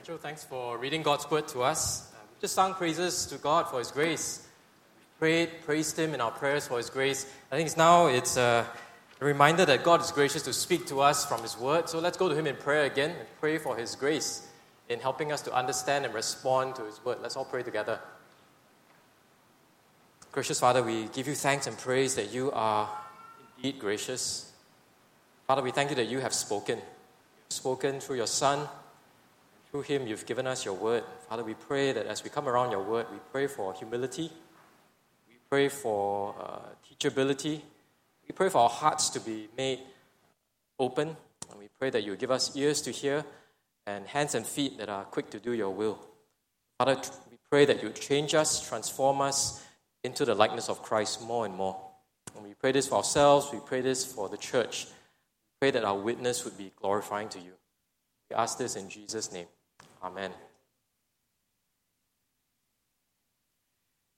Rachel, 0.00 0.16
thanks 0.16 0.42
for 0.42 0.78
reading 0.78 1.02
God's 1.02 1.30
word 1.30 1.46
to 1.48 1.62
us. 1.62 2.10
Um, 2.14 2.26
just 2.40 2.54
sung 2.54 2.72
praises 2.72 3.26
to 3.26 3.36
God 3.36 3.68
for 3.68 3.80
His 3.80 3.90
grace. 3.90 4.48
Prayed, 5.18 5.50
praised 5.66 5.98
Him 5.98 6.14
in 6.14 6.22
our 6.22 6.30
prayers 6.30 6.66
for 6.66 6.78
His 6.78 6.88
grace. 6.88 7.30
I 7.52 7.56
think 7.56 7.66
it's 7.66 7.76
now 7.76 8.06
it's 8.06 8.38
a 8.38 8.66
reminder 9.20 9.66
that 9.66 9.84
God 9.84 10.00
is 10.00 10.10
gracious 10.10 10.42
to 10.44 10.54
speak 10.54 10.86
to 10.86 11.02
us 11.02 11.26
from 11.26 11.42
His 11.42 11.58
word. 11.58 11.90
So 11.90 11.98
let's 11.98 12.16
go 12.16 12.30
to 12.30 12.34
Him 12.34 12.46
in 12.46 12.56
prayer 12.56 12.84
again 12.84 13.10
and 13.10 13.28
pray 13.40 13.58
for 13.58 13.76
His 13.76 13.94
grace 13.94 14.48
in 14.88 15.00
helping 15.00 15.32
us 15.32 15.42
to 15.42 15.52
understand 15.52 16.06
and 16.06 16.14
respond 16.14 16.76
to 16.76 16.84
His 16.86 17.04
word. 17.04 17.18
Let's 17.20 17.36
all 17.36 17.44
pray 17.44 17.62
together. 17.62 18.00
Gracious 20.32 20.58
Father, 20.58 20.82
we 20.82 21.08
give 21.08 21.28
you 21.28 21.34
thanks 21.34 21.66
and 21.66 21.76
praise 21.76 22.14
that 22.14 22.32
you 22.32 22.50
are 22.52 22.88
indeed 23.58 23.78
gracious. 23.78 24.50
Father, 25.46 25.60
we 25.60 25.72
thank 25.72 25.90
you 25.90 25.96
that 25.96 26.08
you 26.08 26.20
have 26.20 26.32
spoken. 26.32 26.78
You've 26.78 27.50
spoken 27.50 28.00
through 28.00 28.16
your 28.16 28.26
Son 28.26 28.66
through 29.70 29.82
him, 29.82 30.06
you've 30.06 30.26
given 30.26 30.46
us 30.46 30.64
your 30.64 30.74
word. 30.74 31.04
Father, 31.28 31.44
we 31.44 31.54
pray 31.54 31.92
that 31.92 32.06
as 32.06 32.24
we 32.24 32.30
come 32.30 32.48
around 32.48 32.72
your 32.72 32.82
word, 32.82 33.06
we 33.12 33.18
pray 33.30 33.46
for 33.46 33.72
humility. 33.72 34.32
We 35.28 35.36
pray 35.48 35.68
for 35.68 36.34
uh, 36.40 36.58
teachability. 36.88 37.60
We 38.28 38.32
pray 38.34 38.48
for 38.48 38.58
our 38.58 38.68
hearts 38.68 39.10
to 39.10 39.20
be 39.20 39.48
made 39.56 39.80
open. 40.78 41.16
And 41.50 41.58
we 41.58 41.68
pray 41.78 41.90
that 41.90 42.02
you 42.02 42.16
give 42.16 42.32
us 42.32 42.56
ears 42.56 42.82
to 42.82 42.90
hear 42.90 43.24
and 43.86 44.06
hands 44.06 44.34
and 44.34 44.44
feet 44.44 44.78
that 44.78 44.88
are 44.88 45.04
quick 45.04 45.30
to 45.30 45.38
do 45.38 45.52
your 45.52 45.70
will. 45.70 45.98
Father, 46.78 46.96
we 47.30 47.38
pray 47.48 47.64
that 47.64 47.82
you 47.82 47.90
change 47.90 48.34
us, 48.34 48.66
transform 48.68 49.20
us 49.20 49.64
into 50.02 50.24
the 50.24 50.34
likeness 50.34 50.68
of 50.68 50.82
Christ 50.82 51.22
more 51.22 51.46
and 51.46 51.54
more. 51.54 51.80
And 52.34 52.44
we 52.44 52.54
pray 52.54 52.72
this 52.72 52.88
for 52.88 52.96
ourselves, 52.96 53.48
we 53.52 53.60
pray 53.64 53.82
this 53.82 54.04
for 54.04 54.28
the 54.28 54.36
church. 54.36 54.86
We 54.86 55.66
pray 55.66 55.70
that 55.72 55.84
our 55.84 55.96
witness 55.96 56.44
would 56.44 56.58
be 56.58 56.72
glorifying 56.76 57.28
to 57.30 57.38
you. 57.38 57.52
We 58.30 58.36
ask 58.36 58.58
this 58.58 58.76
in 58.76 58.88
Jesus' 58.88 59.32
name. 59.32 59.46
Amen. 60.02 60.32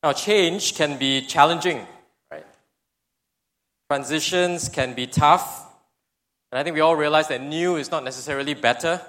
Now, 0.02 0.12
change 0.12 0.74
can 0.74 0.98
be 0.98 1.22
challenging, 1.22 1.86
right? 2.30 2.46
Transitions 3.88 4.68
can 4.68 4.94
be 4.94 5.06
tough. 5.06 5.66
And 6.50 6.58
I 6.58 6.62
think 6.64 6.74
we 6.74 6.80
all 6.80 6.96
realize 6.96 7.28
that 7.28 7.40
new 7.40 7.76
is 7.76 7.90
not 7.90 8.04
necessarily 8.04 8.54
better. 8.54 9.00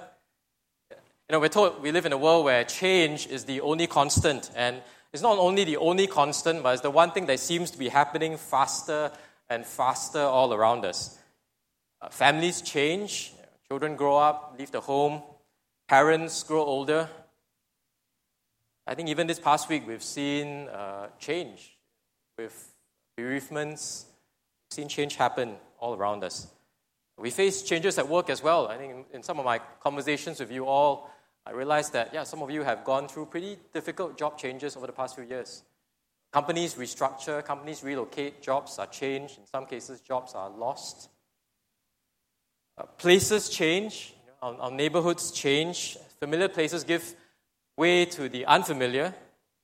You 0.90 1.32
know, 1.32 1.40
we're 1.40 1.48
told 1.48 1.82
we 1.82 1.90
live 1.90 2.06
in 2.06 2.12
a 2.12 2.18
world 2.18 2.44
where 2.44 2.64
change 2.64 3.26
is 3.26 3.44
the 3.44 3.60
only 3.60 3.86
constant. 3.86 4.50
And 4.54 4.82
it's 5.12 5.22
not 5.22 5.38
only 5.38 5.64
the 5.64 5.76
only 5.76 6.06
constant, 6.06 6.62
but 6.62 6.74
it's 6.74 6.82
the 6.82 6.90
one 6.90 7.12
thing 7.12 7.26
that 7.26 7.40
seems 7.40 7.70
to 7.72 7.78
be 7.78 7.88
happening 7.88 8.36
faster 8.36 9.10
and 9.48 9.64
faster 9.64 10.20
all 10.20 10.52
around 10.52 10.84
us. 10.84 11.18
Uh, 12.00 12.08
families 12.08 12.62
change, 12.62 13.32
children 13.68 13.96
grow 13.96 14.16
up, 14.16 14.54
leave 14.58 14.70
the 14.70 14.80
home, 14.80 15.22
parents 15.94 16.42
grow 16.42 16.64
older. 16.64 17.08
I 18.84 18.96
think 18.96 19.08
even 19.08 19.28
this 19.28 19.38
past 19.38 19.68
week 19.68 19.86
we've 19.86 20.02
seen 20.02 20.66
uh, 20.66 21.06
change 21.20 21.78
with 22.36 22.74
bereavements. 23.16 24.06
We've 24.08 24.74
seen 24.74 24.88
change 24.88 25.14
happen 25.14 25.54
all 25.78 25.94
around 25.94 26.24
us. 26.24 26.48
We 27.16 27.30
face 27.30 27.62
changes 27.62 27.96
at 27.96 28.08
work 28.08 28.28
as 28.28 28.42
well. 28.42 28.66
I 28.66 28.76
think 28.76 29.06
in, 29.12 29.22
some 29.22 29.38
of 29.38 29.44
my 29.44 29.60
conversations 29.80 30.40
with 30.40 30.50
you 30.50 30.66
all, 30.66 31.12
I 31.46 31.52
realized 31.52 31.92
that, 31.92 32.12
yeah, 32.12 32.24
some 32.24 32.42
of 32.42 32.50
you 32.50 32.64
have 32.64 32.82
gone 32.82 33.06
through 33.06 33.26
pretty 33.26 33.56
difficult 33.72 34.18
job 34.18 34.36
changes 34.36 34.76
over 34.76 34.88
the 34.88 34.92
past 34.92 35.14
few 35.14 35.22
years. 35.22 35.62
Companies 36.32 36.74
restructure, 36.74 37.44
companies 37.44 37.84
relocate, 37.84 38.42
jobs 38.42 38.80
are 38.80 38.88
changed. 38.88 39.38
In 39.38 39.46
some 39.46 39.64
cases, 39.64 40.00
jobs 40.00 40.34
are 40.34 40.50
lost. 40.50 41.08
Uh, 42.76 42.82
places 42.98 43.48
change. 43.48 44.14
Our, 44.44 44.60
our 44.60 44.70
neighborhoods 44.70 45.30
change. 45.30 45.96
Familiar 46.20 46.48
places 46.48 46.84
give 46.84 47.14
way 47.78 48.04
to 48.04 48.28
the 48.28 48.44
unfamiliar. 48.44 49.14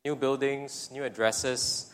New 0.07 0.17
buildings, 0.17 0.89
new 0.91 1.05
addresses. 1.05 1.93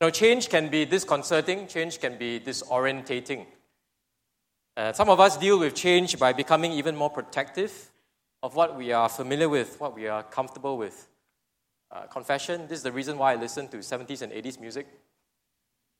Now, 0.00 0.10
change 0.10 0.48
can 0.48 0.68
be 0.68 0.84
disconcerting, 0.84 1.68
change 1.68 2.00
can 2.00 2.18
be 2.18 2.40
disorientating. 2.40 3.46
Uh, 4.76 4.92
some 4.92 5.08
of 5.08 5.20
us 5.20 5.36
deal 5.36 5.60
with 5.60 5.76
change 5.76 6.18
by 6.18 6.32
becoming 6.32 6.72
even 6.72 6.96
more 6.96 7.08
protective 7.08 7.88
of 8.42 8.56
what 8.56 8.76
we 8.76 8.90
are 8.90 9.08
familiar 9.08 9.48
with, 9.48 9.78
what 9.80 9.94
we 9.94 10.08
are 10.08 10.24
comfortable 10.24 10.76
with. 10.76 11.06
Uh, 11.88 12.02
confession 12.06 12.62
this 12.62 12.78
is 12.78 12.82
the 12.82 12.90
reason 12.90 13.16
why 13.16 13.34
I 13.34 13.36
listen 13.36 13.68
to 13.68 13.76
70s 13.76 14.22
and 14.22 14.32
80s 14.32 14.60
music. 14.60 14.88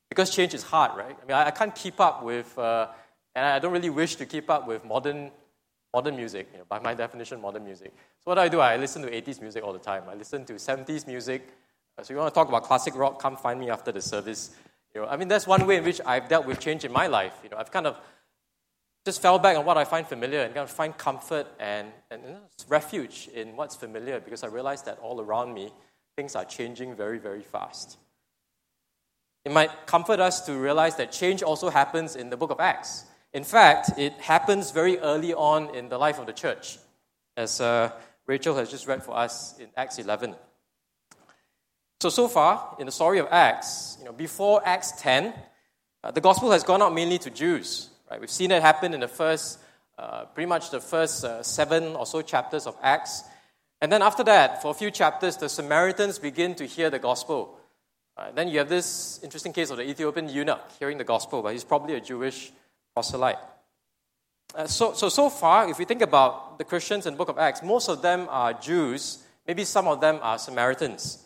Because 0.09 0.35
change 0.35 0.53
is 0.53 0.65
hard, 0.65 0.99
right? 0.99 1.17
I 1.23 1.27
mean, 1.27 1.37
I, 1.37 1.47
I 1.47 1.51
can't 1.53 1.77
keep 1.77 2.01
up 2.01 2.25
with, 2.25 2.59
uh, 2.59 2.89
and 3.37 3.47
I 3.47 3.61
don't 3.61 3.73
really 3.73 3.91
wish 3.91 4.17
to 4.17 4.27
keep 4.27 4.51
up 4.51 4.67
with 4.67 4.85
modern 4.85 5.31
modern 5.93 6.17
music, 6.17 6.49
you 6.53 6.59
know, 6.59 6.65
by 6.69 6.79
my 6.79 6.95
definition, 6.95 7.41
modern 7.41 7.65
music. 7.65 7.93
So 8.19 8.25
what 8.25 8.35
do 8.35 8.41
I 8.43 8.49
do? 8.49 8.61
I 8.61 8.77
listen 8.77 9.03
to 9.03 9.11
80s 9.11 9.41
music 9.41 9.65
all 9.65 9.73
the 9.73 9.79
time. 9.79 10.05
I 10.09 10.15
listen 10.15 10.45
to 10.47 10.55
70s 10.55 11.07
music. 11.07 11.49
Uh, 11.97 12.03
so 12.03 12.13
you 12.13 12.19
want 12.19 12.33
to 12.33 12.35
talk 12.35 12.49
about 12.49 12.65
classic 12.65 12.95
rock, 12.95 13.21
come 13.21 13.37
find 13.37 13.59
me 13.59 13.71
after 13.71 13.91
the 13.91 14.03
service. 14.03 14.51
You 14.95 15.03
know, 15.03 15.07
I 15.07 15.17
mean, 15.17 15.29
that's 15.29 15.47
one 15.47 15.67
way 15.67 15.77
in 15.77 15.85
which 15.85 16.01
I've 16.05 16.29
dealt 16.29 16.47
with 16.47 16.61
change 16.61 16.85
in 16.85 16.93
my 16.93 17.07
life. 17.07 17.35
You 17.43 17.51
know, 17.51 17.57
I've 17.57 17.71
kind 17.71 17.87
of 17.87 17.97
just 19.05 19.23
fell 19.23 19.39
back 19.39 19.57
on 19.57 19.65
what 19.65 19.79
I 19.79 19.85
find 19.85 20.07
familiar 20.07 20.41
and 20.41 20.55
kind 20.55 20.65
of 20.65 20.71
find 20.71 20.97
comfort 20.97 21.47
and, 21.59 21.89
and 22.11 22.23
you 22.23 22.29
know, 22.31 22.41
refuge 22.69 23.29
in 23.35 23.57
what's 23.57 23.75
familiar 23.75 24.21
because 24.21 24.45
I 24.45 24.49
realize 24.49 24.83
that 24.83 24.99
all 24.99 25.21
around 25.21 25.55
me, 25.55 25.73
things 26.17 26.37
are 26.37 26.45
changing 26.45 26.95
very, 26.95 27.19
very 27.19 27.43
fast. 27.43 27.97
It 29.45 29.53
might 29.53 29.87
comfort 29.87 30.21
us 30.21 30.43
to 30.43 30.53
realize 30.53 30.97
that 30.97 31.11
change 31.11 31.43
also 31.43 31.71
happens 31.71 32.17
in 32.17 32.29
the 32.29 32.37
book 32.37 32.51
of 32.51 32.61
Acts. 32.61 33.07
In 33.39 33.45
fact, 33.45 33.97
it 33.97 34.15
happens 34.15 34.73
very 34.73 34.99
early 34.99 35.33
on 35.33 35.73
in 35.73 35.89
the 35.89 35.97
life 35.97 36.19
of 36.19 36.27
the 36.27 36.33
church, 36.33 36.77
as 37.37 37.61
uh, 37.61 37.93
Rachel 38.27 38.57
has 38.57 38.69
just 38.69 38.89
read 38.89 39.05
for 39.05 39.17
us 39.17 39.57
in 39.61 39.69
Acts 39.77 40.01
11. 40.01 40.35
So, 42.01 42.09
so 42.09 42.27
far, 42.27 42.75
in 42.81 42.87
the 42.87 42.91
story 42.91 43.21
of 43.21 43.29
Acts, 43.31 43.97
you 44.01 44.07
know, 44.07 44.13
before 44.13 44.61
Acts 44.65 44.91
10, 44.99 45.33
uh, 46.03 46.11
the 46.11 46.21
gospel 46.21 46.51
has 46.51 46.65
gone 46.65 46.83
out 46.83 46.93
mainly 46.93 47.17
to 47.19 47.31
Jews. 47.31 47.91
Right? 48.11 48.21
We've 48.21 48.29
seen 48.29 48.51
it 48.51 48.61
happen 48.61 48.93
in 48.93 48.99
the 48.99 49.07
first, 49.07 49.61
uh, 49.97 50.25
pretty 50.25 50.49
much 50.49 50.71
the 50.73 50.81
first 50.81 51.25
uh, 51.25 51.41
seven 51.45 51.95
or 51.95 52.07
so 52.07 52.23
chapters 52.23 52.67
of 52.67 52.77
Acts. 52.83 53.23
And 53.81 53.93
then 53.93 54.03
after 54.03 54.25
that, 54.25 54.63
for 54.63 54.73
a 54.73 54.75
few 54.75 54.91
chapters, 54.91 55.37
the 55.37 55.49
Samaritans 55.49 56.19
begin 56.19 56.57
to 56.57 56.67
hear 56.67 56.91
the 56.91 56.99
gospel. 56.99 57.57
Uh, 58.17 58.33
then 58.33 58.49
you 58.49 58.59
have 58.59 58.69
this 58.69 59.21
interesting 59.23 59.53
case 59.53 59.71
of 59.71 59.77
the 59.77 59.89
Ethiopian 59.89 60.29
eunuch 60.29 60.73
hearing 60.81 60.99
the 60.99 61.05
gospel, 61.05 61.41
but 61.41 61.53
he's 61.53 61.63
probably 61.63 61.95
a 61.95 62.01
Jewish 62.01 62.51
proselyte. 62.95 63.39
Uh, 64.55 64.67
so, 64.67 64.93
so, 64.95 65.09
so 65.09 65.29
far, 65.29 65.69
if 65.69 65.79
we 65.79 65.85
think 65.85 66.03
about 66.03 66.59
the 66.59 66.65
Christians 66.65 67.07
in 67.07 67.15
the 67.15 67.19
book 67.19 67.29
of 67.29 67.39
Acts, 67.39 67.63
most 67.63 67.89
of 67.89 68.03
them 68.03 68.27
are 68.31 68.55
Jews, 68.55 69.23
maybe 69.47 69.65
some 69.65 69.87
of 69.87 70.01
them 70.01 70.19
are 70.23 70.39
Samaritans. 70.39 71.25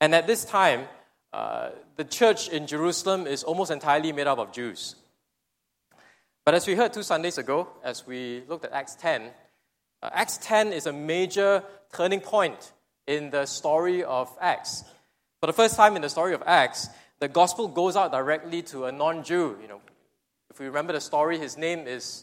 And 0.00 0.14
at 0.14 0.26
this 0.26 0.44
time, 0.44 0.86
uh, 1.32 1.70
the 1.96 2.04
church 2.04 2.48
in 2.48 2.66
Jerusalem 2.66 3.26
is 3.26 3.42
almost 3.42 3.70
entirely 3.70 4.12
made 4.12 4.26
up 4.26 4.38
of 4.38 4.52
Jews. 4.52 4.96
But 6.44 6.54
as 6.54 6.66
we 6.66 6.74
heard 6.74 6.92
two 6.92 7.02
Sundays 7.02 7.38
ago, 7.38 7.68
as 7.82 8.06
we 8.06 8.42
looked 8.48 8.64
at 8.64 8.72
Acts 8.72 8.96
10, 8.96 9.30
uh, 10.02 10.10
Acts 10.12 10.38
10 10.42 10.72
is 10.72 10.86
a 10.86 10.92
major 10.92 11.62
turning 11.92 12.20
point 12.20 12.72
in 13.06 13.30
the 13.30 13.46
story 13.46 14.04
of 14.04 14.30
Acts. 14.40 14.84
For 15.40 15.46
the 15.46 15.52
first 15.52 15.76
time 15.76 15.96
in 15.96 16.02
the 16.02 16.08
story 16.08 16.34
of 16.34 16.42
Acts, 16.46 16.88
the 17.18 17.28
gospel 17.28 17.68
goes 17.68 17.96
out 17.96 18.12
directly 18.12 18.62
to 18.62 18.84
a 18.86 18.92
non 18.92 19.24
Jew. 19.24 19.56
You 19.60 19.68
know, 19.68 19.80
if 20.54 20.60
we 20.60 20.66
remember 20.66 20.92
the 20.92 21.00
story, 21.00 21.36
his 21.36 21.58
name 21.58 21.88
is. 21.88 22.22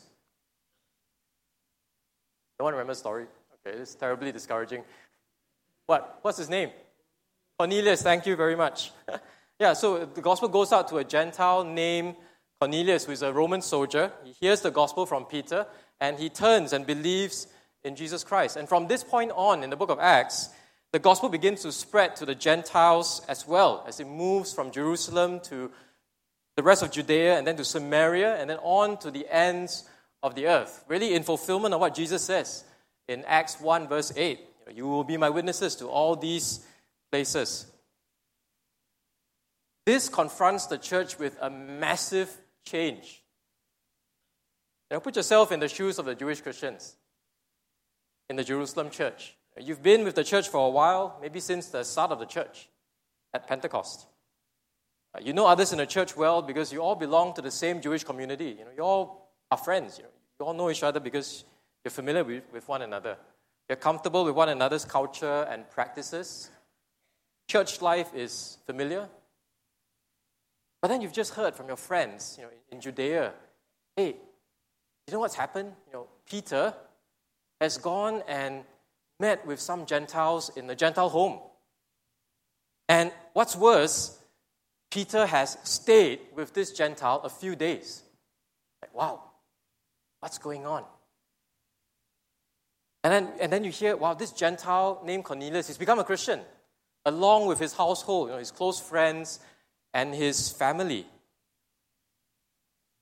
No 2.57 2.63
one 2.63 2.73
remembers 2.73 2.97
the 2.97 3.01
story? 3.01 3.25
Okay, 3.67 3.77
it's 3.77 3.93
terribly 3.93 4.31
discouraging. 4.31 4.83
What? 5.85 6.19
What's 6.21 6.37
his 6.37 6.49
name? 6.49 6.69
Cornelius, 7.59 8.01
thank 8.01 8.25
you 8.25 8.37
very 8.37 8.55
much. 8.55 8.93
yeah, 9.59 9.73
so 9.73 10.05
the 10.05 10.21
gospel 10.21 10.47
goes 10.47 10.71
out 10.71 10.87
to 10.87 10.97
a 10.97 11.03
Gentile 11.03 11.65
named 11.65 12.15
Cornelius, 12.57 13.03
who 13.03 13.11
is 13.11 13.21
a 13.21 13.33
Roman 13.33 13.61
soldier. 13.61 14.13
He 14.23 14.31
hears 14.31 14.61
the 14.61 14.71
gospel 14.71 15.05
from 15.05 15.25
Peter, 15.25 15.67
and 15.99 16.17
he 16.17 16.29
turns 16.29 16.71
and 16.71 16.87
believes 16.87 17.47
in 17.83 17.97
Jesus 17.97 18.23
Christ. 18.23 18.55
And 18.55 18.69
from 18.69 18.87
this 18.87 19.03
point 19.03 19.33
on 19.35 19.61
in 19.61 19.69
the 19.69 19.75
book 19.75 19.89
of 19.89 19.99
Acts, 19.99 20.51
the 20.93 20.99
gospel 20.99 21.27
begins 21.27 21.63
to 21.63 21.71
spread 21.73 22.15
to 22.15 22.25
the 22.25 22.35
Gentiles 22.35 23.23
as 23.27 23.45
well, 23.45 23.83
as 23.85 23.99
it 23.99 24.07
moves 24.07 24.53
from 24.53 24.71
Jerusalem 24.71 25.41
to 25.41 25.69
the 26.55 26.63
rest 26.63 26.83
of 26.83 26.91
Judea, 26.91 27.37
and 27.37 27.47
then 27.47 27.55
to 27.57 27.65
Samaria, 27.65 28.35
and 28.35 28.49
then 28.49 28.57
on 28.57 28.97
to 28.99 29.11
the 29.11 29.25
ends 29.29 29.87
of 30.21 30.35
the 30.35 30.47
earth. 30.47 30.83
Really, 30.87 31.13
in 31.13 31.23
fulfillment 31.23 31.73
of 31.73 31.79
what 31.79 31.95
Jesus 31.95 32.23
says 32.23 32.63
in 33.07 33.23
Acts 33.25 33.59
1, 33.59 33.87
verse 33.87 34.11
8 34.15 34.39
You 34.73 34.87
will 34.87 35.03
be 35.03 35.17
my 35.17 35.29
witnesses 35.29 35.75
to 35.77 35.87
all 35.87 36.15
these 36.15 36.65
places. 37.11 37.67
This 39.85 40.09
confronts 40.09 40.67
the 40.67 40.77
church 40.77 41.17
with 41.17 41.37
a 41.41 41.49
massive 41.49 42.29
change. 42.65 43.23
Now, 44.89 44.99
put 44.99 45.15
yourself 45.15 45.51
in 45.51 45.59
the 45.59 45.69
shoes 45.69 45.97
of 45.99 46.05
the 46.05 46.15
Jewish 46.15 46.41
Christians 46.41 46.95
in 48.29 48.35
the 48.35 48.43
Jerusalem 48.43 48.89
church. 48.89 49.35
You've 49.59 49.83
been 49.83 50.03
with 50.03 50.15
the 50.15 50.23
church 50.23 50.49
for 50.49 50.65
a 50.65 50.69
while, 50.69 51.17
maybe 51.21 51.39
since 51.39 51.67
the 51.67 51.83
start 51.83 52.11
of 52.11 52.19
the 52.19 52.25
church 52.25 52.69
at 53.33 53.47
Pentecost. 53.47 54.05
You 55.19 55.33
know 55.33 55.45
others 55.45 55.73
in 55.73 55.79
the 55.79 55.85
church 55.85 56.15
well 56.15 56.41
because 56.41 56.71
you 56.71 56.79
all 56.79 56.95
belong 56.95 57.33
to 57.33 57.41
the 57.41 57.51
same 57.51 57.81
Jewish 57.81 58.03
community. 58.03 58.55
You 58.57 58.65
know, 58.65 58.71
you 58.75 58.83
all 58.83 59.29
are 59.51 59.57
friends. 59.57 59.97
You, 59.97 60.05
know, 60.05 60.09
you 60.39 60.45
all 60.45 60.53
know 60.53 60.69
each 60.69 60.83
other 60.83 60.99
because 60.99 61.43
you're 61.83 61.91
familiar 61.91 62.23
with, 62.23 62.43
with 62.53 62.67
one 62.67 62.81
another. 62.81 63.17
You're 63.67 63.75
comfortable 63.75 64.23
with 64.23 64.35
one 64.35 64.49
another's 64.49 64.85
culture 64.85 65.47
and 65.49 65.69
practices. 65.69 66.49
Church 67.49 67.81
life 67.81 68.13
is 68.15 68.57
familiar. 68.65 69.09
But 70.81 70.87
then 70.87 71.01
you've 71.01 71.13
just 71.13 71.33
heard 71.33 71.55
from 71.55 71.67
your 71.67 71.77
friends, 71.77 72.37
you 72.39 72.45
know, 72.45 72.49
in 72.71 72.81
Judea, 72.81 73.33
hey, 73.95 74.15
you 75.07 75.13
know 75.13 75.19
what's 75.19 75.35
happened? 75.35 75.73
You 75.87 75.93
know, 75.93 76.07
Peter 76.25 76.73
has 77.59 77.77
gone 77.77 78.23
and 78.27 78.63
met 79.19 79.45
with 79.45 79.59
some 79.59 79.85
Gentiles 79.85 80.49
in 80.55 80.67
the 80.67 80.75
Gentile 80.75 81.09
home. 81.09 81.39
And 82.89 83.11
what's 83.33 83.55
worse, 83.55 84.17
Peter 84.91 85.25
has 85.25 85.57
stayed 85.63 86.19
with 86.35 86.53
this 86.53 86.71
Gentile 86.71 87.21
a 87.23 87.29
few 87.29 87.55
days. 87.55 88.03
Like, 88.81 88.93
wow, 88.93 89.23
what's 90.19 90.37
going 90.37 90.65
on? 90.65 90.83
And 93.03 93.11
then, 93.11 93.33
and 93.39 93.51
then 93.51 93.63
you 93.63 93.71
hear, 93.71 93.95
wow, 93.95 94.13
this 94.13 94.31
Gentile 94.31 95.01
named 95.03 95.23
Cornelius, 95.23 95.67
he's 95.67 95.77
become 95.77 95.97
a 95.97 96.03
Christian, 96.03 96.41
along 97.05 97.47
with 97.47 97.57
his 97.57 97.73
household, 97.73 98.27
you 98.27 98.33
know, 98.33 98.39
his 98.39 98.51
close 98.51 98.79
friends, 98.79 99.39
and 99.93 100.13
his 100.13 100.51
family. 100.51 101.07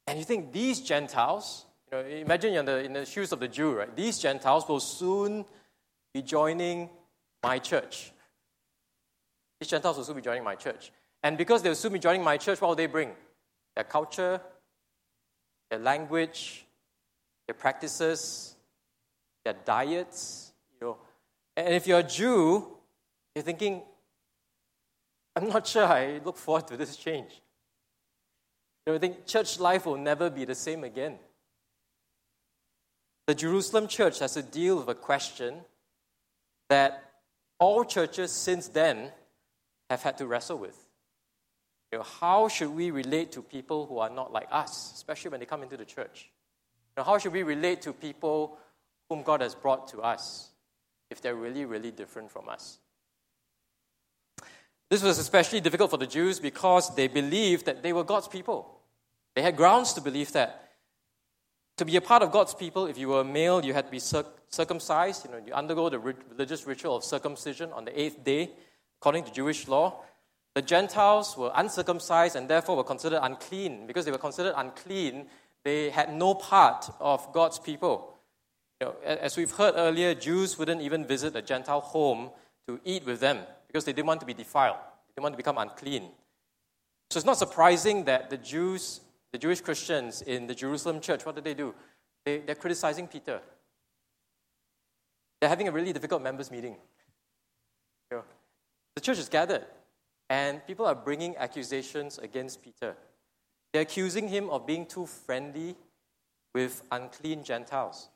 And 0.07 0.17
you 0.17 0.25
think 0.25 0.51
these 0.51 0.81
Gentiles, 0.81 1.65
you 1.91 1.97
know, 1.97 2.05
imagine 2.05 2.53
you're 2.53 2.61
in 2.61 2.65
the, 2.65 2.83
in 2.83 2.93
the 2.93 3.05
shoes 3.05 3.31
of 3.31 3.39
the 3.39 3.47
Jew, 3.47 3.73
right? 3.73 3.93
These 3.95 4.19
Gentiles 4.19 4.67
will 4.67 4.79
soon 4.79 5.43
be 6.13 6.21
joining 6.21 6.89
my 7.43 7.59
church. 7.59 8.11
These 9.59 9.69
Gentiles 9.69 9.97
will 9.97 10.03
soon 10.03 10.15
be 10.15 10.21
joining 10.21 10.43
my 10.43 10.55
church. 10.55 10.91
And 11.23 11.37
because 11.37 11.61
they'll 11.61 11.75
soon 11.75 11.93
be 11.93 11.99
joining 11.99 12.23
my 12.23 12.37
church, 12.37 12.61
what 12.61 12.69
will 12.69 12.75
they 12.75 12.85
bring? 12.85 13.11
Their 13.75 13.83
culture, 13.83 14.41
their 15.69 15.79
language, 15.79 16.65
their 17.47 17.55
practices, 17.55 18.55
their 19.43 19.55
diets. 19.65 20.53
You 20.79 20.87
know. 20.87 20.97
And 21.57 21.73
if 21.73 21.87
you're 21.87 21.99
a 21.99 22.03
Jew, 22.03 22.67
you're 23.35 23.43
thinking, 23.43 23.81
I'm 25.35 25.49
not 25.49 25.67
sure 25.67 25.85
I 25.85 26.19
look 26.23 26.37
forward 26.37 26.67
to 26.67 26.77
this 26.77 26.95
change. 26.95 27.41
You 28.85 28.93
know, 28.93 28.95
I 28.95 28.99
think 28.99 29.25
church 29.25 29.59
life 29.59 29.85
will 29.85 29.97
never 29.97 30.29
be 30.29 30.45
the 30.45 30.55
same 30.55 30.83
again. 30.83 31.19
The 33.27 33.35
Jerusalem 33.35 33.87
church 33.87 34.19
has 34.19 34.33
to 34.33 34.41
deal 34.41 34.77
with 34.77 34.87
a 34.87 34.95
question 34.95 35.61
that 36.69 37.11
all 37.59 37.83
churches 37.83 38.31
since 38.31 38.67
then 38.67 39.11
have 39.89 40.01
had 40.01 40.17
to 40.17 40.25
wrestle 40.25 40.57
with. 40.57 40.88
You 41.91 41.99
know, 41.99 42.03
how 42.03 42.47
should 42.47 42.69
we 42.69 42.91
relate 42.91 43.31
to 43.31 43.41
people 43.41 43.85
who 43.87 43.97
are 43.97 44.09
not 44.09 44.31
like 44.31 44.47
us, 44.51 44.93
especially 44.95 45.31
when 45.31 45.39
they 45.39 45.45
come 45.45 45.63
into 45.63 45.77
the 45.77 45.85
church? 45.85 46.29
You 46.95 47.01
know, 47.01 47.03
how 47.03 47.17
should 47.17 47.33
we 47.33 47.43
relate 47.43 47.81
to 47.83 47.93
people 47.93 48.57
whom 49.09 49.23
God 49.23 49.41
has 49.41 49.55
brought 49.55 49.87
to 49.89 50.01
us 50.01 50.49
if 51.09 51.21
they're 51.21 51.35
really, 51.35 51.65
really 51.65 51.91
different 51.91 52.29
from 52.29 52.47
us? 52.47 52.77
This 54.89 55.03
was 55.03 55.19
especially 55.19 55.61
difficult 55.61 55.91
for 55.91 55.97
the 55.97 56.07
Jews 56.07 56.39
because 56.39 56.95
they 56.95 57.07
believed 57.07 57.65
that 57.65 57.83
they 57.83 57.93
were 57.93 58.03
God's 58.03 58.27
people. 58.27 58.79
They 59.35 59.41
had 59.41 59.55
grounds 59.55 59.93
to 59.93 60.01
believe 60.01 60.31
that. 60.33 60.65
To 61.77 61.85
be 61.85 61.95
a 61.95 62.01
part 62.01 62.23
of 62.23 62.31
God's 62.31 62.53
people, 62.53 62.87
if 62.87 62.97
you 62.97 63.07
were 63.07 63.21
a 63.21 63.23
male, 63.23 63.63
you 63.63 63.73
had 63.73 63.85
to 63.85 63.91
be 63.91 63.99
circumcised. 63.99 65.25
You 65.25 65.31
know, 65.31 65.41
you 65.45 65.53
undergo 65.53 65.89
the 65.89 65.99
religious 65.99 66.67
ritual 66.67 66.97
of 66.97 67.03
circumcision 67.03 67.71
on 67.71 67.85
the 67.85 67.99
eighth 67.99 68.23
day, 68.23 68.51
according 68.99 69.23
to 69.25 69.31
Jewish 69.31 69.67
law. 69.67 70.03
The 70.59 70.65
Gentiles 70.65 71.37
were 71.37 71.53
uncircumcised 71.55 72.35
and 72.35 72.49
therefore 72.49 72.75
were 72.75 72.83
considered 72.83 73.21
unclean. 73.23 73.87
Because 73.87 74.03
they 74.03 74.11
were 74.11 74.17
considered 74.17 74.55
unclean, 74.57 75.27
they 75.63 75.89
had 75.89 76.13
no 76.13 76.33
part 76.33 76.89
of 76.99 77.31
God's 77.31 77.57
people. 77.57 78.19
You 78.81 78.87
know, 78.87 78.95
as 79.05 79.37
we've 79.37 79.51
heard 79.51 79.75
earlier, 79.77 80.13
Jews 80.13 80.59
wouldn't 80.59 80.81
even 80.81 81.05
visit 81.05 81.33
a 81.37 81.41
Gentile 81.41 81.79
home 81.79 82.31
to 82.67 82.77
eat 82.83 83.05
with 83.05 83.21
them 83.21 83.39
because 83.67 83.85
they 83.85 83.93
didn't 83.93 84.07
want 84.07 84.19
to 84.19 84.25
be 84.25 84.33
defiled. 84.33 84.75
They 84.75 85.13
didn't 85.15 85.23
want 85.23 85.33
to 85.35 85.37
become 85.37 85.57
unclean. 85.57 86.09
So 87.09 87.19
it's 87.19 87.25
not 87.25 87.37
surprising 87.37 88.03
that 88.03 88.29
the 88.29 88.35
Jews, 88.35 88.99
the 89.31 89.37
Jewish 89.37 89.61
Christians 89.61 90.23
in 90.23 90.45
the 90.45 90.55
Jerusalem 90.55 90.99
church, 90.99 91.25
what 91.25 91.35
did 91.35 91.45
they 91.45 91.53
do? 91.53 91.73
They, 92.25 92.39
they're 92.39 92.55
criticizing 92.55 93.07
Peter. 93.07 93.39
They're 95.39 95.49
having 95.49 95.69
a 95.69 95.71
really 95.71 95.93
difficult 95.93 96.21
members' 96.21 96.51
meeting. 96.51 96.75
You 98.11 98.17
know, 98.17 98.23
the 98.95 98.99
church 98.99 99.19
is 99.19 99.29
gathered, 99.29 99.63
and 100.29 100.65
people 100.65 100.85
are 100.85 100.95
bringing 100.95 101.35
accusations 101.37 102.17
against 102.19 102.61
Peter. 102.61 102.95
They're 103.73 103.81
accusing 103.81 104.27
him 104.27 104.49
of 104.49 104.65
being 104.65 104.85
too 104.85 105.05
friendly 105.05 105.75
with 106.53 106.83
unclean 106.91 107.43
Gentiles. 107.43 108.09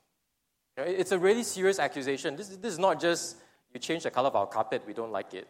It's 0.76 1.12
a 1.12 1.18
really 1.18 1.44
serious 1.44 1.78
accusation. 1.78 2.36
This, 2.36 2.48
this 2.48 2.72
is 2.72 2.78
not 2.78 3.00
just 3.00 3.36
you 3.72 3.80
change 3.80 4.04
the 4.04 4.10
color 4.10 4.28
of 4.28 4.36
our 4.36 4.46
carpet, 4.46 4.82
we 4.86 4.94
don't 4.94 5.12
like 5.12 5.34
it. 5.34 5.48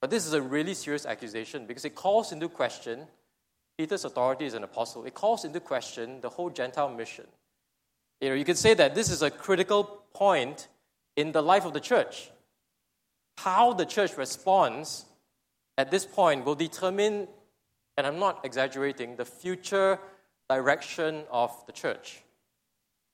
But 0.00 0.10
this 0.10 0.26
is 0.26 0.32
a 0.32 0.40
really 0.40 0.74
serious 0.74 1.04
accusation 1.04 1.66
because 1.66 1.84
it 1.84 1.94
calls 1.94 2.32
into 2.32 2.48
question 2.48 3.06
Peter's 3.76 4.04
authority 4.04 4.46
as 4.46 4.54
an 4.54 4.64
apostle. 4.64 5.04
It 5.04 5.14
calls 5.14 5.44
into 5.44 5.60
question 5.60 6.20
the 6.20 6.30
whole 6.30 6.50
Gentile 6.50 6.88
mission. 6.88 7.26
You 8.20 8.30
know, 8.30 8.34
you 8.34 8.44
could 8.44 8.58
say 8.58 8.74
that 8.74 8.94
this 8.94 9.10
is 9.10 9.22
a 9.22 9.30
critical 9.30 9.84
point 10.12 10.68
in 11.16 11.32
the 11.32 11.42
life 11.42 11.64
of 11.64 11.72
the 11.72 11.80
church. 11.80 12.30
How 13.38 13.72
the 13.72 13.86
church 13.86 14.16
responds 14.16 15.04
at 15.78 15.92
this 15.92 16.04
point 16.04 16.44
will 16.44 16.56
determine, 16.56 17.28
and 17.96 18.06
I'm 18.06 18.18
not 18.18 18.44
exaggerating, 18.44 19.16
the 19.16 19.24
future 19.24 19.98
direction 20.50 21.22
of 21.30 21.50
the 21.66 21.72
church. 21.72 22.22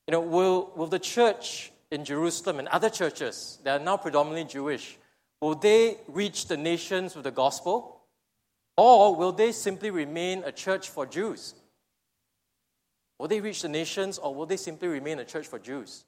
You 0.07 0.13
know, 0.13 0.21
will, 0.21 0.73
will 0.75 0.87
the 0.87 0.99
church 0.99 1.71
in 1.91 2.03
Jerusalem 2.03 2.59
and 2.59 2.67
other 2.67 2.89
churches 2.89 3.59
that 3.63 3.79
are 3.79 3.83
now 3.83 3.97
predominantly 3.97 4.51
Jewish, 4.51 4.97
will 5.41 5.55
they 5.55 5.97
reach 6.07 6.47
the 6.47 6.57
nations 6.57 7.15
with 7.15 7.23
the 7.23 7.31
gospel? 7.31 8.01
Or 8.77 9.15
will 9.15 9.31
they 9.31 9.51
simply 9.51 9.91
remain 9.91 10.43
a 10.43 10.51
church 10.51 10.89
for 10.89 11.05
Jews? 11.05 11.53
Will 13.19 13.27
they 13.27 13.39
reach 13.41 13.61
the 13.61 13.69
nations 13.69 14.17
or 14.17 14.33
will 14.35 14.45
they 14.45 14.57
simply 14.57 14.87
remain 14.87 15.19
a 15.19 15.25
church 15.25 15.47
for 15.47 15.59
Jews? 15.59 16.03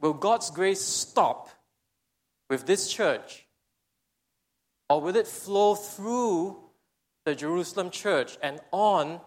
Will 0.00 0.14
God's 0.14 0.50
grace 0.50 0.80
stop 0.80 1.50
with 2.48 2.66
this 2.66 2.90
church? 2.90 3.45
Or 4.88 5.00
will 5.00 5.16
it 5.16 5.26
flow 5.26 5.74
through 5.74 6.58
the 7.24 7.34
Jerusalem 7.34 7.90
church 7.90 8.38
and 8.42 8.60
on 8.72 9.20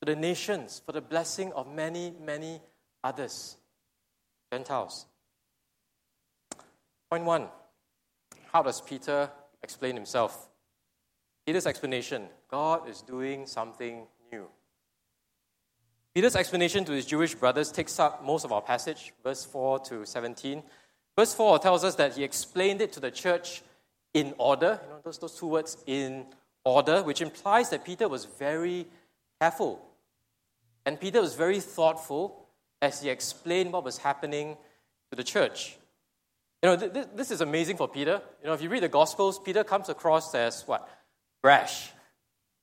to 0.00 0.04
the 0.04 0.16
nations 0.16 0.82
for 0.84 0.92
the 0.92 1.00
blessing 1.00 1.52
of 1.52 1.72
many, 1.72 2.12
many 2.20 2.60
others? 3.02 3.56
Gentiles. 4.52 5.06
Point 7.10 7.24
one 7.24 7.48
How 8.52 8.62
does 8.62 8.80
Peter 8.80 9.30
explain 9.62 9.94
himself? 9.94 10.48
Peter's 11.46 11.66
explanation 11.66 12.28
God 12.50 12.88
is 12.88 13.02
doing 13.02 13.46
something 13.46 14.06
new. 14.32 14.46
Peter's 16.14 16.36
explanation 16.36 16.84
to 16.84 16.92
his 16.92 17.06
Jewish 17.06 17.34
brothers 17.34 17.72
takes 17.72 17.98
up 17.98 18.24
most 18.24 18.44
of 18.44 18.52
our 18.52 18.62
passage, 18.62 19.12
verse 19.24 19.44
4 19.44 19.80
to 19.80 20.06
17. 20.06 20.62
Verse 21.18 21.34
4 21.34 21.58
tells 21.58 21.82
us 21.82 21.96
that 21.96 22.14
he 22.14 22.22
explained 22.22 22.80
it 22.80 22.92
to 22.92 23.00
the 23.00 23.10
church 23.10 23.62
in 24.14 24.34
order. 24.38 24.80
You 24.82 24.88
know, 24.90 25.00
those, 25.04 25.18
those 25.18 25.36
two 25.36 25.48
words, 25.48 25.76
in 25.86 26.24
order, 26.64 27.02
which 27.02 27.20
implies 27.20 27.70
that 27.70 27.84
Peter 27.84 28.08
was 28.08 28.24
very 28.24 28.86
careful. 29.40 29.84
And 30.86 30.98
Peter 30.98 31.20
was 31.20 31.34
very 31.34 31.60
thoughtful 31.60 32.46
as 32.80 33.02
he 33.02 33.10
explained 33.10 33.72
what 33.72 33.84
was 33.84 33.98
happening 33.98 34.56
to 35.10 35.16
the 35.16 35.24
church. 35.24 35.76
You 36.62 36.70
know, 36.70 36.76
th- 36.76 37.08
this 37.14 37.30
is 37.30 37.40
amazing 37.40 37.76
for 37.76 37.88
Peter. 37.88 38.22
You 38.40 38.46
know, 38.46 38.54
if 38.54 38.62
you 38.62 38.68
read 38.68 38.82
the 38.82 38.88
Gospels, 38.88 39.38
Peter 39.38 39.64
comes 39.64 39.88
across 39.88 40.34
as 40.34 40.62
what? 40.66 40.88
Brash. 41.42 41.88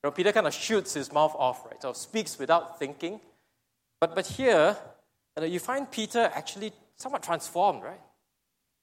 You 0.03 0.07
know, 0.07 0.11
Peter 0.11 0.31
kind 0.31 0.47
of 0.47 0.53
shoots 0.53 0.93
his 0.95 1.11
mouth 1.11 1.35
off, 1.37 1.65
right? 1.65 1.79
So 1.81 1.93
speaks 1.93 2.39
without 2.39 2.79
thinking. 2.79 3.19
But, 3.99 4.15
but 4.15 4.25
here, 4.25 4.75
you, 5.37 5.41
know, 5.41 5.47
you 5.47 5.59
find 5.59 5.89
Peter 5.89 6.31
actually 6.33 6.73
somewhat 6.95 7.21
transformed, 7.21 7.83
right? 7.83 8.01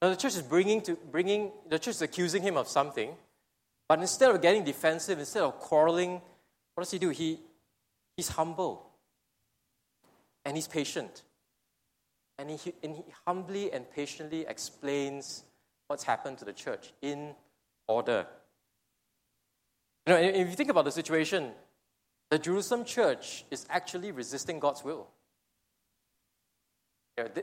Now, 0.00 0.11
the 0.11 0.17
church 0.17 0.37
is 0.37 0.43
bringing 0.43 0.81
to 0.83 0.95
bringing 1.11 1.50
the 1.69 1.78
church 1.78 1.97
is 1.97 2.02
accusing 2.02 2.43
him 2.43 2.57
of 2.57 2.69
something, 2.69 3.11
but 3.88 3.99
instead 3.99 4.31
of 4.31 4.40
getting 4.40 4.64
defensive, 4.64 5.19
instead 5.19 5.43
of 5.43 5.59
quarreling, 5.59 6.21
what 6.75 6.85
does 6.85 6.90
he 6.90 6.99
do? 6.99 7.09
He 7.11 7.40
he's 8.17 8.28
humble 8.28 8.88
and 10.45 10.57
he's 10.57 10.69
patient. 10.69 11.23
And 12.38 12.50
he, 12.50 12.73
and 12.83 12.95
he 12.95 13.02
humbly 13.26 13.73
and 13.73 13.90
patiently 13.90 14.47
explains 14.49 15.43
what's 15.88 16.05
happened 16.05 16.38
to 16.38 16.45
the 16.45 16.52
church 16.52 16.93
in 17.02 17.35
order. 17.88 18.26
You 20.07 20.14
know, 20.14 20.21
if 20.21 20.49
you 20.49 20.55
think 20.55 20.71
about 20.71 20.85
the 20.85 20.93
situation, 20.93 21.50
the 22.31 22.38
Jerusalem 22.38 22.85
church 22.85 23.45
is 23.50 23.67
actually 23.69 24.12
resisting 24.12 24.61
God's 24.61 24.85
will. 24.85 25.09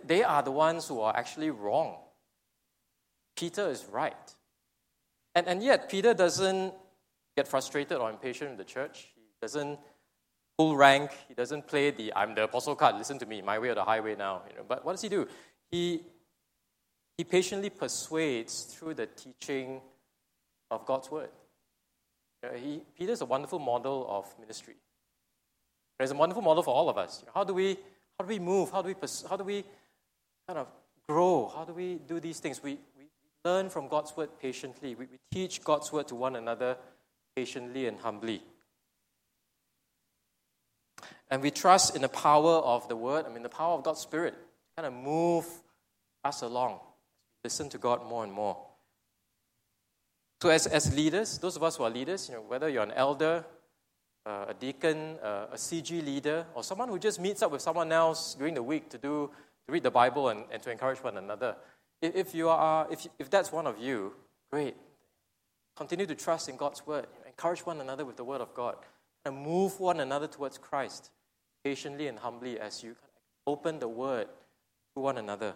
They 0.05 0.23
are 0.23 0.41
the 0.41 0.51
ones 0.51 0.87
who 0.87 1.01
are 1.01 1.15
actually 1.15 1.49
wrong. 1.49 1.97
Peter 3.35 3.69
is 3.69 3.85
right. 3.91 4.35
And, 5.33 5.47
and 5.47 5.61
yet, 5.61 5.89
Peter 5.89 6.13
doesn't 6.13 6.73
get 7.35 7.47
frustrated 7.47 7.97
or 7.97 8.09
impatient 8.09 8.51
with 8.51 8.59
the 8.59 8.63
church. 8.63 9.07
He 9.15 9.21
doesn't 9.41 9.79
pull 10.57 10.75
rank. 10.75 11.11
He 11.27 11.33
doesn't 11.33 11.67
play 11.67 11.91
the 11.91 12.13
I'm 12.15 12.35
the 12.35 12.43
apostle 12.43 12.75
card. 12.75 12.95
Listen 12.95 13.19
to 13.19 13.25
me, 13.25 13.41
my 13.41 13.59
way 13.59 13.69
or 13.69 13.75
the 13.75 13.83
highway 13.83 14.15
now. 14.15 14.43
You 14.49 14.57
know, 14.57 14.65
but 14.67 14.85
what 14.85 14.93
does 14.93 15.01
he 15.01 15.09
do? 15.09 15.27
He 15.69 16.01
He 17.17 17.23
patiently 17.23 17.69
persuades 17.69 18.63
through 18.63 18.95
the 18.95 19.07
teaching 19.07 19.81
of 20.69 20.85
God's 20.85 21.09
word. 21.11 21.29
He, 22.55 22.81
Peter 22.97 23.11
is 23.11 23.21
a 23.21 23.25
wonderful 23.25 23.59
model 23.59 24.05
of 24.09 24.33
ministry. 24.39 24.75
It's 25.99 26.11
a 26.11 26.15
wonderful 26.15 26.43
model 26.43 26.61
for 26.61 26.73
all 26.73 26.89
of 26.89 26.97
us. 26.97 27.23
How 27.33 27.43
do 27.43 27.53
we, 27.53 27.77
how 28.19 28.25
do 28.25 28.27
we 28.27 28.39
move? 28.39 28.69
How 28.71 28.81
do 28.81 28.89
we, 28.89 28.95
how 29.29 29.37
do 29.37 29.43
we 29.43 29.63
kind 30.47 30.59
of 30.59 30.67
grow? 31.07 31.51
How 31.55 31.63
do 31.63 31.73
we 31.73 31.95
do 31.95 32.19
these 32.19 32.39
things? 32.39 32.61
We 32.61 32.77
learn 33.45 33.69
from 33.69 33.87
God's 33.87 34.17
word 34.17 34.29
patiently. 34.41 34.95
We, 34.95 35.05
we 35.05 35.17
teach 35.31 35.63
God's 35.63 35.93
word 35.93 36.07
to 36.09 36.15
one 36.15 36.35
another 36.35 36.77
patiently 37.35 37.87
and 37.87 37.99
humbly. 37.99 38.41
And 41.29 41.41
we 41.41 41.51
trust 41.51 41.95
in 41.95 42.01
the 42.01 42.09
power 42.09 42.55
of 42.57 42.87
the 42.89 42.95
word, 42.95 43.25
I 43.25 43.33
mean, 43.33 43.43
the 43.43 43.49
power 43.49 43.77
of 43.77 43.83
God's 43.83 43.99
Spirit, 43.99 44.35
kind 44.75 44.87
of 44.87 44.93
move 44.93 45.45
us 46.23 46.41
along. 46.41 46.79
Listen 47.43 47.69
to 47.69 47.77
God 47.77 48.07
more 48.07 48.23
and 48.23 48.33
more. 48.33 48.57
So, 50.41 50.49
as, 50.49 50.67
as 50.67 50.95
leaders, 50.95 51.37
those 51.37 51.55
of 51.55 51.63
us 51.63 51.77
who 51.77 51.83
are 51.83 51.89
leaders, 51.89 52.27
you 52.27 52.35
know, 52.35 52.41
whether 52.41 52.67
you're 52.67 52.83
an 52.83 52.91
elder, 52.91 53.45
uh, 54.25 54.45
a 54.49 54.53
deacon, 54.53 55.17
uh, 55.23 55.47
a 55.51 55.55
CG 55.55 56.03
leader, 56.03 56.45
or 56.53 56.63
someone 56.63 56.89
who 56.89 56.99
just 56.99 57.19
meets 57.19 57.41
up 57.41 57.51
with 57.51 57.61
someone 57.61 57.91
else 57.91 58.35
during 58.35 58.53
the 58.53 58.63
week 58.63 58.89
to 58.89 58.97
do 58.97 59.29
to 59.65 59.71
read 59.71 59.83
the 59.83 59.91
Bible 59.91 60.29
and, 60.29 60.43
and 60.51 60.61
to 60.61 60.71
encourage 60.71 60.99
one 61.03 61.17
another. 61.17 61.55
If, 62.01 62.35
you 62.35 62.49
are, 62.49 62.87
if, 62.91 63.07
if 63.17 63.29
that's 63.29 63.51
one 63.51 63.67
of 63.67 63.79
you, 63.79 64.13
great. 64.51 64.75
Continue 65.75 66.05
to 66.05 66.15
trust 66.15 66.49
in 66.49 66.55
God's 66.55 66.85
word. 66.85 67.07
Encourage 67.25 67.65
one 67.65 67.81
another 67.81 68.05
with 68.05 68.15
the 68.15 68.23
word 68.23 68.41
of 68.41 68.53
God, 68.53 68.75
and 69.25 69.35
move 69.35 69.79
one 69.79 69.99
another 69.99 70.27
towards 70.27 70.57
Christ 70.57 71.09
patiently 71.63 72.07
and 72.07 72.19
humbly 72.19 72.59
as 72.59 72.83
you 72.83 72.95
open 73.47 73.79
the 73.79 73.87
word 73.87 74.27
to 74.95 75.01
one 75.01 75.17
another. 75.17 75.55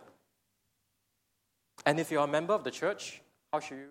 And 1.86 2.00
if 2.00 2.12
you're 2.12 2.24
a 2.24 2.27
member 2.27 2.53
of 2.53 2.63
the 2.63 2.72
church, 2.72 3.22
how 3.53 3.60
should 3.60 3.77
you, 3.77 3.88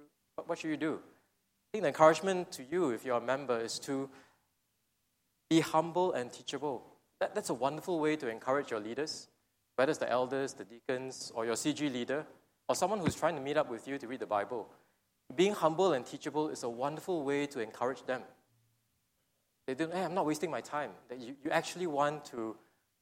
what 0.47 0.59
should 0.59 0.71
you 0.71 0.77
do? 0.77 0.95
I 0.95 1.69
think 1.73 1.83
the 1.83 1.89
encouragement 1.89 2.53
to 2.53 2.65
you, 2.65 2.91
if 2.91 3.05
you're 3.05 3.19
a 3.19 3.21
member, 3.21 3.59
is 3.59 3.79
to 3.81 4.11
be 5.49 5.61
humble 5.61 6.13
and 6.13 6.33
teachable. 6.33 6.85
That, 7.21 7.35
that's 7.35 7.51
a 7.51 7.55
wonderful 7.55 7.99
way 8.01 8.17
to 8.17 8.29
encourage 8.29 8.71
your 8.71 8.81
leaders, 8.81 9.29
whether 9.77 9.91
it's 9.91 9.99
the 9.99 10.11
elders, 10.11 10.55
the 10.55 10.65
deacons, 10.65 11.33
or 11.35 11.47
your 11.47 11.55
CG 11.55 11.81
leader, 11.93 12.27
or 12.69 12.75
someone 12.75 13.01
who's 13.01 13.15
trying 13.15 13.35
to 13.35 13.41
meet 13.41 13.57
up 13.57 13.71
with 13.71 13.89
you 13.89 13.99
to 13.99 14.07
read 14.07 14.21
the 14.21 14.27
Bible. 14.27 14.69
Being 15.35 15.55
humble 15.55 15.93
and 15.93 16.05
teachable 16.05 16.49
is 16.49 16.63
a 16.63 16.69
wonderful 16.69 17.25
way 17.25 17.47
to 17.47 17.61
encourage 17.61 18.05
them. 18.05 18.23
They 19.67 19.75
don't, 19.75 19.93
hey, 19.93 20.05
I'm 20.05 20.15
not 20.15 20.27
wasting 20.27 20.51
my 20.51 20.61
time. 20.61 20.91
That 21.09 21.19
you, 21.19 21.37
you 21.45 21.51
actually 21.51 21.87
want 21.87 22.25
to 22.27 22.57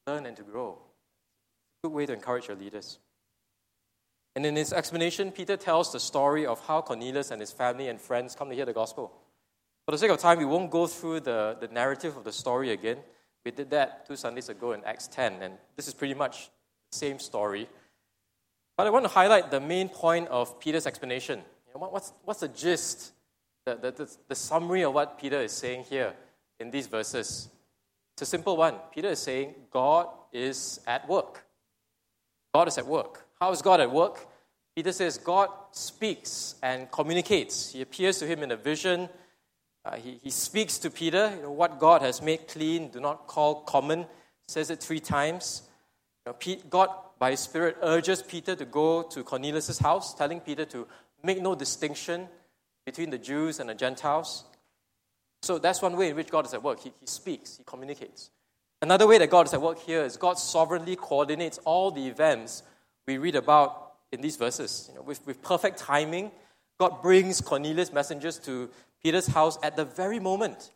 learn 0.06 0.26
and 0.26 0.36
to 0.36 0.42
grow. 0.42 0.78
Good 1.82 1.92
way 1.92 2.06
to 2.06 2.12
encourage 2.12 2.48
your 2.48 2.56
leaders. 2.56 2.98
And 4.34 4.44
in 4.44 4.56
his 4.56 4.72
explanation, 4.72 5.30
Peter 5.30 5.56
tells 5.56 5.92
the 5.92 6.00
story 6.00 6.44
of 6.44 6.60
how 6.66 6.82
Cornelius 6.82 7.30
and 7.30 7.40
his 7.40 7.52
family 7.52 7.88
and 7.88 8.00
friends 8.00 8.34
come 8.34 8.50
to 8.50 8.54
hear 8.54 8.66
the 8.66 8.72
gospel. 8.72 9.12
For 9.86 9.92
the 9.92 9.98
sake 9.98 10.10
of 10.10 10.18
time, 10.18 10.38
we 10.38 10.44
won't 10.44 10.70
go 10.70 10.86
through 10.86 11.20
the, 11.20 11.56
the 11.60 11.68
narrative 11.68 12.16
of 12.16 12.24
the 12.24 12.32
story 12.32 12.72
again. 12.72 12.98
We 13.44 13.52
did 13.52 13.70
that 13.70 14.04
two 14.06 14.16
Sundays 14.16 14.48
ago 14.48 14.72
in 14.72 14.84
Acts 14.84 15.06
10, 15.06 15.40
and 15.40 15.54
this 15.76 15.86
is 15.86 15.94
pretty 15.94 16.14
much 16.14 16.50
the 16.90 16.98
same 16.98 17.20
story. 17.20 17.68
But 18.76 18.86
I 18.86 18.90
want 18.90 19.04
to 19.04 19.10
highlight 19.10 19.50
the 19.50 19.60
main 19.60 19.88
point 19.88 20.28
of 20.28 20.60
Peter's 20.60 20.86
explanation. 20.86 21.38
You 21.66 21.80
know, 21.80 21.88
what's, 21.88 22.12
what's 22.24 22.40
the 22.40 22.48
gist, 22.48 23.12
the, 23.64 23.74
the, 23.76 23.90
the, 23.90 24.16
the 24.28 24.34
summary 24.34 24.82
of 24.82 24.92
what 24.92 25.18
Peter 25.18 25.40
is 25.40 25.52
saying 25.52 25.84
here? 25.88 26.14
in 26.58 26.70
these 26.70 26.86
verses. 26.86 27.48
It's 28.14 28.22
a 28.22 28.26
simple 28.26 28.56
one. 28.56 28.76
Peter 28.92 29.08
is 29.08 29.18
saying 29.18 29.54
God 29.70 30.08
is 30.32 30.80
at 30.86 31.08
work. 31.08 31.44
God 32.54 32.68
is 32.68 32.78
at 32.78 32.86
work. 32.86 33.26
How 33.40 33.52
is 33.52 33.60
God 33.60 33.80
at 33.80 33.90
work? 33.90 34.26
Peter 34.74 34.92
says 34.92 35.18
God 35.18 35.50
speaks 35.70 36.54
and 36.62 36.90
communicates. 36.90 37.72
He 37.72 37.82
appears 37.82 38.18
to 38.18 38.26
him 38.26 38.42
in 38.42 38.50
a 38.50 38.56
vision. 38.56 39.08
Uh, 39.84 39.96
he, 39.96 40.18
he 40.22 40.30
speaks 40.30 40.78
to 40.78 40.90
Peter. 40.90 41.32
You 41.36 41.42
know, 41.42 41.50
what 41.50 41.78
God 41.78 42.02
has 42.02 42.22
made 42.22 42.48
clean, 42.48 42.88
do 42.88 43.00
not 43.00 43.26
call 43.26 43.62
common. 43.62 44.06
Says 44.48 44.70
it 44.70 44.80
three 44.80 45.00
times. 45.00 45.62
You 46.26 46.32
know, 46.32 46.56
God, 46.70 46.88
by 47.18 47.30
His 47.32 47.40
Spirit, 47.40 47.76
urges 47.82 48.22
Peter 48.22 48.54
to 48.56 48.64
go 48.64 49.02
to 49.02 49.24
Cornelius' 49.24 49.78
house, 49.78 50.14
telling 50.14 50.40
Peter 50.40 50.64
to 50.66 50.86
make 51.22 51.40
no 51.40 51.54
distinction 51.54 52.28
between 52.84 53.10
the 53.10 53.18
Jews 53.18 53.58
and 53.58 53.68
the 53.68 53.74
Gentiles. 53.74 54.44
So 55.42 55.58
that's 55.58 55.82
one 55.82 55.96
way 55.96 56.10
in 56.10 56.16
which 56.16 56.30
God 56.30 56.46
is 56.46 56.54
at 56.54 56.62
work. 56.62 56.80
He, 56.80 56.92
he 57.00 57.06
speaks, 57.06 57.56
He 57.56 57.64
communicates. 57.64 58.30
Another 58.82 59.06
way 59.06 59.18
that 59.18 59.30
God 59.30 59.46
is 59.46 59.54
at 59.54 59.62
work 59.62 59.78
here 59.78 60.02
is 60.02 60.16
God 60.16 60.38
sovereignly 60.38 60.96
coordinates 60.96 61.58
all 61.64 61.90
the 61.90 62.06
events 62.06 62.62
we 63.06 63.18
read 63.18 63.34
about 63.34 63.94
in 64.12 64.20
these 64.20 64.36
verses. 64.36 64.86
You 64.90 64.96
know, 64.96 65.02
with, 65.02 65.26
with 65.26 65.42
perfect 65.42 65.78
timing, 65.78 66.30
God 66.78 67.00
brings 67.00 67.40
Cornelius' 67.40 67.92
messengers 67.92 68.38
to 68.40 68.68
Peter's 69.02 69.28
house 69.28 69.58
at 69.62 69.76
the 69.76 69.84
very 69.84 70.20
moment. 70.20 70.72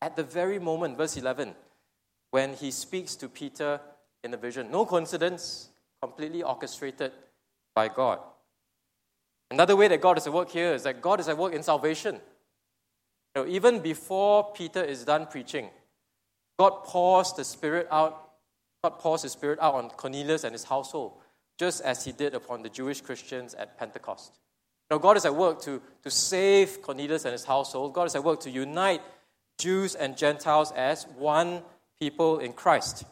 At 0.00 0.16
the 0.16 0.24
very 0.24 0.58
moment, 0.58 0.96
verse 0.96 1.16
11, 1.16 1.54
when 2.32 2.54
he 2.54 2.72
speaks 2.72 3.14
to 3.16 3.28
Peter 3.28 3.80
in 4.24 4.30
the 4.30 4.36
vision. 4.36 4.70
No 4.70 4.86
coincidence, 4.86 5.70
completely 6.00 6.42
orchestrated 6.42 7.12
by 7.74 7.88
God. 7.88 8.18
Another 9.50 9.76
way 9.76 9.88
that 9.88 10.00
God 10.00 10.18
is 10.18 10.26
at 10.26 10.32
work 10.32 10.50
here 10.50 10.72
is 10.72 10.84
that 10.84 11.02
God 11.02 11.20
is 11.20 11.28
at 11.28 11.36
work 11.36 11.52
in 11.52 11.62
salvation. 11.62 12.14
You 13.34 13.42
know, 13.42 13.48
even 13.48 13.80
before 13.80 14.52
Peter 14.52 14.82
is 14.82 15.04
done 15.04 15.26
preaching, 15.26 15.68
God 16.58 16.84
pours 16.84 17.32
the 17.32 17.44
Spirit 17.44 17.88
out. 17.90 18.30
God 18.82 18.98
pours 18.98 19.22
His 19.22 19.32
Spirit 19.32 19.58
out 19.60 19.74
on 19.74 19.90
Cornelius 19.90 20.44
and 20.44 20.52
his 20.52 20.64
household, 20.64 21.12
just 21.58 21.82
as 21.82 22.04
He 22.04 22.12
did 22.12 22.34
upon 22.34 22.62
the 22.62 22.68
Jewish 22.68 23.00
Christians 23.00 23.54
at 23.54 23.78
Pentecost. 23.78 24.38
Know, 24.92 24.98
God 24.98 25.16
is 25.16 25.24
at 25.24 25.34
work 25.34 25.62
to, 25.62 25.80
to 26.02 26.10
save 26.10 26.82
Cornelius 26.82 27.24
and 27.24 27.32
his 27.32 27.46
household. 27.46 27.94
God 27.94 28.08
is 28.08 28.14
at 28.14 28.22
work 28.22 28.40
to 28.40 28.50
unite 28.50 29.00
Jews 29.58 29.94
and 29.94 30.18
Gentiles 30.18 30.70
as 30.72 31.06
one 31.16 31.62
people 31.98 32.40
in 32.40 32.52
Christ. 32.52 33.04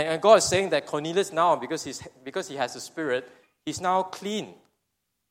And, 0.00 0.08
and 0.08 0.22
God 0.22 0.38
is 0.38 0.44
saying 0.44 0.70
that 0.70 0.86
Cornelius 0.86 1.30
now, 1.30 1.56
because, 1.56 1.84
he's, 1.84 2.02
because 2.24 2.48
he 2.48 2.56
has 2.56 2.72
the 2.72 2.80
Spirit, 2.80 3.30
he's 3.66 3.80
now 3.80 4.02
clean, 4.02 4.54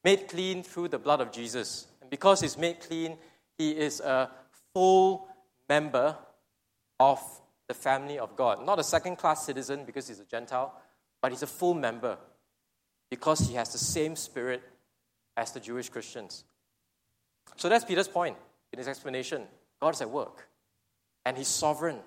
made 0.03 0.27
clean 0.27 0.61
through 0.61 0.89
the 0.89 0.99
blood 0.99 1.21
of 1.21 1.31
Jesus. 1.31 1.87
And 2.01 2.09
because 2.09 2.41
he's 2.41 2.55
made 2.57 2.79
clean, 2.79 3.17
he 3.57 3.71
is 3.71 3.99
a 3.99 4.29
full 4.73 5.27
member 5.67 6.15
of 6.99 7.19
the 7.67 7.73
family 7.73 8.19
of 8.19 8.35
God. 8.35 8.63
Not 8.63 8.77
a 8.79 8.83
second 8.83 9.15
class 9.15 9.43
citizen 9.43 9.85
because 9.85 10.07
he's 10.07 10.19
a 10.19 10.25
Gentile, 10.25 10.73
but 11.19 11.31
he's 11.31 11.43
a 11.43 11.47
full 11.47 11.73
member 11.73 12.17
because 13.09 13.39
he 13.39 13.55
has 13.55 13.71
the 13.71 13.79
same 13.79 14.15
spirit 14.15 14.61
as 15.35 15.51
the 15.51 15.59
Jewish 15.59 15.89
Christians. 15.89 16.43
So 17.55 17.69
that's 17.69 17.85
Peter's 17.85 18.07
point 18.07 18.37
in 18.71 18.77
his 18.77 18.87
explanation. 18.87 19.43
God 19.81 19.95
is 19.95 20.01
at 20.01 20.09
work, 20.11 20.47
and 21.25 21.37
he's 21.37 21.47
sovereign. 21.47 21.97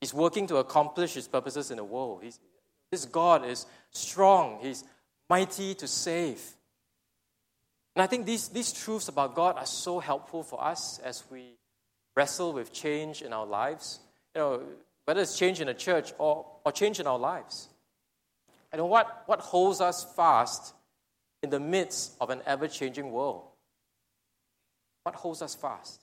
He's 0.00 0.12
working 0.12 0.46
to 0.48 0.56
accomplish 0.56 1.14
his 1.14 1.28
purposes 1.28 1.70
in 1.70 1.78
the 1.78 1.84
world. 1.84 2.20
He's, 2.22 2.38
this 2.90 3.04
God 3.04 3.46
is 3.46 3.66
strong, 3.90 4.58
he's 4.60 4.84
mighty 5.28 5.74
to 5.74 5.88
save. 5.88 6.40
And 7.94 8.02
I 8.02 8.06
think 8.06 8.26
these, 8.26 8.48
these 8.48 8.72
truths 8.72 9.08
about 9.08 9.34
God 9.34 9.56
are 9.56 9.66
so 9.66 10.00
helpful 10.00 10.42
for 10.42 10.62
us 10.62 11.00
as 11.02 11.24
we 11.30 11.54
wrestle 12.14 12.52
with 12.52 12.72
change 12.72 13.22
in 13.22 13.32
our 13.32 13.46
lives. 13.46 14.00
You 14.34 14.40
know, 14.40 14.62
whether 15.06 15.22
it's 15.22 15.38
change 15.38 15.60
in 15.60 15.68
a 15.68 15.74
church 15.74 16.12
or, 16.18 16.44
or 16.64 16.72
change 16.72 17.00
in 17.00 17.06
our 17.06 17.18
lives. 17.18 17.68
And 18.70 18.86
what, 18.90 19.22
what 19.26 19.40
holds 19.40 19.80
us 19.80 20.04
fast 20.14 20.74
in 21.42 21.48
the 21.48 21.60
midst 21.60 22.14
of 22.20 22.28
an 22.28 22.42
ever 22.44 22.68
changing 22.68 23.12
world? 23.12 23.44
What 25.04 25.14
holds 25.14 25.40
us 25.40 25.54
fast? 25.54 26.02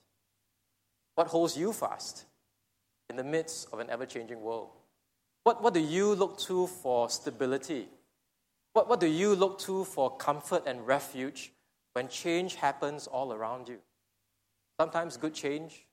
What 1.14 1.28
holds 1.28 1.56
you 1.56 1.74
fast 1.74 2.26
in 3.10 3.16
the 3.16 3.24
midst 3.24 3.68
of 3.72 3.80
an 3.80 3.90
ever 3.90 4.06
changing 4.06 4.42
world? 4.42 4.70
What, 5.44 5.62
what 5.62 5.74
do 5.74 5.80
you 5.80 6.16
look 6.16 6.38
to 6.40 6.68
for 6.68 7.10
stability? 7.10 7.88
What, 8.74 8.90
what 8.90 9.00
do 9.00 9.08
you 9.08 9.36
look 9.36 9.60
to 9.60 9.84
for 9.84 10.16
comfort 10.16 10.64
and 10.66 10.86
refuge 10.88 11.52
when 11.94 12.08
change 12.08 12.56
happens 12.56 13.08
all 13.08 13.32
around 13.32 13.70
you. 13.70 13.78
Sometimes 14.80 15.16
good 15.18 15.34
change, 15.34 15.86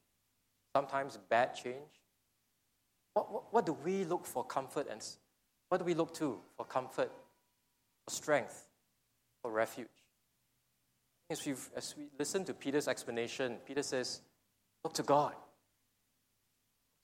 sometimes 0.75 1.19
bad 1.29 1.55
change. 1.55 2.01
What, 3.15 3.31
what, 3.33 3.53
what, 3.53 3.67
do 3.67 3.77
we 3.85 4.05
look 4.05 4.25
for 4.25 4.45
comfort 4.45 4.87
and 4.91 5.07
what 5.69 5.79
do 5.79 5.85
we 5.85 5.95
look 5.95 6.15
to 6.15 6.39
for 6.57 6.65
comfort, 6.65 7.13
for 8.07 8.15
strength, 8.15 8.69
for 9.43 9.53
refuge? 9.53 9.89
As 11.29 11.45
we, 11.45 11.55
as 11.77 11.95
we 11.97 12.05
listen 12.19 12.45
to 12.47 12.55
Peter's 12.55 12.89
explanation, 12.89 13.59
Peter 13.67 13.83
says, 13.83 14.23
Look 14.83 14.95
to 14.95 15.03
God. 15.03 15.35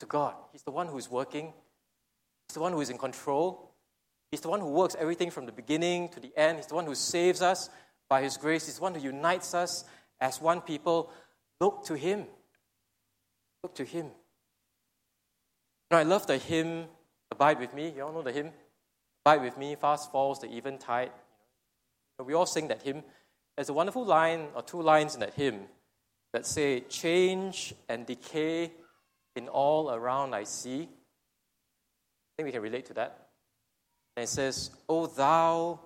To 0.01 0.07
God. 0.07 0.35
He's 0.53 0.63
the 0.63 0.71
one 0.71 0.89
who's 0.89 1.11
working, 1.11 1.53
He's 2.49 2.55
the 2.55 2.61
one 2.61 2.73
who 2.73 2.81
is 2.81 2.91
in 2.91 2.99
control. 2.99 3.73
He's 4.31 4.41
the 4.41 4.49
one 4.49 4.61
who 4.61 4.71
works 4.71 4.97
everything 4.99 5.31
from 5.31 5.47
the 5.47 5.53
beginning 5.53 6.09
to 6.11 6.21
the 6.21 6.33
end. 6.37 6.59
He's 6.59 6.67
the 6.67 6.75
one 6.75 6.85
who 6.85 6.95
saves 6.95 7.43
us 7.43 7.71
by 8.09 8.23
His 8.23 8.37
grace. 8.37 8.67
He's 8.67 8.77
the 8.77 8.83
one 8.83 8.95
who 8.95 9.01
unites 9.01 9.55
us 9.55 9.85
as 10.21 10.41
one 10.41 10.61
people. 10.61 11.11
Look 11.61 11.85
to 11.87 11.95
Him. 11.95 12.27
Look 13.63 13.75
to 13.77 13.85
Him. 13.85 14.07
Now, 15.91 15.99
I 15.99 16.03
love 16.03 16.27
the 16.27 16.39
hymn, 16.39 16.87
Abide 17.31 17.61
with 17.61 17.73
Me. 17.73 17.93
You 17.97 18.03
all 18.03 18.13
know 18.13 18.23
the 18.23 18.33
hymn? 18.33 18.51
Abide 19.25 19.43
with 19.43 19.57
me, 19.59 19.75
fast 19.75 20.11
falls 20.11 20.41
the 20.41 20.49
eventide. 20.49 21.11
We 22.25 22.35
all 22.35 22.47
sing 22.47 22.69
that 22.69 22.83
hymn. 22.83 23.03
There's 23.57 23.69
a 23.69 23.73
wonderful 23.73 24.05
line 24.05 24.49
or 24.55 24.63
two 24.63 24.83
lines 24.83 25.15
in 25.15 25.21
that 25.21 25.35
hymn 25.35 25.63
that 26.33 26.47
say, 26.47 26.81
Change 26.81 27.75
and 27.89 28.07
decay 28.07 28.73
in 29.37 29.49
all 29.49 29.91
around 29.91 30.35
I 30.35 30.45
see. 30.45 30.83
I 30.83 32.33
think 32.37 32.47
we 32.47 32.53
can 32.53 32.63
relate 32.63 32.87
to 32.87 32.95
that. 32.95 33.29
And 34.17 34.25
it 34.25 34.29
says, 34.29 34.71
O 34.89 35.07
thou 35.07 35.81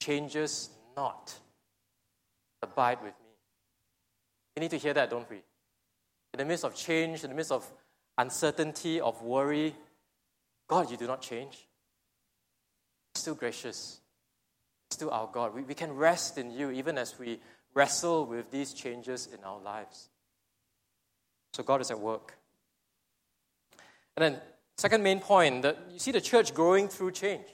changes 0.00 0.70
not, 0.96 1.34
abide 2.62 2.98
with 3.02 3.14
me. 3.14 3.34
We 4.56 4.60
need 4.60 4.70
to 4.70 4.78
hear 4.78 4.94
that, 4.94 5.10
don't 5.10 5.28
we? 5.28 5.36
In 5.36 6.38
the 6.38 6.44
midst 6.44 6.64
of 6.64 6.74
change, 6.74 7.24
in 7.24 7.30
the 7.30 7.36
midst 7.36 7.52
of 7.52 7.70
uncertainty, 8.18 9.00
of 9.00 9.22
worry, 9.22 9.74
God, 10.68 10.90
you 10.90 10.96
do 10.96 11.06
not 11.06 11.20
change. 11.20 11.68
Still 13.14 13.34
gracious, 13.34 14.00
still 14.90 15.10
our 15.10 15.28
God. 15.30 15.54
We, 15.54 15.62
we 15.62 15.74
can 15.74 15.92
rest 15.92 16.38
in 16.38 16.50
you 16.50 16.70
even 16.70 16.96
as 16.96 17.18
we 17.18 17.40
wrestle 17.74 18.26
with 18.26 18.50
these 18.50 18.72
changes 18.72 19.28
in 19.32 19.42
our 19.44 19.60
lives. 19.60 20.08
So 21.52 21.62
God 21.62 21.80
is 21.80 21.90
at 21.90 21.98
work. 21.98 22.38
And 24.16 24.24
then, 24.24 24.40
second 24.76 25.02
main 25.02 25.20
point 25.20 25.62
that 25.62 25.78
you 25.90 25.98
see 25.98 26.12
the 26.12 26.20
church 26.20 26.54
growing 26.54 26.88
through 26.88 27.12
change 27.12 27.46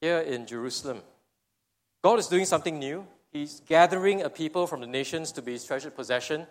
here 0.00 0.18
in 0.18 0.46
Jerusalem. 0.46 1.02
God 2.02 2.18
is 2.18 2.28
doing 2.28 2.44
something 2.44 2.78
new. 2.78 3.06
He's 3.32 3.60
gathering 3.60 4.22
a 4.22 4.30
people 4.30 4.66
from 4.66 4.80
the 4.80 4.86
nations 4.86 5.32
to 5.32 5.42
be 5.42 5.52
his 5.52 5.64
treasured 5.64 5.94
possession. 5.94 6.46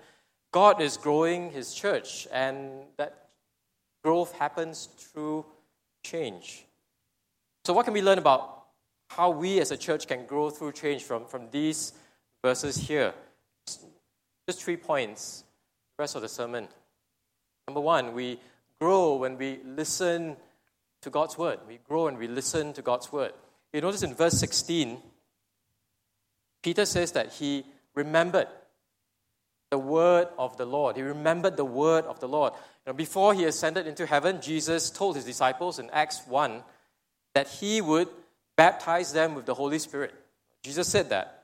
God 0.51 0.81
is 0.81 0.97
growing 0.97 1.51
his 1.51 1.73
church, 1.73 2.27
and 2.31 2.69
that 2.97 3.29
growth 4.03 4.33
happens 4.33 4.89
through 4.97 5.45
change. 6.03 6.65
So, 7.65 7.73
what 7.73 7.83
can 7.85 7.93
we 7.93 8.01
learn 8.01 8.17
about 8.17 8.65
how 9.09 9.29
we 9.29 9.59
as 9.59 9.71
a 9.71 9.77
church 9.77 10.07
can 10.07 10.25
grow 10.25 10.49
through 10.49 10.73
change 10.73 11.03
from, 11.03 11.25
from 11.25 11.49
these 11.51 11.93
verses 12.43 12.77
here? 12.77 13.13
Just 14.47 14.63
three 14.63 14.77
points, 14.77 15.43
the 15.97 16.03
rest 16.03 16.15
of 16.15 16.21
the 16.21 16.29
sermon. 16.29 16.69
Number 17.67 17.81
one, 17.81 18.13
we 18.13 18.39
grow 18.79 19.15
when 19.15 19.37
we 19.37 19.59
listen 19.65 20.37
to 21.01 21.09
God's 21.09 21.37
word. 21.37 21.59
We 21.67 21.79
grow 21.87 22.05
when 22.05 22.17
we 22.17 22.27
listen 22.27 22.73
to 22.73 22.81
God's 22.81 23.11
word. 23.11 23.33
You 23.73 23.81
notice 23.81 24.03
in 24.03 24.13
verse 24.13 24.33
16, 24.33 24.97
Peter 26.63 26.85
says 26.85 27.11
that 27.13 27.33
he 27.33 27.65
remembered 27.93 28.47
the 29.69 29.77
word 29.77 30.27
of 30.37 30.57
the 30.57 30.65
Lord. 30.65 30.95
He 30.95 31.01
remembered 31.01 31.57
the 31.57 31.65
word 31.65 32.05
of 32.05 32.19
the 32.19 32.27
Lord. 32.27 32.53
Know, 32.85 32.93
before 32.93 33.33
he 33.33 33.43
ascended 33.43 33.85
into 33.85 34.05
heaven, 34.05 34.41
Jesus 34.41 34.89
told 34.89 35.17
his 35.17 35.25
disciples 35.25 35.77
in 35.77 35.89
Acts 35.89 36.21
1 36.25 36.63
that 37.33 37.47
he 37.47 37.81
would 37.81 38.07
baptize 38.55 39.11
them 39.11 39.35
with 39.35 39.45
the 39.45 39.53
Holy 39.53 39.77
Spirit. 39.77 40.15
Jesus 40.63 40.87
said 40.87 41.09
that. 41.09 41.43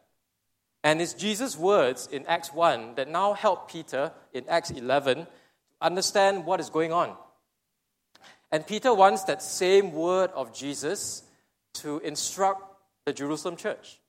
And 0.84 1.02
it's 1.02 1.14
Jesus' 1.14 1.58
words 1.58 2.08
in 2.12 2.26
Acts 2.26 2.54
1 2.54 2.96
that 2.96 3.10
now 3.10 3.34
help 3.34 3.70
Peter 3.70 4.12
in 4.34 4.48
Acts 4.48 4.72
11 4.72 5.18
to 5.18 5.28
understand 5.84 6.46
what 6.46 6.60
is 6.60 6.70
going 6.70 6.92
on. 6.92 7.16
And 8.52 8.66
Peter 8.66 8.94
wants 8.94 9.24
that 9.24 9.42
same 9.42 9.92
word 9.94 10.32
of 10.36 10.54
Jesus 10.54 11.24
to 11.76 12.00
instruct 12.00 12.62
the 13.06 13.14
Jerusalem 13.14 13.56
church. 13.56 14.00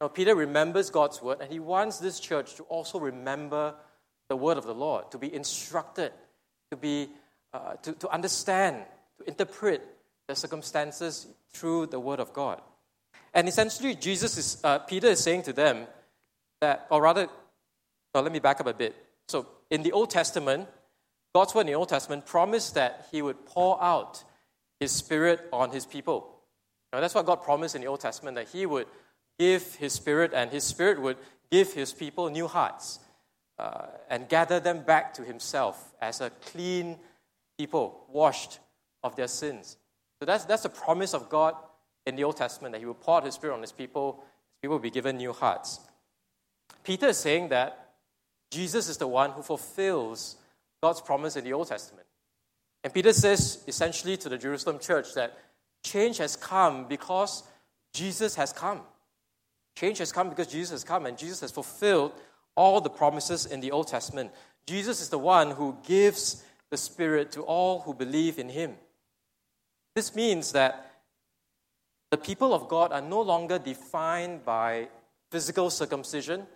Now, 0.00 0.08
Peter 0.08 0.34
remembers 0.34 0.90
God's 0.90 1.22
word, 1.22 1.38
and 1.40 1.50
he 1.50 1.58
wants 1.58 1.98
this 1.98 2.20
church 2.20 2.56
to 2.56 2.64
also 2.64 3.00
remember 3.00 3.74
the 4.28 4.36
word 4.36 4.58
of 4.58 4.64
the 4.64 4.74
Lord, 4.74 5.10
to 5.12 5.18
be 5.18 5.32
instructed, 5.32 6.12
to, 6.70 6.76
be, 6.76 7.08
uh, 7.54 7.74
to, 7.76 7.92
to 7.92 8.08
understand, 8.10 8.84
to 9.18 9.28
interpret 9.28 9.82
the 10.28 10.34
circumstances 10.34 11.28
through 11.52 11.86
the 11.86 12.00
word 12.00 12.20
of 12.20 12.32
God. 12.32 12.60
And 13.32 13.48
essentially, 13.48 13.94
Jesus 13.94 14.36
is, 14.36 14.60
uh, 14.64 14.80
Peter 14.80 15.08
is 15.08 15.22
saying 15.22 15.42
to 15.42 15.52
them 15.52 15.86
that, 16.60 16.86
or 16.90 17.00
rather, 17.00 17.28
let 18.14 18.32
me 18.32 18.38
back 18.38 18.60
up 18.60 18.66
a 18.66 18.74
bit. 18.74 18.96
So, 19.28 19.46
in 19.70 19.82
the 19.82 19.92
Old 19.92 20.10
Testament, 20.10 20.68
God's 21.36 21.54
word 21.54 21.60
in 21.60 21.66
the 21.66 21.74
Old 21.74 21.90
Testament 21.90 22.24
promised 22.24 22.76
that 22.76 23.08
he 23.12 23.20
would 23.20 23.44
pour 23.44 23.82
out 23.84 24.24
his 24.80 24.90
spirit 24.90 25.46
on 25.52 25.70
his 25.70 25.84
people. 25.84 26.34
Now, 26.94 27.00
that's 27.00 27.14
what 27.14 27.26
God 27.26 27.42
promised 27.42 27.74
in 27.74 27.82
the 27.82 27.88
Old 27.88 28.00
Testament, 28.00 28.36
that 28.36 28.48
he 28.48 28.64
would 28.64 28.86
give 29.38 29.74
his 29.74 29.92
spirit, 29.92 30.32
and 30.32 30.50
his 30.50 30.64
spirit 30.64 30.98
would 30.98 31.18
give 31.50 31.74
his 31.74 31.92
people 31.92 32.30
new 32.30 32.46
hearts 32.46 33.00
uh, 33.58 33.84
and 34.08 34.30
gather 34.30 34.60
them 34.60 34.80
back 34.80 35.12
to 35.12 35.24
himself 35.24 35.92
as 36.00 36.22
a 36.22 36.30
clean 36.30 36.96
people, 37.58 38.06
washed 38.08 38.58
of 39.04 39.14
their 39.16 39.28
sins. 39.28 39.76
So 40.18 40.24
that's, 40.24 40.46
that's 40.46 40.62
the 40.62 40.70
promise 40.70 41.12
of 41.12 41.28
God 41.28 41.54
in 42.06 42.16
the 42.16 42.24
Old 42.24 42.38
Testament 42.38 42.72
that 42.72 42.78
he 42.78 42.86
will 42.86 42.94
pour 42.94 43.18
out 43.18 43.26
his 43.26 43.34
spirit 43.34 43.52
on 43.52 43.60
his 43.60 43.72
people, 43.72 44.24
his 44.54 44.62
people 44.62 44.76
will 44.76 44.82
be 44.82 44.90
given 44.90 45.18
new 45.18 45.34
hearts. 45.34 45.80
Peter 46.82 47.08
is 47.08 47.18
saying 47.18 47.50
that 47.50 47.90
Jesus 48.50 48.88
is 48.88 48.96
the 48.96 49.06
one 49.06 49.32
who 49.32 49.42
fulfills 49.42 50.36
God's 50.82 51.00
promise 51.00 51.36
in 51.36 51.44
the 51.44 51.52
Old 51.52 51.68
Testament. 51.68 52.06
And 52.84 52.92
Peter 52.92 53.12
says 53.12 53.64
essentially 53.66 54.16
to 54.18 54.28
the 54.28 54.38
Jerusalem 54.38 54.78
church 54.78 55.14
that 55.14 55.36
change 55.82 56.18
has 56.18 56.36
come 56.36 56.86
because 56.86 57.42
Jesus 57.92 58.34
has 58.36 58.52
come. 58.52 58.80
Change 59.76 59.98
has 59.98 60.12
come 60.12 60.28
because 60.28 60.46
Jesus 60.46 60.70
has 60.70 60.84
come 60.84 61.06
and 61.06 61.18
Jesus 61.18 61.40
has 61.40 61.50
fulfilled 61.50 62.12
all 62.54 62.80
the 62.80 62.90
promises 62.90 63.46
in 63.46 63.60
the 63.60 63.72
Old 63.72 63.88
Testament. 63.88 64.30
Jesus 64.66 65.00
is 65.00 65.08
the 65.08 65.18
one 65.18 65.50
who 65.50 65.76
gives 65.86 66.44
the 66.70 66.76
Spirit 66.76 67.30
to 67.32 67.42
all 67.42 67.80
who 67.80 67.94
believe 67.94 68.38
in 68.38 68.48
Him. 68.48 68.74
This 69.94 70.14
means 70.14 70.52
that 70.52 70.92
the 72.10 72.16
people 72.16 72.54
of 72.54 72.68
God 72.68 72.92
are 72.92 73.00
no 73.00 73.20
longer 73.20 73.58
defined 73.58 74.44
by 74.44 74.88
physical 75.30 75.70
circumcision. 75.70 76.46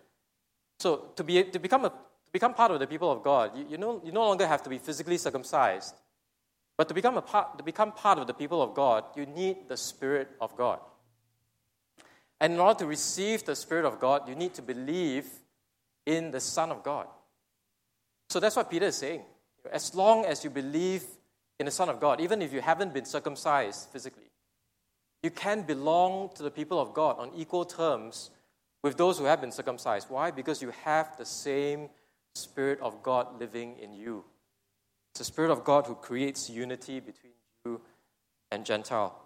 So, 0.78 1.10
to, 1.16 1.24
be, 1.24 1.44
to, 1.44 1.58
become, 1.58 1.84
a, 1.84 1.92
to 2.30 2.32
become 2.32 2.54
part 2.54 2.70
of 2.70 2.78
the 2.78 2.86
people 2.86 3.10
of 3.10 3.24
God, 3.24 3.58
you, 3.58 3.66
you, 3.70 3.76
know, 3.76 4.00
you 4.04 4.12
no 4.12 4.22
longer 4.22 4.46
have 4.46 4.62
to 4.62 4.70
be 4.70 4.78
physically 4.78 5.18
circumcised. 5.18 5.94
But 6.76 6.86
to 6.86 6.94
become, 6.94 7.16
a 7.16 7.22
part, 7.22 7.58
to 7.58 7.64
become 7.64 7.90
part 7.90 8.20
of 8.20 8.28
the 8.28 8.34
people 8.34 8.62
of 8.62 8.72
God, 8.72 9.04
you 9.16 9.26
need 9.26 9.68
the 9.68 9.76
Spirit 9.76 10.28
of 10.40 10.56
God. 10.56 10.78
And 12.40 12.54
in 12.54 12.60
order 12.60 12.78
to 12.78 12.86
receive 12.86 13.44
the 13.44 13.56
Spirit 13.56 13.84
of 13.84 13.98
God, 13.98 14.28
you 14.28 14.36
need 14.36 14.54
to 14.54 14.62
believe 14.62 15.26
in 16.06 16.30
the 16.30 16.40
Son 16.40 16.70
of 16.70 16.84
God. 16.84 17.08
So 18.28 18.38
that's 18.38 18.54
what 18.54 18.70
Peter 18.70 18.86
is 18.86 18.96
saying. 18.96 19.22
As 19.72 19.92
long 19.92 20.24
as 20.24 20.44
you 20.44 20.50
believe 20.50 21.04
in 21.58 21.66
the 21.66 21.72
Son 21.72 21.88
of 21.88 22.00
God, 22.00 22.20
even 22.20 22.40
if 22.42 22.52
you 22.52 22.60
haven't 22.60 22.94
been 22.94 23.04
circumcised 23.04 23.90
physically, 23.90 24.30
you 25.22 25.30
can 25.30 25.62
belong 25.62 26.30
to 26.36 26.44
the 26.44 26.50
people 26.50 26.80
of 26.80 26.94
God 26.94 27.18
on 27.18 27.32
equal 27.36 27.64
terms 27.64 28.30
with 28.82 28.96
those 28.96 29.18
who 29.18 29.24
have 29.24 29.40
been 29.40 29.52
circumcised. 29.52 30.08
Why? 30.08 30.30
Because 30.30 30.62
you 30.62 30.72
have 30.84 31.16
the 31.18 31.26
same 31.26 31.90
Spirit 32.40 32.80
of 32.80 33.02
God 33.02 33.38
living 33.38 33.76
in 33.78 33.92
you. 33.92 34.24
It's 35.12 35.18
the 35.18 35.24
Spirit 35.24 35.50
of 35.50 35.64
God 35.64 35.86
who 35.86 35.94
creates 35.94 36.48
unity 36.50 37.00
between 37.00 37.32
Jew 37.64 37.80
and 38.50 38.64
Gentile. 38.64 39.16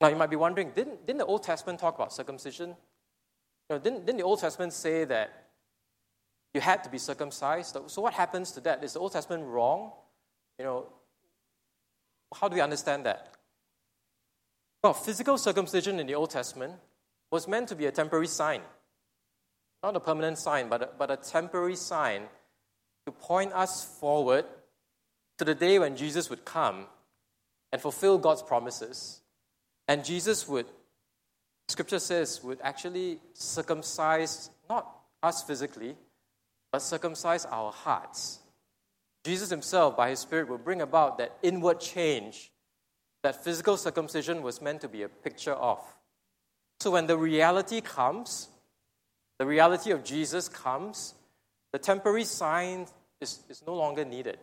Now, 0.00 0.08
you 0.08 0.16
might 0.16 0.30
be 0.30 0.36
wondering 0.36 0.70
didn't, 0.74 1.06
didn't 1.06 1.18
the 1.18 1.26
Old 1.26 1.42
Testament 1.42 1.80
talk 1.80 1.94
about 1.94 2.12
circumcision? 2.12 2.70
You 2.70 3.76
know, 3.76 3.78
didn't, 3.78 4.06
didn't 4.06 4.18
the 4.18 4.24
Old 4.24 4.40
Testament 4.40 4.72
say 4.72 5.04
that 5.04 5.48
you 6.54 6.60
had 6.60 6.84
to 6.84 6.90
be 6.90 6.98
circumcised? 6.98 7.76
So, 7.86 8.00
what 8.00 8.14
happens 8.14 8.52
to 8.52 8.60
that? 8.60 8.82
Is 8.84 8.92
the 8.94 9.00
Old 9.00 9.12
Testament 9.12 9.44
wrong? 9.44 9.92
You 10.58 10.64
know, 10.64 10.86
how 12.34 12.48
do 12.48 12.54
we 12.54 12.60
understand 12.60 13.06
that? 13.06 13.34
Well, 14.82 14.94
physical 14.94 15.38
circumcision 15.38 15.98
in 15.98 16.06
the 16.06 16.14
Old 16.14 16.30
Testament 16.30 16.74
was 17.30 17.48
meant 17.48 17.68
to 17.68 17.76
be 17.76 17.86
a 17.86 17.92
temporary 17.92 18.28
sign. 18.28 18.62
Not 19.82 19.96
a 19.96 20.00
permanent 20.00 20.38
sign, 20.38 20.68
but 20.68 20.82
a, 20.82 20.88
but 20.98 21.10
a 21.10 21.16
temporary 21.16 21.76
sign 21.76 22.22
to 23.06 23.12
point 23.12 23.52
us 23.52 23.84
forward 24.00 24.44
to 25.38 25.44
the 25.44 25.54
day 25.54 25.78
when 25.78 25.96
Jesus 25.96 26.28
would 26.28 26.44
come 26.44 26.86
and 27.72 27.80
fulfill 27.80 28.18
God's 28.18 28.42
promises 28.42 29.20
and 29.88 30.04
Jesus 30.04 30.46
would, 30.46 30.66
scripture 31.68 31.98
says, 31.98 32.42
would 32.44 32.58
actually 32.62 33.18
circumcise 33.32 34.50
not 34.68 34.86
us 35.22 35.42
physically, 35.42 35.96
but 36.70 36.82
circumcise 36.82 37.46
our 37.46 37.72
hearts. 37.72 38.40
Jesus 39.24 39.48
himself, 39.48 39.96
by 39.96 40.10
his 40.10 40.20
Spirit, 40.20 40.48
will 40.48 40.58
bring 40.58 40.82
about 40.82 41.18
that 41.18 41.36
inward 41.42 41.80
change 41.80 42.50
that 43.22 43.42
physical 43.42 43.76
circumcision 43.76 44.42
was 44.42 44.62
meant 44.62 44.80
to 44.82 44.88
be 44.88 45.02
a 45.02 45.08
picture 45.08 45.52
of. 45.52 45.80
So 46.80 46.90
when 46.90 47.06
the 47.06 47.16
reality 47.16 47.80
comes, 47.80 48.48
the 49.38 49.46
reality 49.46 49.90
of 49.90 50.04
Jesus 50.04 50.48
comes, 50.48 51.14
the 51.72 51.78
temporary 51.78 52.24
sign 52.24 52.86
is, 53.20 53.40
is 53.48 53.62
no 53.66 53.74
longer 53.74 54.04
needed. 54.04 54.38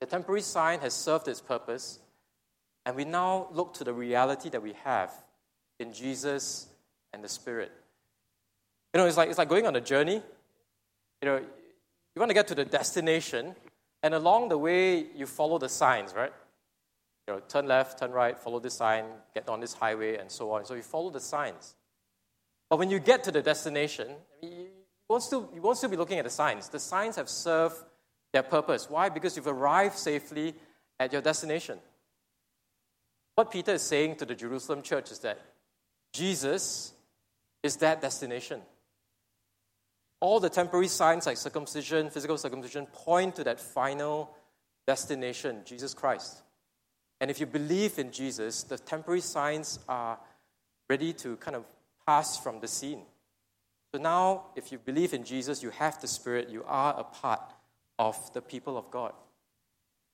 The 0.00 0.06
temporary 0.06 0.42
sign 0.42 0.80
has 0.80 0.94
served 0.94 1.28
its 1.28 1.40
purpose, 1.40 1.98
and 2.86 2.96
we 2.96 3.04
now 3.04 3.48
look 3.52 3.74
to 3.74 3.84
the 3.84 3.92
reality 3.92 4.48
that 4.50 4.62
we 4.62 4.72
have 4.84 5.12
in 5.78 5.92
Jesus 5.92 6.66
and 7.12 7.22
the 7.22 7.28
Spirit. 7.28 7.70
You 8.94 9.00
know, 9.00 9.06
it's 9.06 9.16
like, 9.16 9.28
it's 9.28 9.38
like 9.38 9.48
going 9.48 9.66
on 9.66 9.76
a 9.76 9.80
journey. 9.80 10.22
You 11.22 11.28
know, 11.28 11.36
you 11.36 12.18
want 12.18 12.30
to 12.30 12.34
get 12.34 12.48
to 12.48 12.54
the 12.54 12.64
destination, 12.64 13.54
and 14.02 14.14
along 14.14 14.48
the 14.48 14.58
way, 14.58 15.06
you 15.14 15.26
follow 15.26 15.58
the 15.58 15.68
signs, 15.68 16.14
right? 16.14 16.32
you 17.30 17.36
know, 17.36 17.42
turn 17.48 17.66
left, 17.66 18.00
turn 18.00 18.10
right, 18.10 18.36
follow 18.38 18.58
this 18.58 18.74
sign, 18.74 19.04
get 19.34 19.48
on 19.48 19.60
this 19.60 19.72
highway, 19.72 20.16
and 20.16 20.28
so 20.30 20.50
on. 20.50 20.64
So 20.64 20.74
you 20.74 20.82
follow 20.82 21.10
the 21.10 21.20
signs. 21.20 21.76
But 22.70 22.78
when 22.78 22.88
you 22.88 23.00
get 23.00 23.24
to 23.24 23.32
the 23.32 23.42
destination, 23.42 24.06
you 24.40 24.68
won't 25.08 25.24
still, 25.24 25.50
you 25.52 25.60
won't 25.60 25.76
still 25.76 25.90
be 25.90 25.96
looking 25.96 26.18
at 26.18 26.24
the 26.24 26.30
signs. 26.30 26.68
The 26.68 26.78
signs 26.78 27.16
have 27.16 27.28
served 27.28 27.74
their 28.32 28.44
purpose. 28.44 28.88
Why? 28.88 29.08
Because 29.08 29.36
you've 29.36 29.48
arrived 29.48 29.98
safely 29.98 30.54
at 30.98 31.12
your 31.12 31.20
destination. 31.20 31.80
What 33.34 33.50
Peter 33.50 33.72
is 33.72 33.82
saying 33.82 34.16
to 34.16 34.24
the 34.24 34.36
Jerusalem 34.36 34.82
church 34.82 35.10
is 35.10 35.18
that 35.20 35.40
Jesus 36.12 36.92
is 37.62 37.76
that 37.76 38.00
destination. 38.00 38.60
All 40.20 40.38
the 40.38 40.50
temporary 40.50 40.88
signs 40.88 41.26
like 41.26 41.38
circumcision, 41.38 42.10
physical 42.10 42.38
circumcision, 42.38 42.86
point 42.86 43.34
to 43.36 43.44
that 43.44 43.58
final 43.58 44.36
destination, 44.86 45.62
Jesus 45.64 45.94
Christ. 45.94 46.42
And 47.20 47.30
if 47.30 47.40
you 47.40 47.46
believe 47.46 47.98
in 47.98 48.12
Jesus, 48.12 48.62
the 48.62 48.78
temporary 48.78 49.22
signs 49.22 49.78
are 49.88 50.18
ready 50.88 51.12
to 51.14 51.36
kind 51.36 51.56
of 51.56 51.64
from 52.42 52.60
the 52.60 52.68
scene. 52.68 53.02
So 53.94 54.00
now, 54.00 54.46
if 54.54 54.70
you 54.70 54.78
believe 54.78 55.14
in 55.14 55.24
Jesus, 55.24 55.62
you 55.62 55.70
have 55.70 56.00
the 56.00 56.06
Spirit, 56.06 56.48
you 56.48 56.64
are 56.66 56.94
a 56.98 57.04
part 57.04 57.52
of 57.98 58.32
the 58.32 58.40
people 58.40 58.78
of 58.78 58.90
God. 58.90 59.12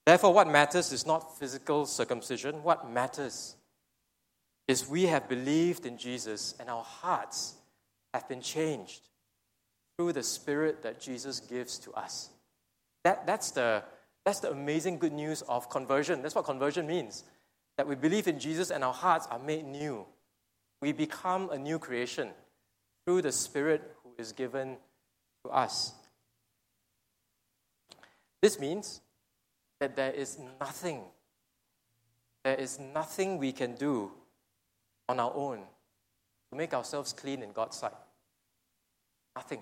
Therefore, 0.07 0.33
what 0.33 0.49
matters 0.49 0.93
is 0.93 1.07
not 1.07 1.39
physical 1.39 1.85
circumcision. 1.85 2.63
What 2.63 2.91
matters 2.91 3.57
is 4.69 4.89
we 4.89 5.07
have 5.07 5.29
believed 5.29 5.85
in 5.85 5.99
Jesus 5.99 6.55
and 6.59 6.71
our 6.71 6.85
hearts 6.85 7.55
have 8.15 8.29
been 8.29 8.41
changed 8.41 9.03
through 9.97 10.13
the 10.13 10.23
Spirit 10.23 10.83
that 10.83 11.01
Jesus 11.01 11.41
gives 11.41 11.79
to 11.81 11.93
us. 11.93 12.31
That, 13.05 13.27
that's, 13.27 13.51
the, 13.51 13.83
that's 14.25 14.41
the 14.41 14.51
amazing 14.51 14.99
good 14.99 15.13
news 15.13 15.43
of 15.43 15.69
conversion. 15.71 16.23
That's 16.23 16.35
what 16.35 16.45
conversion 16.45 16.87
means. 16.87 17.25
That 17.77 17.87
we 17.87 17.95
believe 17.95 18.27
in 18.27 18.39
Jesus 18.39 18.71
and 18.71 18.83
our 18.83 18.95
hearts 18.95 19.27
are 19.31 19.39
made 19.39 19.65
new. 19.65 20.07
We 20.81 20.93
become 20.93 21.51
a 21.51 21.59
new 21.59 21.79
creation 21.79 22.31
through 23.05 23.23
the 23.23 23.33
Spirit 23.33 23.97
who 24.03 24.11
is 24.19 24.33
given 24.33 24.77
to 25.45 25.51
us. 25.51 25.93
This 28.43 28.59
means 28.61 29.01
that 29.81 29.97
there 29.97 30.12
is 30.12 30.39
nothing, 30.61 31.03
there 32.45 32.55
is 32.55 32.79
nothing 32.79 33.39
we 33.39 33.53
can 33.53 33.75
do 33.75 34.11
on 35.09 35.21
our 35.21 35.33
own 35.35 35.59
to 36.51 36.57
make 36.57 36.75
ourselves 36.75 37.12
clean 37.12 37.43
in 37.43 37.53
God's 37.53 37.77
sight. 37.77 37.93
Nothing. 39.35 39.61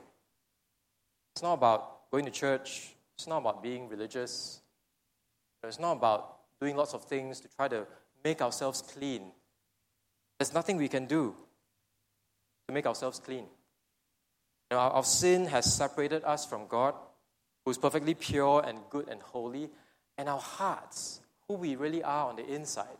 It's 1.34 1.42
not 1.42 1.54
about 1.54 2.10
going 2.10 2.24
to 2.24 2.30
church. 2.30 2.94
It's 3.16 3.26
not 3.26 3.38
about 3.38 3.62
being 3.62 3.88
religious. 3.88 4.60
It's 5.62 5.80
not 5.80 5.92
about 5.92 6.36
doing 6.60 6.76
lots 6.76 6.94
of 6.94 7.04
things 7.04 7.40
to 7.40 7.48
try 7.48 7.68
to 7.68 7.86
make 8.22 8.42
ourselves 8.42 8.82
clean. 8.82 9.32
There's 10.38 10.54
nothing 10.54 10.76
we 10.76 10.88
can 10.88 11.06
do 11.06 11.34
to 12.68 12.74
make 12.74 12.86
ourselves 12.86 13.18
clean. 13.18 13.44
You 14.70 14.76
know, 14.76 14.78
our, 14.78 14.90
our 14.90 15.04
sin 15.04 15.46
has 15.46 15.72
separated 15.72 16.24
us 16.24 16.44
from 16.46 16.66
God, 16.66 16.94
who 17.64 17.70
is 17.70 17.78
perfectly 17.78 18.14
pure 18.14 18.62
and 18.66 18.78
good 18.90 19.08
and 19.08 19.20
holy, 19.22 19.70
and 20.18 20.28
our 20.28 20.40
hearts, 20.40 21.20
who 21.48 21.54
we 21.54 21.76
really 21.76 22.02
are 22.02 22.28
on 22.28 22.36
the 22.36 22.46
inside, 22.46 22.98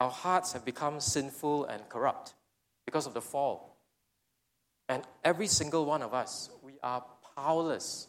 our 0.00 0.10
hearts 0.10 0.52
have 0.52 0.64
become 0.64 1.00
sinful 1.00 1.64
and 1.64 1.88
corrupt 1.88 2.34
because 2.84 3.06
of 3.06 3.14
the 3.14 3.20
fall. 3.20 3.76
And 4.88 5.02
every 5.24 5.46
single 5.46 5.84
one 5.86 6.02
of 6.02 6.14
us, 6.14 6.50
we 6.62 6.74
are 6.82 7.04
powerless 7.34 8.08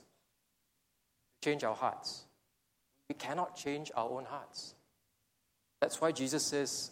to 1.41 1.49
change 1.49 1.63
our 1.63 1.75
hearts. 1.75 2.25
We 3.09 3.15
cannot 3.15 3.55
change 3.55 3.91
our 3.95 4.09
own 4.09 4.25
hearts. 4.25 4.75
That's 5.79 6.01
why 6.01 6.11
Jesus 6.11 6.43
says, 6.43 6.91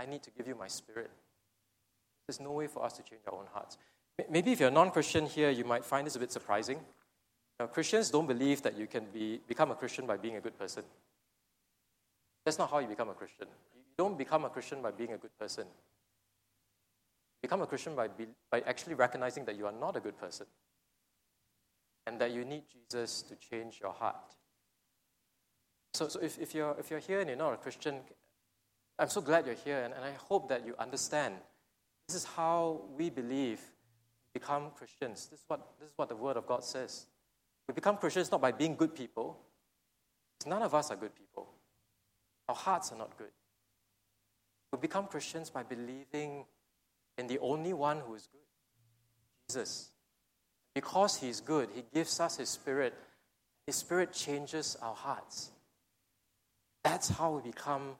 I 0.00 0.06
need 0.06 0.22
to 0.22 0.30
give 0.30 0.46
you 0.46 0.54
my 0.54 0.68
spirit. 0.68 1.10
There's 2.26 2.40
no 2.40 2.52
way 2.52 2.66
for 2.66 2.84
us 2.84 2.92
to 2.94 3.02
change 3.02 3.22
our 3.26 3.38
own 3.38 3.46
hearts. 3.52 3.78
Maybe 4.30 4.52
if 4.52 4.60
you're 4.60 4.68
a 4.68 4.72
non 4.72 4.90
Christian 4.90 5.26
here, 5.26 5.50
you 5.50 5.64
might 5.64 5.84
find 5.84 6.06
this 6.06 6.16
a 6.16 6.18
bit 6.18 6.32
surprising. 6.32 6.80
Now, 7.58 7.66
Christians 7.66 8.10
don't 8.10 8.26
believe 8.26 8.62
that 8.62 8.76
you 8.76 8.86
can 8.86 9.06
be, 9.12 9.40
become 9.46 9.70
a 9.70 9.74
Christian 9.74 10.06
by 10.06 10.16
being 10.16 10.36
a 10.36 10.40
good 10.40 10.58
person. 10.58 10.84
That's 12.44 12.58
not 12.58 12.70
how 12.70 12.78
you 12.78 12.86
become 12.86 13.08
a 13.08 13.14
Christian. 13.14 13.48
You 13.74 13.82
don't 13.96 14.16
become 14.16 14.44
a 14.44 14.50
Christian 14.50 14.80
by 14.80 14.92
being 14.92 15.12
a 15.12 15.18
good 15.18 15.36
person. 15.38 15.64
You 15.66 17.42
become 17.42 17.62
a 17.62 17.66
Christian 17.66 17.94
by, 17.94 18.08
be, 18.08 18.26
by 18.50 18.60
actually 18.60 18.94
recognizing 18.94 19.44
that 19.46 19.56
you 19.56 19.66
are 19.66 19.72
not 19.72 19.96
a 19.96 20.00
good 20.00 20.18
person 20.18 20.46
and 22.06 22.20
that 22.20 22.32
you 22.32 22.44
need 22.44 22.62
Jesus 22.72 23.22
to 23.22 23.34
change 23.36 23.80
your 23.80 23.92
heart. 23.92 24.34
So, 25.94 26.08
so 26.08 26.20
if, 26.20 26.38
if, 26.38 26.54
you're, 26.54 26.76
if 26.78 26.90
you're 26.90 27.00
here 27.00 27.20
and 27.20 27.28
you're 27.28 27.38
not 27.38 27.54
a 27.54 27.56
Christian, 27.56 27.96
I'm 28.98 29.08
so 29.08 29.20
glad 29.20 29.46
you're 29.46 29.54
here, 29.54 29.82
and, 29.82 29.94
and 29.94 30.04
I 30.04 30.12
hope 30.28 30.48
that 30.48 30.66
you 30.66 30.74
understand 30.78 31.34
this 32.08 32.16
is 32.16 32.24
how 32.24 32.82
we 32.96 33.10
believe 33.10 33.60
become 34.32 34.70
Christians. 34.76 35.28
This 35.30 35.40
is, 35.40 35.44
what, 35.46 35.60
this 35.78 35.90
is 35.90 35.94
what 35.96 36.08
the 36.08 36.16
Word 36.16 36.36
of 36.36 36.46
God 36.46 36.64
says. 36.64 37.06
We 37.66 37.74
become 37.74 37.96
Christians 37.96 38.30
not 38.30 38.40
by 38.40 38.52
being 38.52 38.76
good 38.76 38.94
people. 38.94 39.38
None 40.46 40.62
of 40.62 40.74
us 40.74 40.90
are 40.90 40.96
good 40.96 41.14
people. 41.14 41.48
Our 42.48 42.54
hearts 42.54 42.92
are 42.92 42.98
not 42.98 43.16
good. 43.18 43.30
We 44.72 44.78
become 44.78 45.06
Christians 45.06 45.50
by 45.50 45.62
believing 45.62 46.44
in 47.18 47.26
the 47.26 47.38
only 47.40 47.72
one 47.72 48.00
who 48.00 48.14
is 48.14 48.28
good 48.32 48.38
Jesus. 49.48 49.90
Because 50.74 51.16
He 51.16 51.28
is 51.28 51.40
good, 51.40 51.70
He 51.74 51.84
gives 51.92 52.20
us 52.20 52.36
His 52.36 52.48
Spirit. 52.48 52.94
His 53.66 53.76
Spirit 53.76 54.12
changes 54.12 54.76
our 54.80 54.94
hearts. 54.94 55.50
That's 56.84 57.08
how 57.08 57.32
we 57.32 57.50
become 57.50 57.96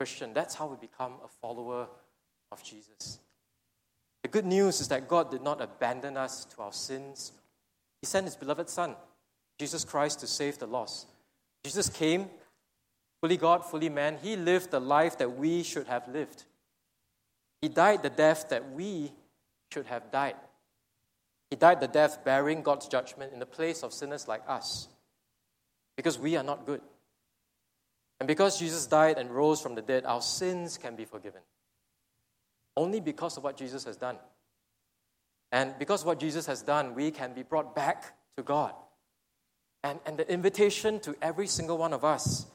Christian. 0.00 0.32
That's 0.32 0.54
how 0.54 0.66
we 0.66 0.76
become 0.78 1.16
a 1.22 1.28
follower 1.28 1.86
of 2.50 2.64
Jesus. 2.64 3.18
The 4.22 4.30
good 4.30 4.46
news 4.46 4.80
is 4.80 4.88
that 4.88 5.08
God 5.08 5.30
did 5.30 5.42
not 5.42 5.60
abandon 5.60 6.16
us 6.16 6.46
to 6.46 6.62
our 6.62 6.72
sins. 6.72 7.32
He 8.00 8.06
sent 8.06 8.24
His 8.24 8.34
beloved 8.34 8.70
Son, 8.70 8.96
Jesus 9.58 9.84
Christ, 9.84 10.20
to 10.20 10.26
save 10.26 10.58
the 10.58 10.66
lost. 10.66 11.06
Jesus 11.62 11.90
came, 11.90 12.30
fully 13.20 13.36
God, 13.36 13.62
fully 13.62 13.90
man. 13.90 14.16
He 14.22 14.36
lived 14.36 14.70
the 14.70 14.80
life 14.80 15.18
that 15.18 15.36
we 15.36 15.62
should 15.62 15.86
have 15.86 16.08
lived. 16.08 16.44
He 17.60 17.68
died 17.68 18.02
the 18.02 18.08
death 18.08 18.48
that 18.48 18.72
we 18.72 19.12
should 19.70 19.84
have 19.84 20.10
died. 20.10 20.36
He 21.50 21.56
died 21.56 21.80
the 21.80 21.88
death 21.88 22.24
bearing 22.24 22.62
God's 22.62 22.88
judgment 22.88 23.34
in 23.34 23.38
the 23.38 23.44
place 23.44 23.82
of 23.82 23.92
sinners 23.92 24.26
like 24.26 24.44
us 24.48 24.88
because 25.94 26.18
we 26.18 26.38
are 26.38 26.42
not 26.42 26.64
good. 26.64 26.80
And 28.20 28.26
because 28.26 28.58
Jesus 28.58 28.86
died 28.86 29.16
and 29.18 29.30
rose 29.30 29.60
from 29.60 29.74
the 29.74 29.82
dead, 29.82 30.04
our 30.04 30.20
sins 30.20 30.76
can 30.76 30.94
be 30.94 31.06
forgiven. 31.06 31.40
Only 32.76 33.00
because 33.00 33.36
of 33.38 33.42
what 33.42 33.56
Jesus 33.56 33.84
has 33.84 33.96
done. 33.96 34.18
And 35.50 35.74
because 35.78 36.02
of 36.02 36.06
what 36.06 36.20
Jesus 36.20 36.46
has 36.46 36.62
done, 36.62 36.94
we 36.94 37.10
can 37.10 37.32
be 37.32 37.42
brought 37.42 37.74
back 37.74 38.14
to 38.36 38.42
God. 38.42 38.74
And, 39.82 39.98
and 40.04 40.18
the 40.18 40.30
invitation 40.30 41.00
to 41.00 41.16
every 41.22 41.46
single 41.46 41.78
one 41.78 41.94
of 41.94 42.04
us 42.04 42.46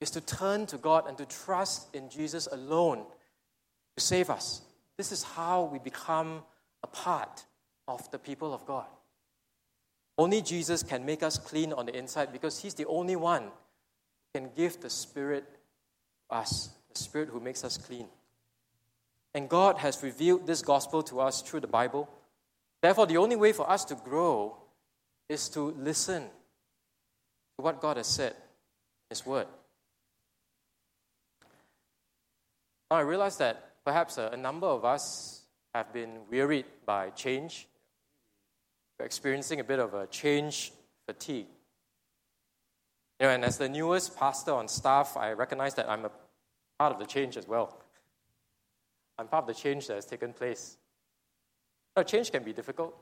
is 0.00 0.10
to 0.10 0.20
turn 0.20 0.66
to 0.66 0.76
God 0.76 1.08
and 1.08 1.16
to 1.18 1.24
trust 1.24 1.94
in 1.94 2.10
Jesus 2.10 2.48
alone 2.50 3.04
to 3.96 4.02
save 4.02 4.28
us. 4.28 4.60
This 4.96 5.12
is 5.12 5.22
how 5.22 5.64
we 5.72 5.78
become 5.78 6.42
a 6.82 6.86
part 6.86 7.44
of 7.86 8.10
the 8.10 8.18
people 8.18 8.52
of 8.52 8.66
God. 8.66 8.86
Only 10.18 10.42
Jesus 10.42 10.82
can 10.82 11.04
make 11.06 11.22
us 11.22 11.38
clean 11.38 11.72
on 11.72 11.86
the 11.86 11.96
inside 11.96 12.32
because 12.32 12.58
He's 12.58 12.74
the 12.74 12.86
only 12.86 13.16
one 13.16 13.50
can 14.36 14.50
give 14.56 14.80
the 14.80 14.90
Spirit 14.90 15.44
us, 16.30 16.70
the 16.92 16.98
Spirit 16.98 17.28
who 17.28 17.40
makes 17.40 17.64
us 17.64 17.76
clean. 17.76 18.06
And 19.34 19.48
God 19.48 19.78
has 19.78 20.02
revealed 20.02 20.46
this 20.46 20.62
gospel 20.62 21.02
to 21.04 21.20
us 21.20 21.42
through 21.42 21.60
the 21.60 21.66
Bible. 21.66 22.08
Therefore, 22.82 23.06
the 23.06 23.18
only 23.18 23.36
way 23.36 23.52
for 23.52 23.68
us 23.68 23.84
to 23.86 23.94
grow 23.94 24.56
is 25.28 25.48
to 25.50 25.74
listen 25.78 26.22
to 26.22 27.62
what 27.64 27.80
God 27.80 27.96
has 27.96 28.06
said 28.06 28.34
His 29.10 29.24
Word. 29.24 29.46
Now, 32.90 32.98
I 32.98 33.00
realize 33.00 33.36
that 33.38 33.84
perhaps 33.84 34.18
a, 34.18 34.30
a 34.32 34.36
number 34.36 34.66
of 34.66 34.84
us 34.84 35.42
have 35.74 35.92
been 35.92 36.20
wearied 36.30 36.66
by 36.84 37.10
change 37.10 37.66
we're 38.98 39.04
experiencing 39.04 39.60
a 39.60 39.64
bit 39.64 39.78
of 39.78 39.92
a 39.92 40.06
change 40.06 40.72
fatigue. 41.06 41.46
You 43.18 43.26
know, 43.26 43.32
and 43.32 43.44
as 43.44 43.56
the 43.56 43.68
newest 43.68 44.16
pastor 44.16 44.52
on 44.52 44.68
staff, 44.68 45.16
I 45.16 45.32
recognize 45.32 45.74
that 45.74 45.88
I'm 45.88 46.04
a 46.04 46.10
part 46.78 46.92
of 46.92 46.98
the 46.98 47.06
change 47.06 47.36
as 47.36 47.48
well. 47.48 47.78
I'm 49.18 49.28
part 49.28 49.44
of 49.44 49.48
the 49.48 49.54
change 49.54 49.86
that 49.86 49.94
has 49.94 50.04
taken 50.04 50.32
place. 50.34 50.76
Now, 51.96 52.02
change 52.02 52.30
can 52.30 52.42
be 52.42 52.52
difficult. 52.52 52.94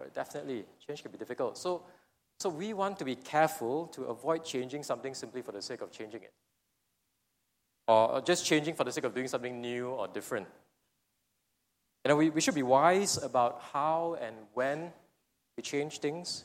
Uh, 0.00 0.04
definitely, 0.14 0.64
change 0.86 1.02
can 1.02 1.10
be 1.10 1.18
difficult. 1.18 1.58
So, 1.58 1.82
so 2.38 2.48
we 2.48 2.72
want 2.72 2.98
to 3.00 3.04
be 3.04 3.16
careful 3.16 3.86
to 3.88 4.04
avoid 4.04 4.44
changing 4.44 4.84
something 4.84 5.14
simply 5.14 5.42
for 5.42 5.50
the 5.50 5.60
sake 5.60 5.80
of 5.80 5.90
changing 5.90 6.22
it, 6.22 6.32
or 7.88 8.20
just 8.20 8.46
changing 8.46 8.74
for 8.74 8.84
the 8.84 8.92
sake 8.92 9.04
of 9.04 9.14
doing 9.14 9.26
something 9.26 9.60
new 9.60 9.88
or 9.88 10.06
different. 10.06 10.46
You 12.04 12.10
know, 12.10 12.16
we, 12.16 12.30
we 12.30 12.40
should 12.40 12.54
be 12.54 12.62
wise 12.62 13.18
about 13.22 13.60
how 13.72 14.16
and 14.20 14.36
when 14.54 14.92
we 15.56 15.62
change 15.62 15.98
things. 15.98 16.44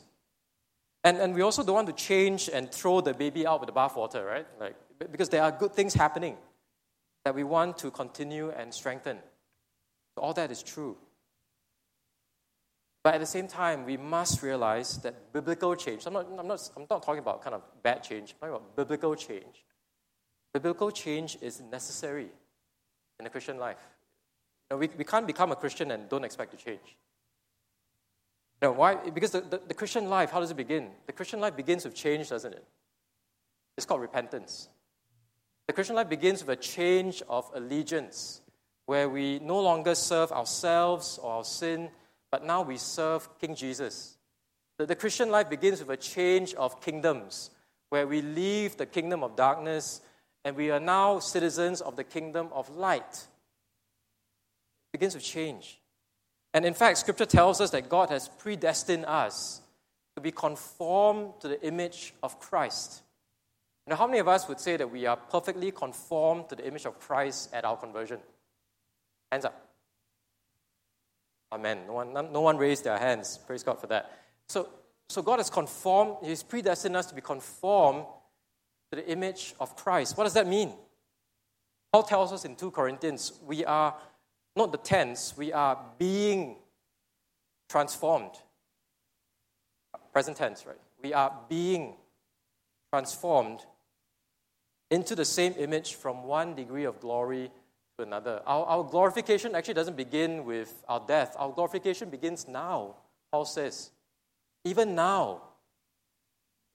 And, 1.06 1.20
and 1.20 1.36
we 1.36 1.44
also 1.44 1.64
don't 1.64 1.76
want 1.76 1.88
to 1.88 1.94
change 1.94 2.50
and 2.52 2.72
throw 2.72 3.00
the 3.00 3.14
baby 3.14 3.46
out 3.46 3.60
with 3.62 3.68
the 3.68 3.74
bathwater, 3.74 4.26
right? 4.26 4.48
Like, 4.60 4.76
because 5.12 5.30
there 5.30 5.44
are 5.44 5.52
good 5.52 5.72
things 5.72 5.94
happening 5.94 6.36
that 7.24 7.36
we 7.36 7.44
want 7.44 7.78
to 7.78 7.92
continue 7.92 8.50
and 8.50 8.74
strengthen. 8.74 9.20
All 10.18 10.34
that 10.34 10.50
is 10.50 10.64
true. 10.64 10.98
But 13.04 13.14
at 13.14 13.20
the 13.20 13.28
same 13.28 13.48
time, 13.48 13.86
we 13.86 13.98
must 13.98 14.42
realize 14.42 14.98
that 15.00 15.32
biblical 15.32 15.76
change, 15.76 16.08
I'm 16.08 16.14
not, 16.14 16.26
I'm 16.40 16.48
not, 16.48 16.70
I'm 16.76 16.88
not 16.90 17.04
talking 17.04 17.20
about 17.20 17.44
kind 17.44 17.54
of 17.54 17.62
bad 17.84 18.02
change, 18.02 18.34
I'm 18.42 18.50
talking 18.50 18.56
about 18.56 18.76
biblical 18.76 19.14
change. 19.14 19.64
Biblical 20.56 20.90
change 20.90 21.38
is 21.40 21.62
necessary 21.62 22.30
in 23.20 23.26
the 23.26 23.30
Christian 23.30 23.60
life. 23.60 23.78
You 24.72 24.76
know, 24.76 24.80
we, 24.80 24.90
we 24.98 25.04
can't 25.04 25.28
become 25.28 25.52
a 25.52 25.56
Christian 25.56 25.92
and 25.92 26.10
don't 26.10 26.24
expect 26.24 26.50
to 26.52 26.58
change. 26.58 26.98
Know, 28.66 28.72
why? 28.72 28.96
Because 28.96 29.30
the, 29.30 29.42
the, 29.42 29.62
the 29.68 29.74
Christian 29.76 30.10
life, 30.10 30.32
how 30.32 30.40
does 30.40 30.50
it 30.50 30.58
begin? 30.58 30.90
The 31.06 31.14
Christian 31.14 31.40
life 31.40 31.56
begins 31.56 31.86
with 31.86 31.94
change, 31.94 32.30
doesn't 32.30 32.52
it? 32.52 32.66
It's 33.78 33.86
called 33.86 34.02
repentance. 34.02 34.70
The 35.68 35.74
Christian 35.74 35.96
life 35.96 36.10
begins 36.10 36.44
with 36.44 36.58
a 36.58 36.60
change 36.60 37.22
of 37.30 37.48
allegiance, 37.54 38.42
where 38.88 39.08
we 39.08 39.38
no 39.38 39.62
longer 39.62 39.94
serve 39.94 40.32
ourselves 40.32 41.20
or 41.22 41.34
our 41.34 41.44
sin, 41.44 41.92
but 42.32 42.44
now 42.44 42.64
we 42.64 42.78
serve 42.78 43.30
King 43.40 43.54
Jesus. 43.54 44.18
The, 44.80 44.88
the 44.88 44.96
Christian 44.96 45.30
life 45.30 45.48
begins 45.48 45.80
with 45.80 45.92
a 45.92 45.98
change 45.98 46.56
of 46.56 46.82
kingdoms, 46.82 47.52
where 47.90 48.08
we 48.08 48.24
leave 48.24 48.78
the 48.78 48.88
kingdom 48.88 49.24
of 49.24 49.36
darkness 49.36 50.02
and 50.44 50.56
we 50.56 50.72
are 50.72 50.80
now 50.80 51.20
citizens 51.20 51.82
of 51.82 51.98
the 51.98 52.04
kingdom 52.04 52.50
of 52.52 52.76
light. 52.76 53.28
It 54.88 54.92
begins 54.94 55.14
with 55.14 55.24
change. 55.24 55.80
And 56.56 56.66
in 56.66 56.74
fact, 56.74 57.00
scripture 57.00 57.26
tells 57.26 57.60
us 57.60 57.72
that 57.72 57.90
God 57.90 58.10
has 58.12 58.30
predestined 58.30 59.04
us 59.06 59.60
to 60.16 60.22
be 60.22 60.32
conformed 60.32 61.34
to 61.42 61.50
the 61.50 61.62
image 61.62 62.14
of 62.24 62.40
Christ. 62.40 63.02
Now, 63.86 63.98
how 63.98 64.08
many 64.08 64.20
of 64.20 64.30
us 64.30 64.48
would 64.48 64.62
say 64.62 64.78
that 64.78 64.90
we 64.90 65.06
are 65.06 65.18
perfectly 65.18 65.70
conformed 65.72 66.48
to 66.48 66.56
the 66.56 66.66
image 66.66 66.86
of 66.86 66.98
Christ 66.98 67.50
at 67.52 67.66
our 67.66 67.76
conversion? 67.76 68.20
Hands 69.34 69.44
up. 69.44 69.68
Amen. 71.52 71.80
No 71.88 71.94
one, 71.94 72.14
no 72.14 72.40
one 72.40 72.56
raised 72.58 72.86
their 72.86 72.98
hands. 72.98 73.38
Praise 73.46 73.62
God 73.62 73.82
for 73.82 73.88
that. 73.88 74.18
So, 74.48 74.70
so 75.10 75.22
God 75.22 75.40
has 75.40 75.50
conformed, 75.50 76.20
He's 76.24 76.42
predestined 76.42 76.96
us 76.96 77.08
to 77.08 77.16
be 77.16 77.22
conformed 77.22 78.06
to 78.92 78.96
the 78.96 79.06
image 79.10 79.56
of 79.60 79.76
Christ. 79.76 80.18
What 80.18 80.24
does 80.24 80.36
that 80.36 80.48
mean? 80.48 80.72
Paul 81.92 82.04
tells 82.04 82.32
us 82.32 82.46
in 82.46 82.56
2 82.56 82.72
Corinthians, 82.72 83.34
we 83.46 83.66
are 83.66 83.94
not 84.56 84.72
the 84.72 84.78
tense, 84.78 85.36
we 85.38 85.52
are 85.52 85.80
being 85.98 86.56
transformed. 87.70 88.32
Present 90.14 90.38
tense, 90.38 90.66
right? 90.66 90.80
We 91.04 91.14
are 91.14 91.34
being 91.50 91.96
transformed 92.92 93.60
into 94.90 95.16
the 95.16 95.26
same 95.26 95.54
image 95.58 95.96
from 95.96 96.24
one 96.24 96.56
degree 96.56 96.86
of 96.86 97.00
glory 97.00 97.52
to 97.98 98.04
another. 98.04 98.42
Our, 98.46 98.66
our 98.66 98.84
glorification 98.84 99.56
actually 99.56 99.74
doesn't 99.74 99.98
begin 99.98 100.46
with 100.46 100.84
our 100.88 101.04
death, 101.06 101.36
our 101.38 101.52
glorification 101.52 102.10
begins 102.10 102.48
now, 102.48 102.96
Paul 103.32 103.46
says. 103.46 103.92
Even 104.64 104.96
now, 104.96 105.42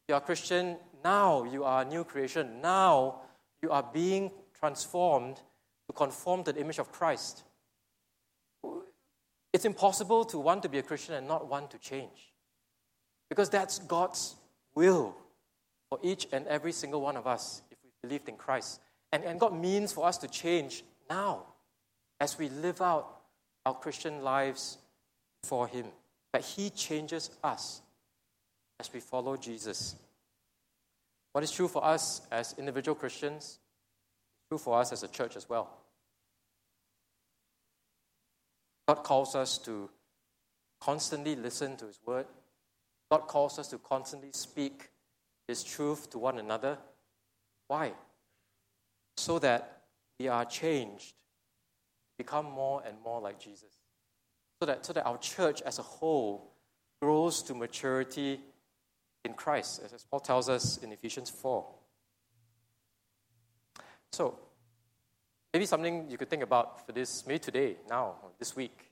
you 0.09 0.15
are 0.15 0.21
Christian, 0.21 0.77
now 1.03 1.45
you 1.45 1.65
are 1.65 1.83
a 1.83 1.85
new 1.85 2.05
creation. 2.05 2.61
Now 2.61 3.21
you 3.63 3.71
are 3.71 3.83
being 3.83 4.31
transformed 4.59 5.37
to 5.37 5.93
conform 5.95 6.45
to 6.45 6.53
the 6.53 6.61
image 6.61 6.79
of 6.79 6.93
Christ. 6.93 7.45
It's 9.53 9.65
impossible 9.65 10.25
to 10.27 10.39
want 10.39 10.63
to 10.63 10.69
be 10.69 10.79
a 10.79 10.83
Christian 10.83 11.15
and 11.15 11.27
not 11.27 11.49
want 11.49 11.71
to 11.73 11.79
change. 11.79 12.33
Because 13.29 13.51
that's 13.51 13.79
God's 13.81 14.37
will 14.75 15.17
for 15.89 15.99
each 16.03 16.27
and 16.33 16.47
every 16.47 16.73
single 16.73 17.01
one 17.01 17.17
of 17.17 17.27
us 17.27 17.63
if 17.71 17.79
we 17.83 17.91
believed 18.03 18.29
in 18.29 18.37
Christ. 18.37 18.81
And, 19.13 19.25
and 19.25 19.41
God 19.41 19.59
means 19.59 19.93
for 19.93 20.07
us 20.07 20.19
to 20.19 20.29
change 20.29 20.85
now 21.09 21.47
as 22.21 22.39
we 22.39 22.49
live 22.49 22.81
out 22.81 23.21
our 23.67 23.75
Christian 23.75 24.23
lives 24.23 24.79
for 25.43 25.67
Him. 25.67 25.87
That 26.33 26.43
He 26.43 26.71
changes 26.71 27.31
us 27.43 27.83
as 28.79 28.93
we 28.93 29.01
follow 29.01 29.37
Jesus. 29.37 29.97
What 31.33 31.43
is 31.45 31.51
true 31.51 31.69
for 31.69 31.85
us 31.85 32.23
as 32.31 32.55
individual 32.57 32.95
Christians 32.95 33.45
is 33.45 33.59
true 34.49 34.59
for 34.59 34.81
us 34.81 34.93
as 34.93 35.03
a 35.03 35.09
church 35.09 35.37
as 35.37 35.49
well. 35.49 35.80
God 38.91 39.05
calls 39.05 39.37
us 39.37 39.57
to 39.59 39.89
constantly 40.81 41.37
listen 41.37 41.77
to 41.77 41.87
His 41.87 42.01
word. 42.05 42.27
God 43.09 43.29
calls 43.29 43.57
us 43.57 43.69
to 43.69 43.79
constantly 43.79 44.31
speak 44.33 44.91
His 45.47 45.63
truth 45.63 46.11
to 46.11 46.19
one 46.19 46.41
another. 46.41 46.77
Why? 47.69 47.93
So 49.17 49.39
that 49.39 49.83
we 50.19 50.27
are 50.27 50.45
changed, 50.45 51.15
become 52.19 52.47
more 52.47 52.83
and 52.85 52.97
more 53.05 53.21
like 53.21 53.39
Jesus. 53.39 53.79
So 54.59 54.67
that, 54.67 54.85
so 54.85 54.93
that 54.93 55.07
our 55.07 55.19
church 55.19 55.63
as 55.63 55.79
a 55.79 55.83
whole 55.83 56.51
grows 57.01 57.45
to 57.45 57.55
maturity 57.55 58.41
in 59.25 59.35
Christ, 59.35 59.83
as 59.85 60.05
Paul 60.11 60.19
tells 60.19 60.49
us 60.49 60.79
in 60.79 60.91
Ephesians 60.91 61.31
4. 61.31 61.65
So, 64.11 64.37
maybe 65.53 65.67
something 65.67 66.09
you 66.09 66.17
could 66.17 66.31
think 66.31 66.43
about 66.43 66.87
for 66.87 66.93
this, 66.93 67.27
maybe 67.27 67.39
today, 67.39 67.77
now, 67.89 68.15
this 68.39 68.55
week. 68.55 68.91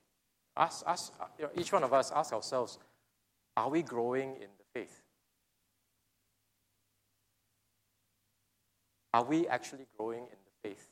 Ask, 0.55 0.83
ask 0.85 1.13
you 1.37 1.45
know, 1.45 1.51
each 1.55 1.71
one 1.71 1.83
of 1.83 1.93
us, 1.93 2.11
ask 2.13 2.33
ourselves, 2.33 2.79
are 3.55 3.69
we 3.69 3.81
growing 3.81 4.35
in 4.35 4.49
the 4.57 4.65
faith? 4.73 5.01
Are 9.13 9.23
we 9.23 9.47
actually 9.47 9.87
growing 9.97 10.21
in 10.21 10.37
the 10.45 10.69
faith? 10.69 10.87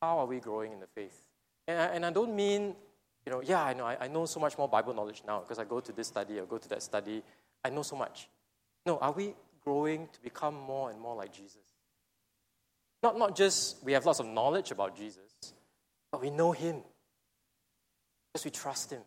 How 0.00 0.18
are 0.18 0.26
we 0.26 0.38
growing 0.38 0.72
in 0.72 0.80
the 0.80 0.86
faith? 0.86 1.24
And 1.66 1.78
I, 1.80 1.86
and 1.86 2.06
I 2.06 2.10
don't 2.10 2.36
mean, 2.36 2.74
you 3.26 3.32
know, 3.32 3.40
yeah, 3.42 3.64
I 3.64 3.72
know, 3.72 3.84
I, 3.84 3.96
I 4.02 4.08
know 4.08 4.26
so 4.26 4.38
much 4.38 4.56
more 4.58 4.68
Bible 4.68 4.94
knowledge 4.94 5.22
now 5.26 5.40
because 5.40 5.58
I 5.58 5.64
go 5.64 5.80
to 5.80 5.92
this 5.92 6.08
study 6.08 6.38
or 6.38 6.44
go 6.46 6.58
to 6.58 6.68
that 6.68 6.82
study. 6.82 7.22
I 7.64 7.70
know 7.70 7.82
so 7.82 7.96
much. 7.96 8.28
No, 8.86 8.98
are 8.98 9.12
we 9.12 9.34
growing 9.64 10.08
to 10.12 10.22
become 10.22 10.54
more 10.54 10.90
and 10.90 11.00
more 11.00 11.16
like 11.16 11.32
Jesus? 11.32 11.73
Not, 13.04 13.18
not 13.18 13.36
just 13.36 13.84
we 13.84 13.92
have 13.92 14.06
lots 14.06 14.18
of 14.18 14.26
knowledge 14.26 14.70
about 14.70 14.96
Jesus, 14.96 15.52
but 16.10 16.22
we 16.22 16.30
know 16.30 16.52
Him 16.52 16.76
because 18.32 18.46
we 18.46 18.50
trust 18.50 18.90
Him. 18.90 19.02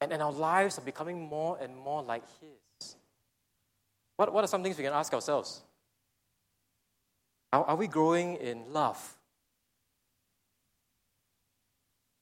And, 0.00 0.12
and 0.12 0.22
our 0.22 0.30
lives 0.30 0.78
are 0.78 0.82
becoming 0.82 1.20
more 1.20 1.58
and 1.60 1.76
more 1.76 2.04
like 2.04 2.22
His. 2.40 2.94
What, 4.16 4.32
what 4.32 4.44
are 4.44 4.46
some 4.46 4.62
things 4.62 4.78
we 4.78 4.84
can 4.84 4.92
ask 4.92 5.12
ourselves? 5.12 5.60
Are, 7.52 7.64
are 7.64 7.74
we 7.74 7.88
growing 7.88 8.36
in 8.36 8.72
love? 8.72 9.16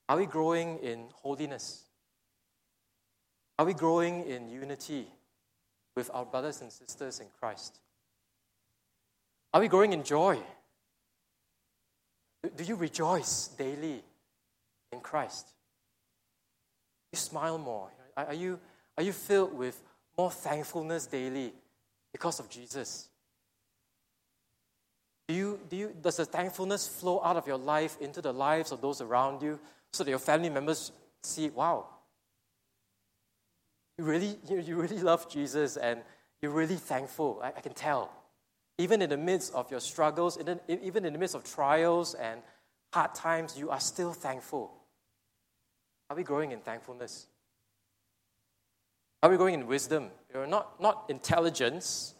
Are 0.08 0.16
we 0.16 0.24
growing 0.24 0.78
in 0.78 1.08
holiness? 1.16 1.82
Are 3.58 3.66
we 3.66 3.74
growing 3.74 4.24
in 4.24 4.48
unity 4.48 5.06
with 5.94 6.10
our 6.14 6.24
brothers 6.24 6.62
and 6.62 6.72
sisters 6.72 7.20
in 7.20 7.26
Christ? 7.38 7.78
Are 9.56 9.60
we 9.60 9.68
growing 9.68 9.94
in 9.94 10.02
joy? 10.02 10.38
Do 12.54 12.62
you 12.62 12.74
rejoice 12.74 13.48
daily 13.56 14.04
in 14.92 15.00
Christ? 15.00 15.48
You 17.10 17.16
smile 17.16 17.56
more. 17.56 17.88
Are 18.18 18.34
you, 18.34 18.60
are 18.98 19.02
you 19.02 19.12
filled 19.12 19.54
with 19.54 19.82
more 20.18 20.30
thankfulness 20.30 21.06
daily 21.06 21.54
because 22.12 22.38
of 22.38 22.50
Jesus? 22.50 23.08
Do 25.26 25.34
you, 25.34 25.58
do 25.70 25.76
you, 25.76 25.96
does 26.02 26.18
the 26.18 26.26
thankfulness 26.26 26.86
flow 26.86 27.22
out 27.24 27.38
of 27.38 27.46
your 27.46 27.56
life 27.56 27.96
into 27.98 28.20
the 28.20 28.34
lives 28.34 28.72
of 28.72 28.82
those 28.82 29.00
around 29.00 29.40
you 29.40 29.58
so 29.90 30.04
that 30.04 30.10
your 30.10 30.18
family 30.18 30.50
members 30.50 30.92
see, 31.22 31.48
wow, 31.48 31.86
you 33.96 34.04
really, 34.04 34.38
you, 34.50 34.60
you 34.60 34.76
really 34.76 34.98
love 34.98 35.30
Jesus 35.30 35.78
and 35.78 36.02
you're 36.42 36.52
really 36.52 36.76
thankful. 36.76 37.40
I, 37.42 37.54
I 37.56 37.60
can 37.62 37.72
tell. 37.72 38.12
Even 38.78 39.00
in 39.00 39.10
the 39.10 39.16
midst 39.16 39.54
of 39.54 39.70
your 39.70 39.80
struggles, 39.80 40.38
even 40.68 41.04
in 41.04 41.12
the 41.12 41.18
midst 41.18 41.34
of 41.34 41.44
trials 41.44 42.14
and 42.14 42.42
hard 42.92 43.14
times, 43.14 43.58
you 43.58 43.70
are 43.70 43.80
still 43.80 44.12
thankful. 44.12 44.72
Are 46.10 46.16
we 46.16 46.22
growing 46.22 46.52
in 46.52 46.60
thankfulness? 46.60 47.26
Are 49.22 49.30
we 49.30 49.36
growing 49.36 49.54
in 49.54 49.66
wisdom? 49.66 50.10
You 50.32 50.40
know, 50.40 50.46
not, 50.46 50.80
not 50.80 51.04
intelligence, 51.08 52.14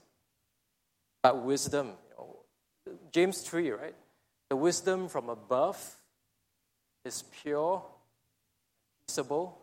but 1.23 1.45
wisdom. 1.45 1.92
You 2.11 2.16
know, 2.16 2.37
James 3.12 3.42
3, 3.42 3.71
right? 3.71 3.95
The 4.49 4.57
wisdom 4.57 5.09
from 5.09 5.29
above 5.29 5.97
is 7.05 7.25
pure, 7.42 7.83
peaceable. 9.07 9.59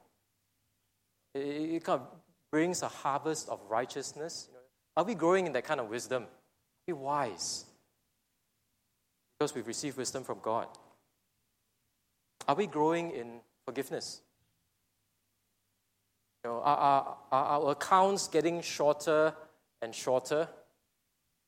It, 1.36 1.84
kind 1.84 2.02
of 2.02 2.08
brings 2.52 2.84
a 2.84 2.88
harvest 2.88 3.50
of 3.50 3.60
righteousness. 3.68 4.48
Are 4.96 5.04
we 5.04 5.16
growing 5.16 5.48
in 5.48 5.54
that 5.54 5.64
kind 5.64 5.80
of 5.80 5.90
wisdom? 5.90 6.28
Be 6.88 6.94
wise. 6.94 7.66
Because 9.38 9.56
we've 9.56 9.68
received 9.68 9.98
wisdom 9.98 10.24
from 10.24 10.40
God. 10.42 10.68
Are 12.48 12.56
we 12.56 12.68
growing 12.68 13.12
in 13.12 13.40
forgiveness? 13.66 14.22
You 16.44 16.52
know, 16.52 16.58
are, 16.58 16.78
are, 16.78 17.18
are 17.32 17.46
our 17.46 17.72
accounts 17.72 18.28
getting 18.28 18.62
shorter 18.62 19.34
and 19.82 19.96
shorter? 19.96 20.50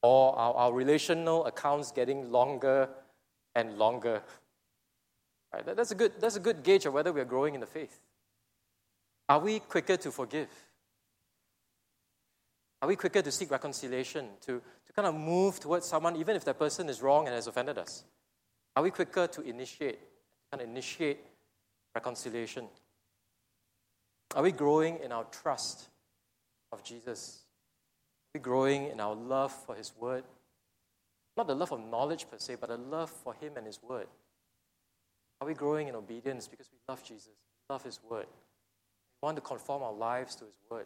Or 0.02 0.38
are 0.38 0.54
our 0.54 0.74
relational 0.74 1.46
accounts 1.46 1.92
getting 1.92 2.32
longer 2.32 2.90
and 3.56 3.78
longer? 3.78 4.22
Right, 5.54 5.76
that's, 5.76 5.92
a 5.92 5.96
good, 5.96 6.14
that's 6.20 6.36
a 6.36 6.40
good 6.40 6.64
gauge 6.64 6.86
of 6.86 6.94
whether 6.94 7.12
we're 7.12 7.26
growing 7.26 7.56
in 7.56 7.62
the 7.62 7.68
faith. 7.68 8.00
Are 9.28 9.40
we 9.40 9.60
quicker 9.60 9.98
to 9.98 10.12
forgive? 10.12 10.50
Are 12.82 12.88
we 12.88 12.96
quicker 12.96 13.22
to 13.22 13.32
seek 13.32 13.52
reconciliation, 13.52 14.28
to, 14.42 14.62
to 14.86 14.94
kind 14.94 15.08
of 15.08 15.16
move 15.16 15.60
towards 15.60 15.88
someone, 15.88 16.16
even 16.18 16.36
if 16.36 16.46
that 16.46 16.60
person 16.60 16.90
is 16.90 17.02
wrong 17.02 17.26
and 17.26 17.36
has 17.36 17.48
offended 17.48 17.78
us? 17.78 18.04
Are 18.76 18.84
we 18.84 18.92
quicker 18.92 19.28
to 19.28 19.42
initiate, 19.42 20.00
kind 20.52 20.62
of 20.62 20.70
initiate 20.70 21.20
reconciliation? 21.94 22.68
Are 24.36 24.44
we 24.44 24.52
growing 24.52 25.00
in 25.04 25.12
our 25.12 25.24
trust 25.26 25.88
of 26.72 26.84
Jesus? 26.84 27.40
Are 28.28 28.40
we 28.40 28.42
growing 28.42 28.88
in 28.88 29.00
our 29.00 29.16
love 29.16 29.54
for 29.66 29.76
His 29.76 29.94
Word? 29.98 30.26
Not 31.38 31.48
the 31.48 31.56
love 31.56 31.72
of 31.72 31.80
knowledge 31.80 32.28
per 32.30 32.38
se, 32.38 32.58
but 32.60 32.70
a 32.70 32.76
love 32.76 33.10
for 33.10 33.34
Him 33.34 33.54
and 33.56 33.66
His 33.66 33.82
Word. 33.82 34.08
Are 35.40 35.48
we 35.48 35.54
growing 35.54 35.88
in 35.88 35.96
obedience 35.96 36.48
because 36.48 36.70
we 36.72 36.78
love 36.88 37.04
Jesus, 37.04 37.30
love 37.70 37.84
His 37.84 38.00
Word? 38.10 38.28
We 39.22 39.28
want 39.28 39.38
to 39.38 39.42
conform 39.42 39.84
our 39.84 39.94
lives 39.94 40.36
to 40.36 40.46
His 40.46 40.60
Word. 40.70 40.86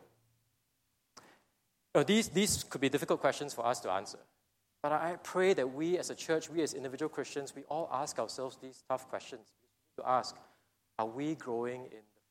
You 1.93 2.01
know, 2.01 2.03
these, 2.03 2.29
these 2.29 2.63
could 2.63 2.81
be 2.81 2.89
difficult 2.89 3.19
questions 3.19 3.53
for 3.53 3.65
us 3.65 3.79
to 3.81 3.91
answer. 3.91 4.19
But 4.81 4.91
I 4.91 5.17
pray 5.23 5.53
that 5.53 5.73
we 5.73 5.97
as 5.97 6.09
a 6.09 6.15
church, 6.15 6.49
we 6.49 6.61
as 6.61 6.73
individual 6.73 7.09
Christians, 7.09 7.53
we 7.55 7.63
all 7.63 7.89
ask 7.91 8.19
ourselves 8.19 8.57
these 8.61 8.83
tough 8.87 9.09
questions. 9.09 9.47
To 9.97 10.07
ask, 10.07 10.35
are 10.97 11.07
we 11.07 11.35
growing 11.35 11.81
in 11.81 11.89
the 11.89 11.89
faith? 11.89 12.23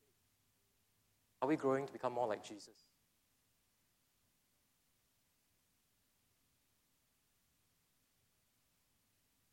Are 1.42 1.48
we 1.48 1.56
growing 1.56 1.86
to 1.86 1.92
become 1.92 2.14
more 2.14 2.26
like 2.26 2.46
Jesus? 2.46 2.84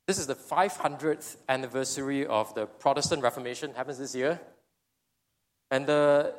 This 0.08 0.20
is 0.20 0.28
the 0.28 0.36
500th 0.36 1.36
anniversary 1.50 2.28
of 2.28 2.54
the 2.54 2.68
Protestant 2.68 3.24
Reformation, 3.24 3.74
happens 3.74 3.98
this 3.98 4.14
year. 4.14 4.40
And 5.72 5.88
the, 5.88 6.34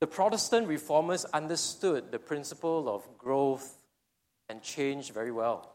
the 0.00 0.06
Protestant 0.06 0.68
reformers 0.68 1.24
understood 1.26 2.10
the 2.10 2.18
principle 2.18 2.88
of 2.88 3.06
growth 3.18 3.78
and 4.48 4.62
change 4.62 5.12
very 5.12 5.30
well. 5.30 5.74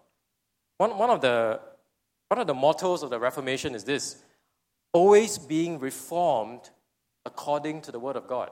One, 0.77 0.97
one, 0.97 1.10
of 1.10 1.21
the, 1.21 1.60
one 2.27 2.39
of 2.39 2.47
the 2.47 2.53
mottos 2.53 3.03
of 3.03 3.10
the 3.10 3.19
Reformation 3.19 3.75
is 3.75 3.84
this 3.84 4.17
always 4.93 5.38
being 5.38 5.79
reformed 5.79 6.69
according 7.25 7.82
to 7.82 7.91
the 7.91 7.99
Word 7.99 8.15
of 8.15 8.27
God. 8.27 8.49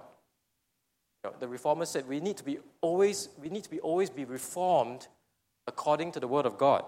You 1.23 1.31
know, 1.31 1.35
the 1.39 1.47
reformers 1.47 1.89
said 1.89 2.07
we 2.07 2.19
need 2.19 2.37
to 2.37 2.43
be 2.43 2.59
always 2.81 3.29
we 3.41 3.49
need 3.49 3.63
to 3.63 3.69
be 3.69 3.79
always 3.79 4.09
be 4.09 4.25
reformed 4.25 5.07
according 5.65 6.11
to 6.13 6.19
the 6.19 6.27
Word 6.27 6.45
of 6.45 6.57
God. 6.57 6.85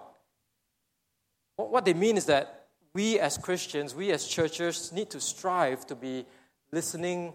What 1.56 1.84
they 1.84 1.94
mean 1.94 2.16
is 2.16 2.26
that 2.26 2.68
we 2.92 3.18
as 3.18 3.36
Christians, 3.36 3.94
we 3.94 4.10
as 4.12 4.26
churches, 4.26 4.92
need 4.92 5.10
to 5.10 5.20
strive 5.20 5.86
to 5.86 5.94
be 5.94 6.26
listening 6.72 7.34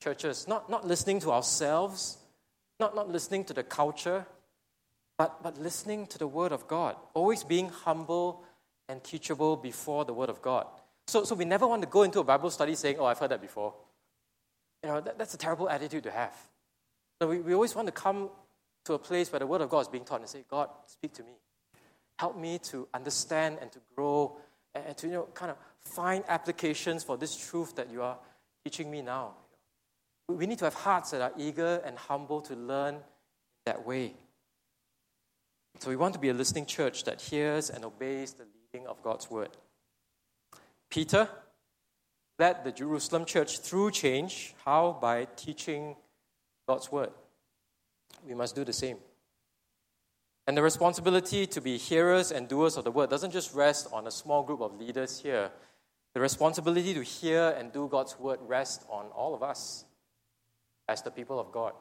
churches, 0.00 0.46
not, 0.46 0.70
not 0.70 0.86
listening 0.86 1.20
to 1.20 1.32
ourselves, 1.32 2.18
not, 2.78 2.94
not 2.94 3.08
listening 3.10 3.44
to 3.44 3.54
the 3.54 3.62
culture, 3.62 4.26
but, 5.18 5.42
but 5.42 5.58
listening 5.58 6.06
to 6.08 6.18
the 6.18 6.26
Word 6.26 6.52
of 6.52 6.68
God, 6.68 6.96
always 7.14 7.42
being 7.42 7.68
humble 7.68 8.44
and 8.88 9.02
teachable 9.02 9.56
before 9.56 10.04
the 10.04 10.12
Word 10.12 10.28
of 10.28 10.42
God. 10.42 10.66
So, 11.08 11.24
so 11.24 11.34
we 11.34 11.44
never 11.44 11.66
want 11.66 11.82
to 11.82 11.88
go 11.88 12.02
into 12.02 12.20
a 12.20 12.24
Bible 12.24 12.50
study 12.50 12.74
saying, 12.74 12.96
Oh, 12.98 13.04
I've 13.04 13.18
heard 13.18 13.30
that 13.30 13.40
before. 13.40 13.74
You 14.82 14.90
know, 14.90 15.00
that, 15.00 15.18
that's 15.18 15.34
a 15.34 15.38
terrible 15.38 15.68
attitude 15.68 16.04
to 16.04 16.10
have. 16.10 16.34
So 17.20 17.28
we, 17.28 17.38
we 17.38 17.54
always 17.54 17.74
want 17.74 17.86
to 17.86 17.92
come 17.92 18.28
to 18.84 18.94
a 18.94 18.98
place 18.98 19.32
where 19.32 19.40
the 19.40 19.46
Word 19.46 19.60
of 19.60 19.70
God 19.70 19.80
is 19.80 19.88
being 19.88 20.04
taught 20.04 20.20
and 20.20 20.28
say, 20.28 20.44
God, 20.48 20.68
speak 20.86 21.14
to 21.14 21.22
me. 21.22 21.32
Help 22.18 22.36
me 22.36 22.58
to 22.64 22.88
understand 22.94 23.58
and 23.60 23.70
to 23.72 23.78
grow 23.94 24.36
and 24.74 24.96
to 24.96 25.06
you 25.06 25.12
know, 25.12 25.28
kind 25.34 25.50
of 25.50 25.56
find 25.84 26.24
applications 26.28 27.02
for 27.02 27.16
this 27.16 27.36
truth 27.36 27.74
that 27.76 27.90
you 27.90 28.02
are 28.02 28.18
teaching 28.64 28.90
me 28.90 29.02
now. 29.02 29.32
We 30.28 30.46
need 30.46 30.58
to 30.58 30.64
have 30.64 30.74
hearts 30.74 31.12
that 31.12 31.20
are 31.20 31.32
eager 31.38 31.80
and 31.84 31.96
humble 31.96 32.40
to 32.42 32.54
learn 32.54 32.98
that 33.64 33.86
way. 33.86 34.14
So 35.78 35.90
we 35.90 35.96
want 35.96 36.14
to 36.14 36.20
be 36.20 36.30
a 36.30 36.34
listening 36.34 36.66
church 36.66 37.04
that 37.04 37.20
hears 37.20 37.70
and 37.70 37.84
obeys 37.84 38.32
the 38.32 38.44
leading 38.44 38.88
of 38.88 39.02
God's 39.02 39.30
word. 39.30 39.50
Peter 40.90 41.28
led 42.38 42.64
the 42.64 42.72
Jerusalem 42.72 43.24
church 43.24 43.60
through 43.60 43.90
change. 43.92 44.54
How? 44.64 44.98
By 45.00 45.26
teaching 45.36 45.96
God's 46.66 46.90
word. 46.90 47.10
We 48.26 48.34
must 48.34 48.54
do 48.54 48.64
the 48.64 48.72
same. 48.72 48.98
And 50.46 50.56
the 50.56 50.62
responsibility 50.62 51.46
to 51.48 51.60
be 51.60 51.76
hearers 51.76 52.30
and 52.30 52.48
doers 52.48 52.76
of 52.76 52.84
the 52.84 52.90
word 52.90 53.10
doesn't 53.10 53.32
just 53.32 53.54
rest 53.54 53.88
on 53.92 54.06
a 54.06 54.10
small 54.10 54.42
group 54.42 54.60
of 54.60 54.78
leaders 54.78 55.20
here. 55.20 55.50
The 56.14 56.20
responsibility 56.20 56.94
to 56.94 57.02
hear 57.02 57.54
and 57.58 57.72
do 57.72 57.88
God's 57.88 58.18
word 58.18 58.38
rests 58.42 58.84
on 58.88 59.06
all 59.06 59.34
of 59.34 59.42
us 59.42 59.85
as 60.88 61.02
the 61.02 61.10
people 61.10 61.38
of 61.38 61.52
God. 61.52 61.72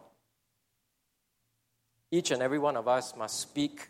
Each 2.12 2.32
and 2.32 2.42
every 2.42 2.60
one 2.60 2.78
of 2.78 2.88
us 2.88 3.16
must 3.16 3.40
speak 3.40 3.90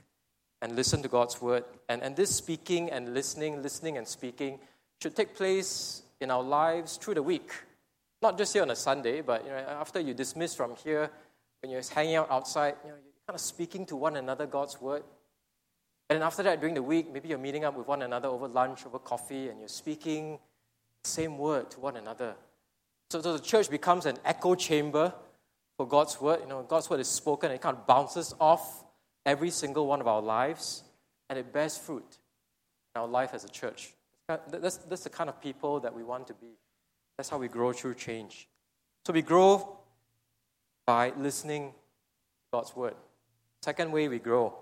and 0.62 0.76
listen 0.76 1.02
to 1.04 1.08
God's 1.08 1.42
word. 1.42 1.64
And, 1.90 2.02
and 2.02 2.16
this 2.16 2.36
speaking 2.36 2.90
and 2.92 3.14
listening, 3.14 3.62
listening 3.62 3.98
and 3.98 4.08
speaking 4.08 4.60
should 5.02 5.16
take 5.16 5.36
place 5.36 6.02
in 6.20 6.32
our 6.32 6.44
lives 6.44 6.98
through 6.98 7.16
the 7.16 7.24
week. 7.24 7.52
Not 8.22 8.38
just 8.38 8.54
here 8.54 8.64
on 8.64 8.72
a 8.72 8.76
Sunday, 8.76 9.22
but 9.22 9.44
you 9.44 9.52
know, 9.52 9.58
after 9.58 10.00
you 10.00 10.14
dismiss 10.14 10.56
from 10.56 10.76
here, 10.84 11.12
when 11.62 11.72
you're 11.72 11.82
hanging 11.94 12.16
out 12.16 12.32
outside, 12.32 12.76
you 12.84 12.90
know, 12.90 12.96
you're 12.96 13.14
kind 13.28 13.36
of 13.36 13.42
speaking 13.42 13.86
to 13.88 13.96
one 13.96 14.16
another 14.16 14.46
God's 14.46 14.82
word. 14.82 15.04
And 16.10 16.18
then 16.18 16.26
after 16.26 16.44
that, 16.44 16.60
during 16.60 16.76
the 16.76 16.84
week, 16.84 17.12
maybe 17.12 17.30
you're 17.30 17.38
meeting 17.38 17.66
up 17.66 17.76
with 17.76 17.88
one 17.88 18.02
another 18.02 18.30
over 18.30 18.48
lunch, 18.48 18.86
over 18.86 19.00
coffee, 19.00 19.50
and 19.50 19.60
you're 19.60 19.68
speaking 19.68 20.40
the 21.04 21.10
same 21.10 21.38
word 21.38 21.72
to 21.72 21.80
one 21.80 21.98
another. 21.98 22.36
So, 23.10 23.22
so 23.22 23.34
the 23.34 23.44
church 23.44 23.70
becomes 23.70 24.06
an 24.06 24.18
echo 24.26 24.56
chamber 24.56 25.14
for 25.78 25.88
God's 25.88 26.20
word. 26.20 26.40
You 26.42 26.48
know, 26.48 26.64
God's 26.64 26.90
word 26.90 27.00
is 27.00 27.08
spoken, 27.08 27.52
and 27.52 27.56
it 27.56 27.62
kind 27.62 27.78
of 27.78 27.86
bounces 27.86 28.34
off 28.40 28.84
every 29.26 29.50
single 29.50 29.88
one 29.88 30.02
of 30.02 30.08
our 30.08 30.22
lives, 30.22 30.84
and 31.30 31.40
it 31.40 31.52
bears 31.52 31.78
fruit 31.78 32.18
in 32.96 33.02
our 33.02 33.08
life 33.08 33.34
as 33.34 33.44
a 33.44 33.50
church. 33.50 33.94
That's, 34.28 34.78
that's 34.78 35.04
the 35.04 35.10
kind 35.10 35.30
of 35.30 35.40
people 35.42 35.80
that 35.82 35.96
we 35.96 36.04
want 36.04 36.28
to 36.28 36.34
be. 36.34 36.58
That's 37.18 37.30
how 37.30 37.38
we 37.38 37.48
grow 37.48 37.74
through 37.74 37.96
change. 37.96 38.48
So 39.06 39.14
we 39.14 39.22
grow 39.22 39.78
by 40.86 41.14
listening 41.18 41.70
to 41.70 41.74
God's 42.52 42.76
word. 42.76 42.96
Second 43.64 43.92
way 43.92 44.08
we 44.08 44.20
grow. 44.20 44.54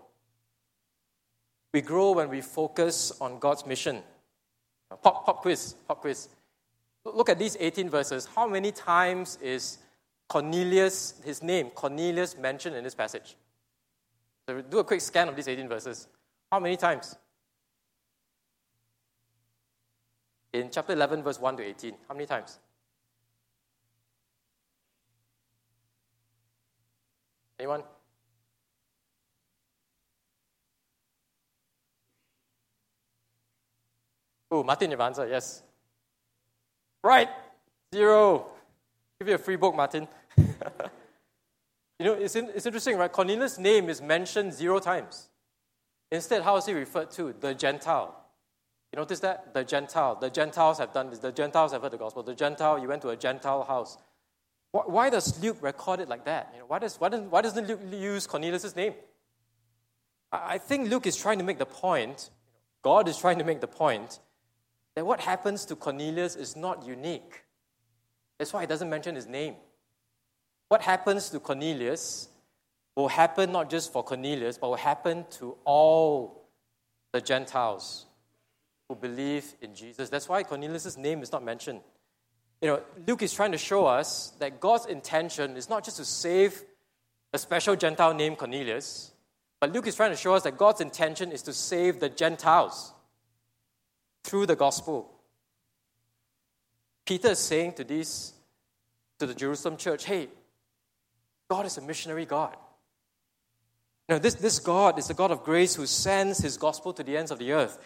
We 1.73 1.81
grow 1.81 2.11
when 2.11 2.29
we 2.29 2.41
focus 2.41 3.11
on 3.19 3.39
God's 3.39 3.65
mission. 3.65 4.03
Pop, 5.01 5.25
pop 5.25 5.41
quiz, 5.41 5.75
pop 5.87 6.01
quiz. 6.01 6.29
Look 7.05 7.29
at 7.29 7.37
these 7.37 7.57
18 7.59 7.89
verses. 7.89 8.27
How 8.33 8.47
many 8.47 8.71
times 8.71 9.37
is 9.41 9.79
Cornelius, 10.29 11.15
his 11.23 11.43
name, 11.43 11.69
Cornelius, 11.71 12.37
mentioned 12.37 12.75
in 12.75 12.83
this 12.83 12.95
passage? 12.95 13.35
So 14.47 14.61
do 14.61 14.79
a 14.79 14.83
quick 14.83 15.01
scan 15.01 15.27
of 15.27 15.35
these 15.35 15.47
18 15.47 15.67
verses. 15.67 16.07
How 16.51 16.59
many 16.59 16.77
times? 16.77 17.15
In 20.53 20.69
chapter 20.71 20.93
11, 20.93 21.23
verse 21.23 21.39
1 21.39 21.57
to 21.57 21.63
18. 21.63 21.95
How 22.07 22.13
many 22.13 22.25
times? 22.25 22.59
Anyone? 27.59 27.83
Oh, 34.51 34.63
Martin, 34.63 34.91
you've 34.91 34.99
answered, 34.99 35.29
yes. 35.29 35.63
Right, 37.03 37.29
zero. 37.93 38.45
Give 39.19 39.27
you 39.27 39.35
a 39.35 39.37
free 39.37 39.57
book, 39.57 39.75
Martin. 39.75 40.07
you 40.37 40.45
know, 41.99 42.13
it's, 42.13 42.35
in, 42.35 42.49
it's 42.55 42.65
interesting, 42.65 42.97
right? 42.97 43.11
Cornelius' 43.11 43.57
name 43.57 43.89
is 43.89 44.01
mentioned 44.01 44.53
zero 44.53 44.79
times. 44.79 45.29
Instead, 46.11 46.43
how 46.43 46.55
is 46.55 46.65
he 46.65 46.73
referred 46.73 47.11
to? 47.11 47.33
The 47.39 47.53
Gentile. 47.53 48.15
You 48.93 48.97
notice 48.97 49.19
that? 49.19 49.53
The 49.53 49.63
Gentile. 49.63 50.15
The 50.15 50.29
Gentiles 50.29 50.77
have 50.77 50.93
done 50.93 51.09
this. 51.09 51.19
The 51.19 51.31
Gentiles 51.31 51.73
have 51.73 51.81
heard 51.81 51.91
the 51.91 51.97
gospel. 51.97 52.23
The 52.23 52.35
Gentile, 52.35 52.79
you 52.79 52.87
went 52.87 53.01
to 53.01 53.09
a 53.09 53.17
Gentile 53.17 53.63
house. 53.63 53.97
Why 54.71 55.09
does 55.09 55.41
Luke 55.41 55.57
record 55.61 55.99
it 55.99 56.07
like 56.09 56.25
that? 56.25 56.49
You 56.53 56.59
know, 56.59 56.65
why, 56.65 56.79
does, 56.79 56.99
why, 56.99 57.09
doesn't, 57.09 57.29
why 57.29 57.41
doesn't 57.41 57.67
Luke 57.67 57.81
use 57.91 58.25
Cornelius' 58.25 58.75
name? 58.75 58.93
I 60.31 60.57
think 60.57 60.89
Luke 60.89 61.05
is 61.05 61.15
trying 61.15 61.37
to 61.37 61.43
make 61.43 61.59
the 61.59 61.65
point, 61.65 62.31
God 62.81 63.07
is 63.07 63.17
trying 63.17 63.37
to 63.37 63.43
make 63.43 63.61
the 63.61 63.67
point, 63.67 64.19
that 64.95 65.05
what 65.05 65.19
happens 65.19 65.65
to 65.65 65.75
Cornelius 65.75 66.35
is 66.35 66.55
not 66.55 66.85
unique. 66.85 67.43
That's 68.37 68.53
why 68.53 68.61
he 68.61 68.67
doesn't 68.67 68.89
mention 68.89 69.15
his 69.15 69.27
name. 69.27 69.55
What 70.69 70.81
happens 70.81 71.29
to 71.29 71.39
Cornelius 71.39 72.29
will 72.95 73.07
happen 73.07 73.51
not 73.51 73.69
just 73.69 73.91
for 73.91 74.03
Cornelius, 74.03 74.57
but 74.57 74.69
will 74.69 74.75
happen 74.75 75.25
to 75.31 75.55
all 75.65 76.49
the 77.11 77.21
Gentiles 77.21 78.05
who 78.87 78.95
believe 78.95 79.53
in 79.61 79.73
Jesus. 79.73 80.09
That's 80.09 80.29
why 80.29 80.43
Cornelius' 80.43 80.97
name 80.97 81.21
is 81.21 81.31
not 81.31 81.43
mentioned. 81.43 81.81
you 82.61 82.67
know, 82.69 82.81
Luke 83.07 83.21
is 83.21 83.33
trying 83.33 83.51
to 83.51 83.57
show 83.57 83.85
us 83.85 84.33
that 84.39 84.59
God's 84.59 84.85
intention 84.85 85.57
is 85.57 85.69
not 85.69 85.83
just 85.83 85.97
to 85.97 86.05
save 86.05 86.63
a 87.33 87.39
special 87.39 87.75
Gentile 87.75 88.13
named 88.13 88.37
Cornelius, 88.37 89.11
but 89.59 89.73
Luke 89.73 89.87
is 89.87 89.95
trying 89.95 90.11
to 90.11 90.17
show 90.17 90.33
us 90.33 90.43
that 90.43 90.57
God's 90.57 90.81
intention 90.81 91.31
is 91.31 91.41
to 91.43 91.53
save 91.53 91.99
the 91.99 92.09
Gentiles 92.09 92.93
through 94.33 94.47
the 94.47 94.55
gospel. 94.55 95.11
Peter 97.05 97.27
is 97.27 97.37
saying 97.37 97.73
to 97.73 97.83
these, 97.83 98.33
to 99.19 99.27
the 99.27 99.35
Jerusalem 99.35 99.77
church, 99.77 100.05
hey, 100.05 100.27
God 101.47 101.67
is 101.67 101.77
a 101.77 101.81
missionary 101.81 102.25
God. 102.25 102.57
Now, 104.09 104.17
this, 104.17 104.33
this 104.33 104.57
God 104.57 104.97
is 104.97 105.07
a 105.11 105.13
God 105.13 105.29
of 105.29 105.43
grace 105.43 105.75
who 105.75 105.85
sends 105.85 106.39
his 106.39 106.57
gospel 106.57 106.93
to 106.93 107.03
the 107.03 107.15
ends 107.15 107.29
of 107.29 107.37
the 107.37 107.51
earth, 107.51 107.77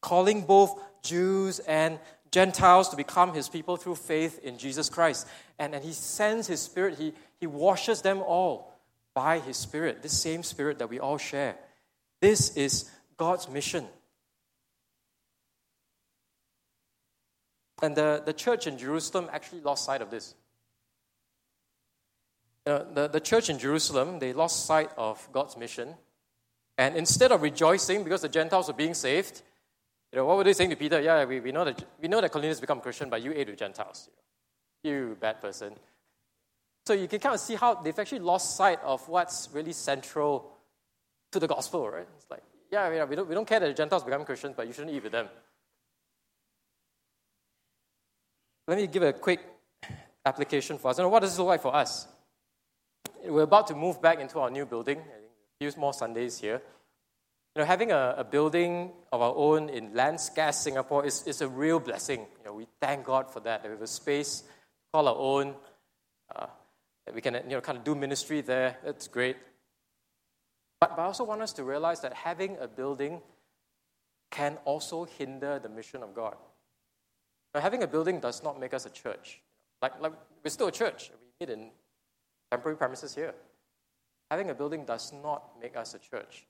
calling 0.00 0.42
both 0.44 0.76
Jews 1.04 1.60
and 1.60 2.00
Gentiles 2.32 2.88
to 2.88 2.96
become 2.96 3.32
his 3.32 3.48
people 3.48 3.76
through 3.76 3.94
faith 3.94 4.40
in 4.42 4.58
Jesus 4.58 4.88
Christ. 4.88 5.28
And, 5.60 5.72
and 5.72 5.84
he 5.84 5.92
sends 5.92 6.48
his 6.48 6.60
spirit, 6.60 6.98
he, 6.98 7.12
he 7.38 7.46
washes 7.46 8.02
them 8.02 8.22
all 8.22 8.76
by 9.14 9.38
his 9.38 9.56
spirit, 9.56 10.02
this 10.02 10.20
same 10.20 10.42
spirit 10.42 10.80
that 10.80 10.90
we 10.90 10.98
all 10.98 11.16
share. 11.16 11.54
This 12.20 12.56
is 12.56 12.90
God's 13.16 13.48
mission. 13.48 13.86
And 17.82 17.96
the, 17.96 18.22
the 18.24 18.32
church 18.32 18.66
in 18.68 18.78
Jerusalem 18.78 19.28
actually 19.32 19.60
lost 19.60 19.84
sight 19.84 20.00
of 20.00 20.10
this. 20.10 20.34
You 22.64 22.72
know, 22.72 22.86
the, 22.94 23.08
the 23.08 23.20
church 23.20 23.50
in 23.50 23.58
Jerusalem, 23.58 24.20
they 24.20 24.32
lost 24.32 24.66
sight 24.66 24.90
of 24.96 25.28
God's 25.32 25.56
mission. 25.56 25.94
And 26.78 26.96
instead 26.96 27.32
of 27.32 27.42
rejoicing 27.42 28.04
because 28.04 28.22
the 28.22 28.28
Gentiles 28.28 28.68
were 28.68 28.74
being 28.74 28.94
saved, 28.94 29.42
you 30.12 30.18
know, 30.18 30.26
what 30.26 30.36
were 30.36 30.44
they 30.44 30.52
saying 30.52 30.70
to 30.70 30.76
Peter? 30.76 31.00
Yeah, 31.00 31.24
we, 31.24 31.40
we, 31.40 31.50
know, 31.50 31.64
that, 31.64 31.84
we 32.00 32.06
know 32.06 32.20
that 32.20 32.30
Cornelius 32.30 32.60
become 32.60 32.80
Christian, 32.80 33.10
but 33.10 33.20
you 33.20 33.32
ate 33.34 33.48
with 33.48 33.58
Gentiles. 33.58 34.08
You 34.84 35.16
bad 35.20 35.40
person. 35.40 35.74
So 36.86 36.92
you 36.92 37.08
can 37.08 37.18
kind 37.18 37.34
of 37.34 37.40
see 37.40 37.56
how 37.56 37.74
they've 37.74 37.98
actually 37.98 38.20
lost 38.20 38.56
sight 38.56 38.78
of 38.84 39.08
what's 39.08 39.48
really 39.52 39.72
central 39.72 40.52
to 41.32 41.40
the 41.40 41.48
gospel, 41.48 41.88
right? 41.88 42.06
It's 42.16 42.30
like, 42.30 42.42
yeah, 42.70 42.92
yeah 42.92 43.04
we, 43.04 43.16
don't, 43.16 43.28
we 43.28 43.34
don't 43.34 43.46
care 43.46 43.60
that 43.60 43.66
the 43.66 43.74
Gentiles 43.74 44.04
become 44.04 44.24
Christians, 44.24 44.54
but 44.56 44.66
you 44.66 44.72
shouldn't 44.72 44.94
eat 44.94 45.02
with 45.02 45.12
them. 45.12 45.28
Let 48.68 48.78
me 48.78 48.86
give 48.86 49.02
a 49.02 49.12
quick 49.12 49.40
application 50.24 50.78
for 50.78 50.88
us. 50.88 50.98
Know, 50.98 51.08
what 51.08 51.20
does 51.20 51.30
this 51.30 51.38
look 51.38 51.48
like 51.48 51.62
for 51.62 51.74
us? 51.74 52.06
We're 53.24 53.42
about 53.42 53.66
to 53.68 53.74
move 53.74 54.00
back 54.00 54.20
into 54.20 54.38
our 54.38 54.50
new 54.50 54.66
building. 54.66 54.98
I 54.98 55.22
few 55.70 55.80
more 55.80 55.92
Sundays 55.92 56.38
here. 56.38 56.60
You 57.54 57.62
know, 57.62 57.66
having 57.66 57.92
a, 57.92 58.14
a 58.18 58.24
building 58.24 58.90
of 59.12 59.20
our 59.20 59.34
own 59.34 59.68
in 59.68 59.94
land 59.94 60.20
scarce 60.20 60.56
Singapore 60.56 61.04
is, 61.04 61.22
is 61.26 61.40
a 61.40 61.48
real 61.48 61.78
blessing. 61.78 62.20
You 62.38 62.44
know, 62.44 62.54
we 62.54 62.66
thank 62.80 63.04
God 63.04 63.30
for 63.32 63.40
that. 63.40 63.62
That 63.62 63.68
we 63.68 63.74
have 63.74 63.82
a 63.82 63.86
space 63.86 64.42
call 64.92 65.08
our 65.08 65.16
own. 65.16 65.54
Uh, 66.34 66.46
that 67.06 67.14
we 67.14 67.20
can 67.20 67.34
you 67.34 67.50
know, 67.50 67.60
kind 67.60 67.78
of 67.78 67.84
do 67.84 67.94
ministry 67.94 68.40
there. 68.40 68.78
That's 68.84 69.08
great. 69.08 69.36
But, 70.80 70.96
but 70.96 71.02
I 71.02 71.04
also 71.04 71.24
want 71.24 71.42
us 71.42 71.52
to 71.54 71.64
realize 71.64 72.00
that 72.00 72.14
having 72.14 72.56
a 72.60 72.66
building 72.66 73.20
can 74.30 74.58
also 74.64 75.04
hinder 75.04 75.58
the 75.58 75.68
mission 75.68 76.02
of 76.02 76.14
God. 76.14 76.36
Now, 77.54 77.60
having 77.60 77.82
a 77.82 77.86
building 77.86 78.20
does 78.20 78.42
not 78.42 78.58
make 78.58 78.72
us 78.74 78.86
a 78.86 78.90
church. 78.90 79.40
Like, 79.80 80.00
like 80.00 80.12
we're 80.42 80.50
still 80.50 80.68
a 80.68 80.72
church. 80.72 81.10
We 81.10 81.46
meet 81.46 81.52
in 81.52 81.70
temporary 82.50 82.76
premises 82.76 83.14
here. 83.14 83.34
Having 84.30 84.50
a 84.50 84.54
building 84.54 84.84
does 84.84 85.12
not 85.12 85.60
make 85.60 85.76
us 85.76 85.94
a 85.94 85.98
church. 85.98 86.46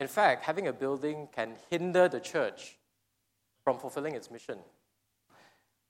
In 0.00 0.08
fact, 0.08 0.44
having 0.44 0.66
a 0.68 0.72
building 0.72 1.28
can 1.34 1.52
hinder 1.70 2.08
the 2.08 2.20
church 2.20 2.76
from 3.64 3.78
fulfilling 3.78 4.14
its 4.14 4.30
mission. 4.30 4.58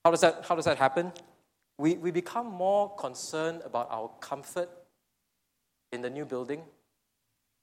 How 0.05 0.11
does 0.11 0.20
that, 0.20 0.45
how 0.47 0.55
does 0.57 0.64
that 0.64 0.78
happen? 0.78 1.12
We, 1.78 1.95
we 1.95 2.11
become 2.11 2.47
more 2.47 2.95
concerned 2.97 3.62
about 3.64 3.88
our 3.91 4.11
comfort 4.20 4.68
in 5.93 6.03
the 6.03 6.11
new 6.11 6.24
building 6.24 6.62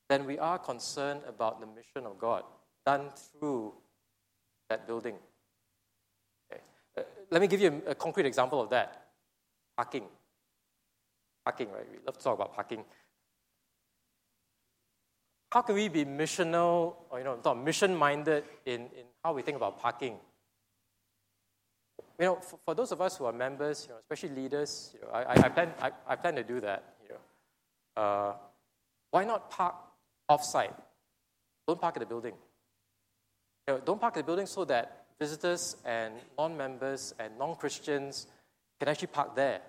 than 0.09 0.25
we 0.25 0.39
are 0.39 0.57
concerned 0.57 1.21
about 1.27 1.59
the 1.59 1.67
mission 1.67 2.05
of 2.05 2.17
God 2.17 2.43
done 2.85 3.09
through 3.15 3.73
that 4.69 4.87
building. 4.87 5.15
Let 7.29 7.41
me 7.41 7.47
give 7.47 7.61
you 7.61 7.81
a, 7.87 7.91
a 7.91 7.95
concrete 7.95 8.25
example 8.25 8.61
of 8.61 8.69
that. 8.69 9.07
Parking. 9.75 10.03
Parking, 11.45 11.71
right? 11.71 11.85
We 11.91 11.97
love 12.05 12.17
to 12.17 12.23
talk 12.23 12.35
about 12.35 12.53
parking. 12.55 12.83
How 15.51 15.61
can 15.61 15.75
we 15.75 15.87
be 15.87 16.03
missional 16.03 16.95
or 17.09 17.19
you 17.19 17.23
know 17.23 17.55
mission 17.55 17.95
minded 17.95 18.43
in, 18.65 18.81
in 18.81 19.05
how 19.23 19.33
we 19.33 19.41
think 19.41 19.57
about 19.57 19.79
parking? 19.79 20.17
You 22.19 22.25
know 22.25 22.35
for, 22.35 22.59
for, 22.65 22.75
those 22.75 22.91
of 22.91 22.99
us 22.99 23.15
who 23.17 23.25
are 23.25 23.31
members 23.31 23.85
you 23.87 23.93
know 23.93 23.99
especially 23.99 24.35
leaders 24.41 24.91
you 24.95 25.01
know 25.01 25.13
i, 25.13 25.33
I, 25.33 25.49
plan, 25.49 25.71
I, 25.79 25.91
I 26.07 26.15
plan 26.15 26.35
to 26.35 26.43
do 26.43 26.59
that 26.61 26.95
you 27.03 27.09
know. 27.09 28.01
Uh, 28.01 28.33
why 29.11 29.23
not 29.23 29.49
park 29.49 29.75
off-site? 30.27 30.73
Don't 31.67 31.79
park 31.79 31.95
at 31.95 32.01
the 32.01 32.05
building. 32.05 32.33
You 33.67 33.75
know, 33.75 33.79
don't 33.79 33.99
park 33.99 34.17
at 34.17 34.19
the 34.19 34.25
building 34.25 34.45
so 34.45 34.65
that 34.65 34.96
visitors 35.19 35.77
and 35.85 36.13
non-members 36.37 37.13
and 37.19 37.37
non-christians 37.37 38.27
can 38.79 38.89
actually 38.89 39.07
park 39.07 39.35
there 39.35 39.61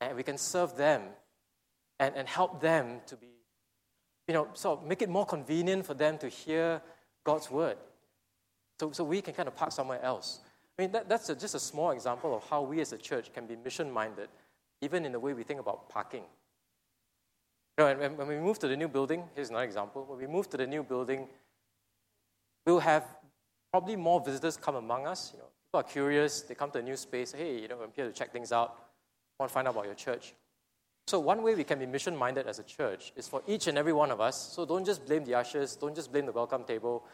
and 0.00 0.16
we 0.16 0.22
can 0.22 0.36
serve 0.38 0.76
them 0.76 1.02
and, 1.98 2.14
and 2.16 2.28
help 2.28 2.60
them 2.60 3.00
to 3.06 3.16
be 3.16 3.28
you 4.26 4.34
know, 4.34 4.48
sort 4.54 4.80
of 4.80 4.86
make 4.86 5.02
it 5.02 5.08
more 5.08 5.26
convenient 5.26 5.84
for 5.84 5.94
them 5.94 6.18
to 6.18 6.28
hear 6.28 6.80
God's 7.24 7.50
word. 7.50 7.76
So, 8.80 8.90
so 8.92 9.04
we 9.04 9.20
can 9.20 9.34
kind 9.34 9.48
of 9.48 9.54
park 9.54 9.72
somewhere 9.72 10.02
else. 10.02 10.40
I 10.78 10.82
mean, 10.82 10.92
that, 10.92 11.08
that's 11.08 11.28
a, 11.28 11.36
just 11.36 11.54
a 11.54 11.60
small 11.60 11.90
example 11.90 12.34
of 12.34 12.42
how 12.48 12.62
we 12.62 12.80
as 12.80 12.92
a 12.92 12.98
church 12.98 13.32
can 13.32 13.46
be 13.46 13.56
mission 13.56 13.90
minded, 13.90 14.28
even 14.80 15.04
in 15.04 15.12
the 15.12 15.20
way 15.20 15.34
we 15.34 15.42
think 15.42 15.60
about 15.60 15.88
parking. 15.88 16.24
You 17.78 17.84
know, 17.84 17.86
and 17.88 18.16
when 18.18 18.26
we 18.26 18.36
move 18.38 18.58
to 18.60 18.68
the 18.68 18.76
new 18.76 18.88
building, 18.88 19.24
here's 19.34 19.50
another 19.50 19.64
example. 19.64 20.04
When 20.08 20.18
we 20.18 20.26
move 20.26 20.48
to 20.50 20.56
the 20.56 20.66
new 20.66 20.82
building, 20.82 21.28
we'll 22.66 22.80
have 22.80 23.04
probably 23.74 23.96
more 23.96 24.20
visitors 24.20 24.56
come 24.56 24.76
among 24.76 25.04
us. 25.04 25.32
You 25.32 25.40
know, 25.40 25.46
people 25.66 25.80
are 25.80 25.82
curious, 25.82 26.42
they 26.42 26.54
come 26.54 26.70
to 26.70 26.78
a 26.78 26.82
new 26.82 26.96
space, 26.96 27.32
hey, 27.32 27.58
you 27.58 27.66
know, 27.66 27.76
I'm 27.82 27.90
here 27.96 28.06
to 28.06 28.12
check 28.12 28.32
things 28.32 28.52
out, 28.52 28.68
I 28.78 29.42
want 29.42 29.50
to 29.50 29.52
find 29.52 29.66
out 29.66 29.74
about 29.74 29.86
your 29.86 29.96
church. 29.96 30.32
So, 31.08 31.18
one 31.18 31.42
way 31.42 31.56
we 31.56 31.64
can 31.64 31.80
be 31.80 31.86
mission 31.86 32.16
minded 32.16 32.46
as 32.46 32.60
a 32.60 32.62
church 32.62 33.12
is 33.16 33.26
for 33.26 33.42
each 33.48 33.66
and 33.66 33.76
every 33.76 33.92
one 33.92 34.12
of 34.12 34.20
us. 34.20 34.36
So, 34.54 34.64
don't 34.64 34.84
just 34.84 35.04
blame 35.04 35.24
the 35.24 35.34
ushers, 35.34 35.74
don't 35.74 35.92
just 35.92 36.12
blame 36.12 36.24
the 36.24 36.30
welcome 36.30 36.62
table. 36.62 37.04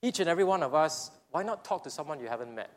Each 0.00 0.20
and 0.20 0.28
every 0.30 0.42
one 0.42 0.62
of 0.62 0.74
us, 0.74 1.10
why 1.32 1.42
not 1.42 1.66
talk 1.66 1.84
to 1.84 1.90
someone 1.90 2.18
you 2.18 2.28
haven't 2.28 2.54
met? 2.54 2.70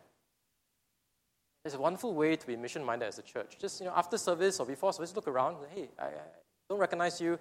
It's 1.64 1.76
a 1.76 1.80
wonderful 1.80 2.14
way 2.14 2.36
to 2.36 2.46
be 2.46 2.58
mission 2.58 2.84
minded 2.84 3.06
as 3.06 3.20
a 3.20 3.22
church. 3.22 3.56
Just 3.58 3.80
you 3.80 3.86
know, 3.86 3.94
after 3.96 4.18
service 4.18 4.60
or 4.60 4.66
before 4.66 4.92
service, 4.92 5.16
look 5.16 5.30
around. 5.30 5.56
Hey, 5.74 5.88
I, 5.98 6.08
I 6.08 6.12
don't 6.70 6.78
recognize 6.78 7.22
you. 7.22 7.32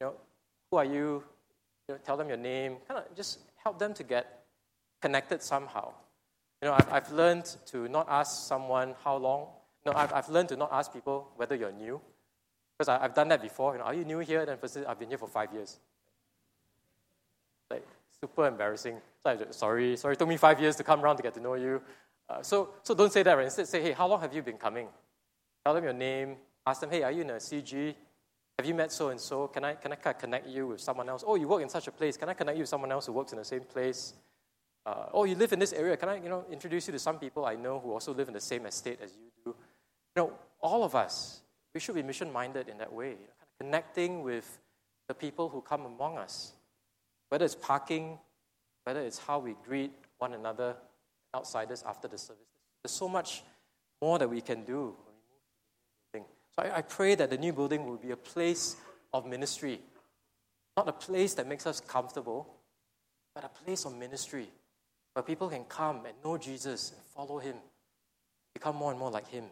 You 0.00 0.06
know, 0.06 0.14
who 0.70 0.78
are 0.78 0.86
you? 0.86 1.22
you 1.88 1.94
know, 1.94 2.00
tell 2.06 2.16
them 2.16 2.28
your 2.28 2.38
name. 2.38 2.76
Kind 2.88 3.04
of 3.04 3.14
just 3.14 3.40
help 3.62 3.78
them 3.78 3.92
to 3.92 4.02
get 4.02 4.43
connected 5.04 5.42
somehow. 5.42 5.92
You 6.62 6.68
know, 6.68 6.74
I've, 6.74 6.90
I've 6.90 7.12
learned 7.12 7.46
to 7.66 7.88
not 7.88 8.06
ask 8.08 8.48
someone 8.48 8.94
how 9.04 9.16
long. 9.16 9.48
No, 9.84 9.92
I've, 9.92 10.12
I've 10.14 10.30
learned 10.30 10.48
to 10.48 10.56
not 10.56 10.70
ask 10.72 10.90
people 10.94 11.28
whether 11.36 11.54
you're 11.54 11.72
new. 11.72 12.00
Because 12.72 12.88
I, 12.88 13.02
have 13.02 13.14
done 13.14 13.28
that 13.28 13.42
before. 13.42 13.74
You 13.74 13.80
know, 13.80 13.84
are 13.84 13.92
you 13.92 14.06
new 14.06 14.20
here? 14.20 14.46
Then 14.46 14.56
I've 14.88 14.98
been 14.98 15.10
here 15.10 15.18
for 15.18 15.28
five 15.28 15.52
years. 15.52 15.78
Like 17.70 17.86
super 18.18 18.46
embarrassing. 18.46 18.96
So 19.22 19.30
I 19.30 19.36
sorry, 19.50 19.96
sorry. 19.98 20.14
It 20.14 20.18
took 20.18 20.28
me 20.28 20.38
five 20.38 20.58
years 20.58 20.74
to 20.76 20.84
come 20.84 21.02
around 21.02 21.18
to 21.18 21.22
get 21.22 21.34
to 21.34 21.40
know 21.40 21.54
you. 21.54 21.82
Uh, 22.30 22.40
so, 22.40 22.70
so 22.82 22.94
don't 22.94 23.12
say 23.12 23.22
that. 23.22 23.34
Right? 23.34 23.44
Instead, 23.44 23.68
say, 23.68 23.82
hey, 23.82 23.92
how 23.92 24.08
long 24.08 24.22
have 24.22 24.34
you 24.34 24.40
been 24.40 24.56
coming? 24.56 24.88
Tell 25.66 25.74
them 25.74 25.84
your 25.84 25.92
name. 25.92 26.36
Ask 26.66 26.80
them, 26.80 26.90
hey, 26.90 27.02
are 27.02 27.12
you 27.12 27.20
in 27.20 27.30
a 27.30 27.34
CG? 27.34 27.94
Have 28.58 28.66
you 28.66 28.74
met 28.74 28.90
so 28.90 29.10
and 29.10 29.20
so? 29.20 29.48
Can 29.48 29.64
I 29.66 29.74
can 29.74 29.92
I 29.92 29.96
connect 29.96 30.46
you 30.48 30.68
with 30.68 30.80
someone 30.80 31.10
else? 31.10 31.22
Oh, 31.26 31.34
you 31.34 31.46
work 31.46 31.60
in 31.60 31.68
such 31.68 31.88
a 31.88 31.92
place. 31.92 32.16
Can 32.16 32.30
I 32.30 32.34
connect 32.34 32.56
you 32.56 32.62
with 32.62 32.70
someone 32.70 32.90
else 32.90 33.04
who 33.04 33.12
works 33.12 33.32
in 33.32 33.38
the 33.38 33.44
same 33.44 33.64
place? 33.64 34.14
Uh, 34.86 35.06
oh, 35.12 35.24
you 35.24 35.34
live 35.34 35.52
in 35.52 35.58
this 35.58 35.72
area. 35.72 35.96
Can 35.96 36.08
I 36.08 36.16
you 36.16 36.28
know 36.28 36.44
introduce 36.50 36.86
you 36.88 36.92
to 36.92 36.98
some 36.98 37.18
people 37.18 37.46
I 37.46 37.54
know 37.54 37.80
who 37.80 37.92
also 37.92 38.12
live 38.12 38.28
in 38.28 38.34
the 38.34 38.40
same 38.40 38.66
estate 38.66 38.98
as 39.02 39.12
you 39.12 39.30
do? 39.44 39.54
You 40.16 40.22
know, 40.22 40.32
all 40.60 40.84
of 40.84 40.94
us 40.94 41.40
we 41.74 41.80
should 41.80 41.94
be 41.94 42.02
mission 42.02 42.32
minded 42.32 42.68
in 42.68 42.78
that 42.78 42.92
way, 42.92 43.10
kind 43.10 43.20
of 43.42 43.58
connecting 43.58 44.22
with 44.22 44.58
the 45.08 45.14
people 45.14 45.48
who 45.48 45.60
come 45.60 45.84
among 45.86 46.18
us. 46.18 46.52
Whether 47.30 47.44
it's 47.44 47.56
parking, 47.56 48.18
whether 48.84 49.00
it's 49.00 49.18
how 49.18 49.40
we 49.40 49.56
greet 49.66 49.92
one 50.18 50.34
another, 50.34 50.76
outsiders 51.34 51.82
after 51.86 52.06
the 52.06 52.16
service. 52.16 52.44
There's 52.82 52.92
so 52.92 53.08
much 53.08 53.42
more 54.00 54.18
that 54.18 54.28
we 54.28 54.40
can 54.40 54.64
do. 54.64 54.94
So 56.14 56.62
I, 56.62 56.78
I 56.78 56.82
pray 56.82 57.16
that 57.16 57.30
the 57.30 57.38
new 57.38 57.52
building 57.52 57.84
will 57.84 57.96
be 57.96 58.12
a 58.12 58.16
place 58.16 58.76
of 59.12 59.26
ministry, 59.26 59.80
not 60.76 60.88
a 60.88 60.92
place 60.92 61.34
that 61.34 61.48
makes 61.48 61.66
us 61.66 61.80
comfortable, 61.80 62.46
but 63.34 63.44
a 63.44 63.48
place 63.48 63.84
of 63.84 63.96
ministry 63.96 64.48
where 65.14 65.22
people 65.22 65.48
can 65.48 65.64
come 65.64 66.04
and 66.06 66.14
know 66.24 66.36
Jesus 66.36 66.92
and 66.92 67.00
follow 67.14 67.38
him, 67.38 67.56
become 68.52 68.76
more 68.76 68.90
and 68.90 68.98
more 68.98 69.10
like 69.10 69.28
him. 69.28 69.44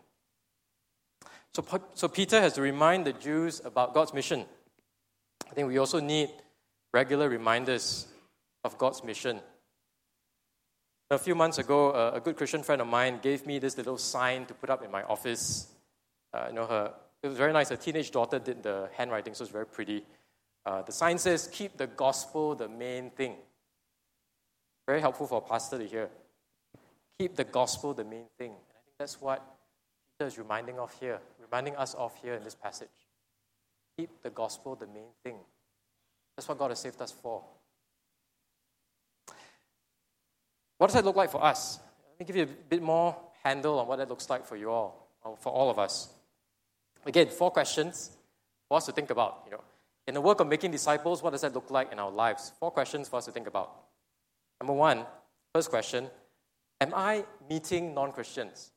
So, 1.55 1.65
so 1.95 2.09
Peter 2.09 2.41
has 2.41 2.55
to 2.55 2.63
remind 2.63 3.07
the 3.07 3.13
Jews 3.13 3.61
about 3.65 3.95
God's 3.95 4.13
mission. 4.13 4.45
I 5.51 5.55
think 5.55 5.69
we 5.69 5.79
also 5.79 6.01
need 6.01 6.31
regular 6.93 7.29
reminders 7.29 8.07
of 8.65 8.77
God's 8.79 9.05
mission. 9.05 9.41
A 11.11 11.19
few 11.19 11.35
months 11.35 11.59
ago, 11.59 11.93
a 12.15 12.21
good 12.21 12.37
Christian 12.37 12.63
friend 12.63 12.81
of 12.81 12.89
mine 12.89 13.19
gave 13.23 13.47
me 13.47 13.59
this 13.59 13.77
little 13.77 13.99
sign 13.99 14.47
to 14.47 14.55
put 14.55 14.71
up 14.71 14.83
in 14.83 14.91
my 14.91 15.03
office. 15.03 15.69
Uh, 16.33 16.47
you 16.49 16.55
know, 16.55 16.67
her, 16.67 16.93
it 17.23 17.29
was 17.29 17.37
very 17.37 17.53
nice. 17.53 17.69
Her 17.69 17.77
teenage 17.77 18.11
daughter 18.11 18.39
did 18.39 18.63
the 18.63 18.89
handwriting, 18.97 19.35
so 19.35 19.45
it's 19.45 19.53
very 19.53 19.67
pretty. 19.67 20.05
Uh, 20.65 20.81
the 20.83 20.93
sign 20.93 21.19
says, 21.19 21.49
Keep 21.53 21.77
the 21.77 21.87
gospel 21.87 22.55
the 22.55 22.69
main 22.69 23.11
thing. 23.11 23.35
Very 24.93 25.01
helpful 25.01 25.27
for 25.27 25.39
a 25.39 25.41
pastor 25.41 25.79
to 25.79 25.87
hear. 25.87 26.11
Keep 27.19 27.37
the 27.37 27.45
gospel 27.45 27.95
the 27.95 28.05
main 28.05 28.27
thing. 28.37 28.51
And 28.51 28.77
I 28.77 28.81
think 28.85 28.99
that's 28.99 29.19
what 29.23 29.43
Peter 30.19 30.29
is 30.29 30.37
reminding 30.37 30.79
of 30.79 30.93
here, 31.01 31.19
reminding 31.41 31.77
us 31.77 31.95
of 31.95 32.15
here 32.17 32.35
in 32.35 32.45
this 32.45 32.55
passage. 32.55 32.91
Keep 33.97 34.23
the 34.23 34.29
gospel 34.29 34.75
the 34.75 34.87
main 34.87 35.09
thing. 35.25 35.39
That's 36.37 36.47
what 36.47 36.59
God 36.59 36.73
has 36.73 36.79
saved 36.79 37.01
us 37.01 37.11
for. 37.11 37.43
What 40.77 40.89
does 40.89 40.95
that 40.97 41.07
look 41.07 41.17
like 41.17 41.31
for 41.31 41.43
us? 41.43 41.79
Let 42.11 42.21
me 42.21 42.27
give 42.27 42.37
you 42.37 42.43
a 42.43 42.65
bit 42.69 42.83
more 42.83 43.17
handle 43.43 43.79
on 43.79 43.89
what 43.89 43.97
that 43.97 44.11
looks 44.11 44.29
like 44.29 44.45
for 44.45 44.57
you 44.57 44.71
all, 44.71 45.09
or 45.25 45.39
for 45.39 45.51
all 45.55 45.71
of 45.71 45.79
us. 45.79 46.11
Again, 47.07 47.29
four 47.29 47.51
questions 47.51 48.11
for 48.69 48.77
us 48.77 48.85
to 48.85 48.93
think 48.93 49.09
about. 49.09 49.45
You 49.47 49.53
know, 49.53 49.65
in 50.07 50.13
the 50.13 50.21
work 50.21 50.41
of 50.41 50.49
making 50.49 50.71
disciples, 50.71 51.23
what 51.23 51.31
does 51.31 51.41
that 51.41 51.55
look 51.55 51.71
like 51.71 51.93
in 51.93 51.99
our 51.99 52.11
lives? 52.11 52.53
Four 52.61 52.73
questions 52.73 53.09
for 53.09 53.17
us 53.17 53.25
to 53.25 53.33
think 53.33 53.47
about. 53.47 53.79
Number 54.63 54.75
one, 54.75 55.05
first 55.53 55.71
question 55.71 56.09
Am 56.81 56.95
I 56.95 57.25
meeting 57.51 57.95
non 57.95 58.13
Christians? 58.13 58.71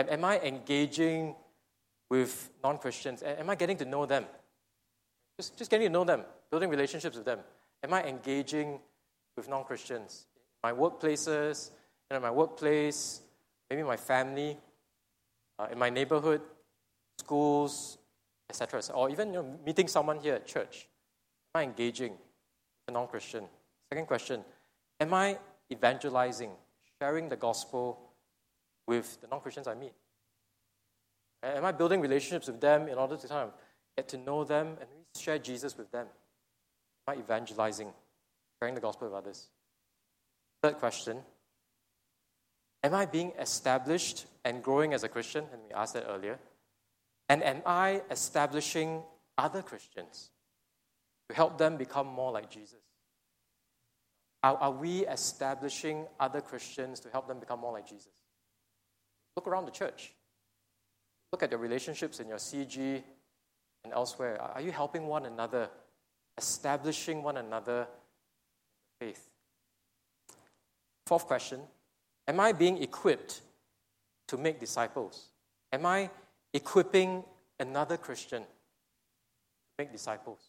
Am, 0.00 0.08
am 0.08 0.24
I 0.24 0.40
engaging 0.40 1.36
with 2.10 2.50
non 2.60 2.78
Christians? 2.78 3.22
Am 3.22 3.48
I 3.48 3.54
getting 3.54 3.76
to 3.76 3.84
know 3.84 4.04
them? 4.04 4.24
Just, 5.38 5.56
just 5.56 5.70
getting 5.70 5.86
to 5.86 5.92
know 5.92 6.02
them, 6.02 6.24
building 6.50 6.70
relationships 6.70 7.16
with 7.16 7.24
them. 7.24 7.38
Am 7.84 7.94
I 7.94 8.02
engaging 8.02 8.80
with 9.36 9.48
non 9.48 9.62
Christians? 9.62 10.26
My 10.64 10.72
workplaces, 10.72 11.70
you 12.10 12.16
know, 12.16 12.20
my 12.20 12.32
workplace, 12.32 13.20
maybe 13.70 13.84
my 13.84 13.96
family, 13.96 14.58
uh, 15.60 15.68
in 15.70 15.78
my 15.78 15.88
neighborhood, 15.88 16.40
schools, 17.20 17.98
etc. 18.50 18.82
Or 18.92 19.08
even 19.08 19.28
you 19.28 19.34
know, 19.34 19.58
meeting 19.64 19.86
someone 19.86 20.18
here 20.18 20.34
at 20.34 20.48
church. 20.48 20.88
Am 21.54 21.60
I 21.60 21.62
engaging 21.62 22.10
with 22.10 22.88
a 22.88 22.90
non 22.90 23.06
Christian? 23.06 23.44
Second 23.92 24.06
question 24.06 24.44
Am 25.00 25.14
I 25.14 25.38
evangelizing, 25.72 26.50
sharing 26.98 27.28
the 27.28 27.36
gospel 27.36 27.98
with 28.86 29.20
the 29.20 29.26
non 29.28 29.40
Christians 29.40 29.66
I 29.66 29.74
meet? 29.74 29.94
Am 31.42 31.64
I 31.64 31.72
building 31.72 32.00
relationships 32.00 32.48
with 32.48 32.60
them 32.60 32.88
in 32.88 32.98
order 32.98 33.16
to 33.16 33.28
kind 33.28 33.48
of 33.48 33.52
get 33.96 34.08
to 34.08 34.16
know 34.16 34.44
them 34.44 34.76
and 34.80 34.88
share 35.16 35.38
Jesus 35.38 35.76
with 35.76 35.90
them? 35.92 36.06
Am 37.06 37.14
I 37.16 37.20
evangelizing, 37.20 37.92
sharing 38.60 38.74
the 38.74 38.80
gospel 38.80 39.08
with 39.08 39.16
others? 39.16 39.48
Third 40.62 40.78
question 40.78 41.22
Am 42.82 42.94
I 42.94 43.06
being 43.06 43.32
established 43.38 44.26
and 44.44 44.62
growing 44.62 44.94
as 44.94 45.04
a 45.04 45.08
Christian? 45.08 45.44
And 45.52 45.62
we 45.66 45.74
asked 45.74 45.94
that 45.94 46.06
earlier. 46.08 46.38
And 47.28 47.42
am 47.42 47.62
I 47.66 48.02
establishing 48.10 49.02
other 49.36 49.62
Christians 49.62 50.30
to 51.28 51.36
help 51.36 51.58
them 51.58 51.76
become 51.76 52.06
more 52.06 52.32
like 52.32 52.50
Jesus? 52.50 52.87
Are, 54.42 54.56
are 54.56 54.70
we 54.70 55.06
establishing 55.06 56.06
other 56.20 56.40
Christians 56.40 57.00
to 57.00 57.10
help 57.10 57.26
them 57.26 57.40
become 57.40 57.60
more 57.60 57.72
like 57.72 57.88
Jesus? 57.88 58.12
Look 59.36 59.46
around 59.46 59.66
the 59.66 59.72
church. 59.72 60.12
Look 61.32 61.42
at 61.42 61.50
your 61.50 61.60
relationships 61.60 62.20
in 62.20 62.28
your 62.28 62.38
CG 62.38 63.02
and 63.84 63.92
elsewhere. 63.92 64.40
Are 64.40 64.60
you 64.60 64.72
helping 64.72 65.06
one 65.06 65.26
another, 65.26 65.68
establishing 66.36 67.22
one 67.22 67.36
another 67.36 67.86
in 69.00 69.08
faith? 69.08 69.28
Fourth 71.06 71.26
question 71.26 71.60
Am 72.26 72.40
I 72.40 72.52
being 72.52 72.82
equipped 72.82 73.40
to 74.28 74.36
make 74.36 74.60
disciples? 74.60 75.28
Am 75.72 75.84
I 75.84 76.10
equipping 76.54 77.24
another 77.58 77.96
Christian 77.96 78.42
to 78.42 78.48
make 79.78 79.92
disciples? 79.92 80.40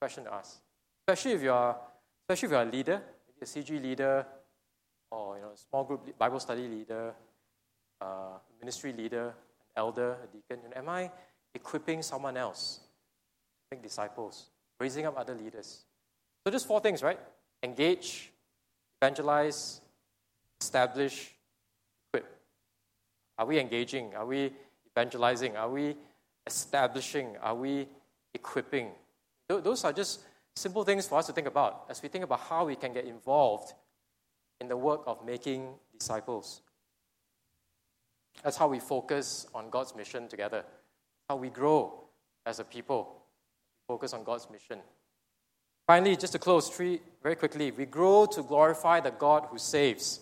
Question 0.00 0.24
to 0.24 0.34
ask. 0.34 0.58
Especially 1.06 1.32
if 1.32 1.42
you 1.42 1.52
are 1.52 1.76
especially 2.30 2.46
if 2.46 2.52
you're 2.52 2.62
a 2.62 2.70
leader, 2.70 3.02
maybe 3.26 3.42
a 3.42 3.44
CG 3.44 3.82
leader, 3.82 4.24
or 5.10 5.34
you 5.34 5.42
know, 5.42 5.50
a 5.52 5.56
small 5.56 5.82
group 5.82 6.16
Bible 6.16 6.38
study 6.38 6.68
leader, 6.68 7.12
uh, 8.00 8.38
ministry 8.60 8.92
leader, 8.92 9.24
an 9.24 9.74
elder, 9.74 10.16
a 10.22 10.26
deacon. 10.28 10.62
You 10.62 10.68
know, 10.68 10.76
am 10.76 10.88
I 10.88 11.10
equipping 11.52 12.02
someone 12.02 12.36
else 12.36 12.78
to 12.78 13.76
make 13.76 13.82
disciples, 13.82 14.46
raising 14.78 15.06
up 15.06 15.18
other 15.18 15.34
leaders? 15.34 15.80
So 16.46 16.52
just 16.52 16.68
four 16.68 16.78
things, 16.78 17.02
right? 17.02 17.18
Engage, 17.64 18.30
evangelize, 19.02 19.80
establish, 20.60 21.32
equip. 22.14 22.30
Are 23.38 23.46
we 23.46 23.58
engaging? 23.58 24.14
Are 24.14 24.26
we 24.26 24.52
evangelizing? 24.86 25.56
Are 25.56 25.68
we 25.68 25.96
establishing? 26.46 27.36
Are 27.42 27.56
we 27.56 27.88
equipping? 28.32 28.90
Those 29.48 29.82
are 29.82 29.92
just 29.92 30.20
simple 30.56 30.84
things 30.84 31.06
for 31.06 31.18
us 31.18 31.26
to 31.26 31.32
think 31.32 31.46
about 31.46 31.84
as 31.88 32.02
we 32.02 32.08
think 32.08 32.24
about 32.24 32.40
how 32.40 32.64
we 32.64 32.76
can 32.76 32.92
get 32.92 33.04
involved 33.04 33.72
in 34.60 34.68
the 34.68 34.76
work 34.76 35.02
of 35.06 35.24
making 35.24 35.68
disciples. 35.98 36.62
That's 38.42 38.56
how 38.56 38.68
we 38.68 38.78
focus 38.78 39.46
on 39.54 39.70
God's 39.70 39.94
mission 39.96 40.28
together, 40.28 40.64
how 41.28 41.36
we 41.36 41.50
grow 41.50 42.04
as 42.46 42.58
a 42.58 42.64
people, 42.64 43.22
focus 43.88 44.12
on 44.12 44.24
God's 44.24 44.48
mission. 44.50 44.80
Finally, 45.86 46.16
just 46.16 46.32
to 46.32 46.38
close, 46.38 46.68
three 46.68 47.00
very 47.22 47.34
quickly, 47.34 47.70
we 47.70 47.86
grow 47.86 48.26
to 48.26 48.42
glorify 48.42 49.00
the 49.00 49.10
God 49.10 49.46
who 49.50 49.58
saves. 49.58 50.20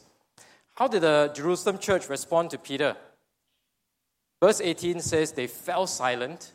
How 0.76 0.88
did 0.88 1.02
the 1.02 1.30
Jerusalem 1.34 1.78
church 1.78 2.08
respond 2.08 2.50
to 2.50 2.58
Peter? 2.58 2.96
Verse 4.42 4.60
18 4.60 5.00
says 5.00 5.32
they 5.32 5.46
fell 5.46 5.86
silent 5.86 6.52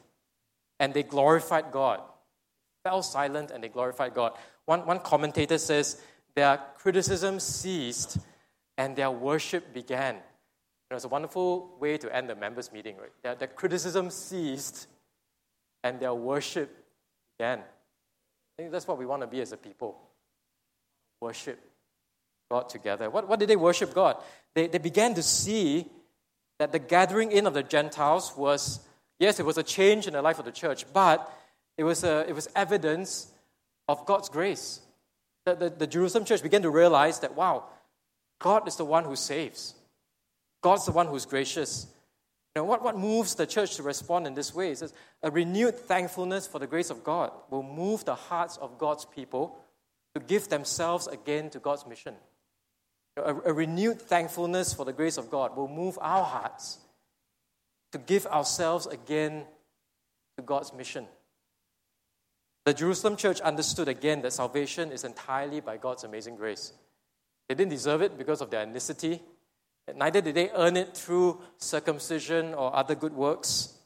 and 0.80 0.94
they 0.94 1.04
glorified 1.04 1.72
God 1.72 2.02
fell 2.84 3.02
silent 3.02 3.52
and 3.52 3.64
they 3.64 3.70
glorified 3.70 4.14
God. 4.14 4.34
One, 4.66 4.86
one 4.86 5.00
commentator 5.00 5.58
says 5.58 6.02
their 6.36 6.60
criticism 6.78 7.40
ceased 7.40 8.18
and 8.78 8.96
their 8.96 9.12
worship 9.12 9.74
began. 9.74 10.16
It 10.90 10.94
was 10.94 11.06
a 11.06 11.10
wonderful 11.10 11.76
way 11.80 11.98
to 11.98 12.16
end 12.16 12.30
the 12.30 12.36
members' 12.36 12.72
meeting, 12.72 12.98
right? 12.98 13.12
Their, 13.24 13.36
their 13.36 13.48
criticism 13.48 14.10
ceased 14.10 14.88
and 15.84 16.00
their 16.00 16.14
worship 16.14 16.70
began. 17.38 17.60
I 17.60 17.64
think 18.58 18.72
that's 18.72 18.88
what 18.88 18.98
we 18.98 19.06
want 19.06 19.22
to 19.22 19.28
be 19.28 19.42
as 19.42 19.52
a 19.52 19.58
people 19.58 19.98
worship 21.20 21.60
God 22.52 22.70
together. 22.70 23.10
What, 23.10 23.28
what 23.28 23.40
did 23.40 23.50
they 23.50 23.56
worship 23.56 23.94
God? 23.94 24.18
They, 24.54 24.68
they 24.68 24.78
began 24.78 25.16
to 25.16 25.24
see 25.24 25.88
that 26.60 26.72
the 26.72 26.80
gathering 26.80 27.32
in 27.32 27.48
of 27.48 27.54
the 27.54 27.64
Gentiles 27.64 28.34
was, 28.38 28.82
yes, 29.20 29.40
it 29.40 29.46
was 29.46 29.58
a 29.58 29.64
change 29.64 30.06
in 30.06 30.14
the 30.14 30.22
life 30.22 30.38
of 30.38 30.46
the 30.46 30.52
church, 30.52 30.86
but 30.94 31.32
it 31.78 31.84
was, 31.84 32.04
a, 32.04 32.26
it 32.28 32.34
was 32.34 32.48
evidence 32.56 33.32
of 33.88 34.06
God's 34.06 34.30
grace. 34.30 34.82
The, 35.46 35.56
the, 35.56 35.70
the 35.70 35.88
Jerusalem 35.88 36.26
church 36.26 36.44
began 36.44 36.62
to 36.62 36.70
realize 36.70 37.20
that, 37.20 37.36
wow, 37.36 37.66
God 38.40 38.68
is 38.68 38.76
the 38.76 38.86
one 38.86 39.04
who 39.04 39.16
saves. 39.16 39.76
God's 40.62 40.86
the 40.86 40.92
one 40.92 41.08
who's 41.08 41.26
gracious. 41.26 41.88
You 42.56 42.62
know, 42.62 42.66
what, 42.66 42.84
what 42.84 42.98
moves 42.98 43.36
the 43.36 43.48
church 43.48 43.76
to 43.78 43.84
respond 43.84 44.28
in 44.28 44.36
this 44.36 44.54
way? 44.54 44.72
It 44.72 44.78
says, 44.78 44.94
a 45.22 45.32
renewed 45.32 45.78
thankfulness 45.78 46.46
for 46.48 46.60
the 46.60 46.68
grace 46.68 46.90
of 46.90 47.04
God 47.04 47.32
will 47.50 47.64
move 47.64 48.06
the 48.06 48.16
hearts 48.16 48.58
of 48.58 48.78
God's 48.78 49.06
people 49.06 49.58
to 50.14 50.22
give 50.22 50.50
themselves 50.50 51.08
again 51.08 51.50
to 51.50 51.60
God's 51.60 51.86
mission. 51.88 52.14
A, 53.18 53.34
a 53.34 53.54
renewed 53.54 54.02
thankfulness 54.02 54.74
for 54.74 54.86
the 54.86 54.94
grace 54.94 55.18
of 55.18 55.30
God 55.30 55.58
will 55.58 55.68
move 55.68 55.98
our 56.00 56.24
hearts 56.24 56.78
to 57.92 57.98
give 57.98 58.26
ourselves 58.28 58.86
again 58.86 59.46
to 60.38 60.44
God's 60.44 60.74
mission. 60.74 61.06
The 62.66 62.74
Jerusalem 62.74 63.18
church 63.18 63.42
understood 63.42 63.88
again 63.88 64.22
that 64.22 64.34
salvation 64.34 64.92
is 64.92 65.04
entirely 65.04 65.60
by 65.60 65.78
God's 65.78 66.04
amazing 66.04 66.38
grace. 66.38 66.74
They 67.50 67.56
didn't 67.56 67.72
deserve 67.72 68.02
it 68.02 68.18
because 68.18 68.40
of 68.42 68.50
their 68.50 68.66
ethnicity, 68.66 69.20
neither 69.96 70.22
did 70.22 70.36
they 70.36 70.50
earn 70.52 70.78
it 70.78 70.96
through 70.96 71.42
circumcision 71.58 72.54
or 72.54 72.74
other 72.76 72.96
good 72.96 73.14
works. 73.14 73.78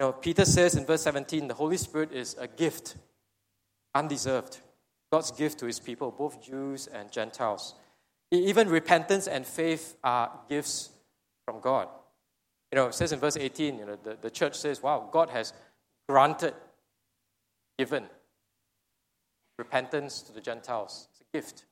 You 0.00 0.06
know, 0.06 0.12
Peter 0.12 0.44
says 0.44 0.74
in 0.74 0.84
verse 0.84 1.02
17 1.02 1.46
the 1.46 1.54
Holy 1.54 1.76
Spirit 1.76 2.12
is 2.12 2.36
a 2.38 2.48
gift, 2.48 2.96
undeserved. 3.94 4.58
God's 5.12 5.30
gift 5.30 5.60
to 5.60 5.66
his 5.66 5.78
people, 5.78 6.10
both 6.10 6.44
Jews 6.44 6.88
and 6.88 7.10
Gentiles. 7.12 7.74
Even 8.32 8.68
repentance 8.68 9.28
and 9.28 9.46
faith 9.46 9.96
are 10.02 10.30
gifts 10.48 10.90
from 11.44 11.60
God. 11.60 11.88
You 12.72 12.76
know, 12.76 12.86
it 12.88 12.94
says 12.94 13.12
in 13.12 13.20
verse 13.20 13.36
18, 13.36 13.78
you 13.78 13.86
know, 13.86 13.96
the, 14.02 14.18
the 14.20 14.30
church 14.30 14.56
says, 14.56 14.82
wow, 14.82 15.08
God 15.12 15.30
has 15.30 15.52
granted 16.08 16.54
given. 17.78 18.04
Repentance 19.58 20.22
to 20.22 20.32
the 20.32 20.40
Gentiles. 20.40 21.08
It's 21.12 21.20
a 21.20 21.36
gift. 21.36 21.64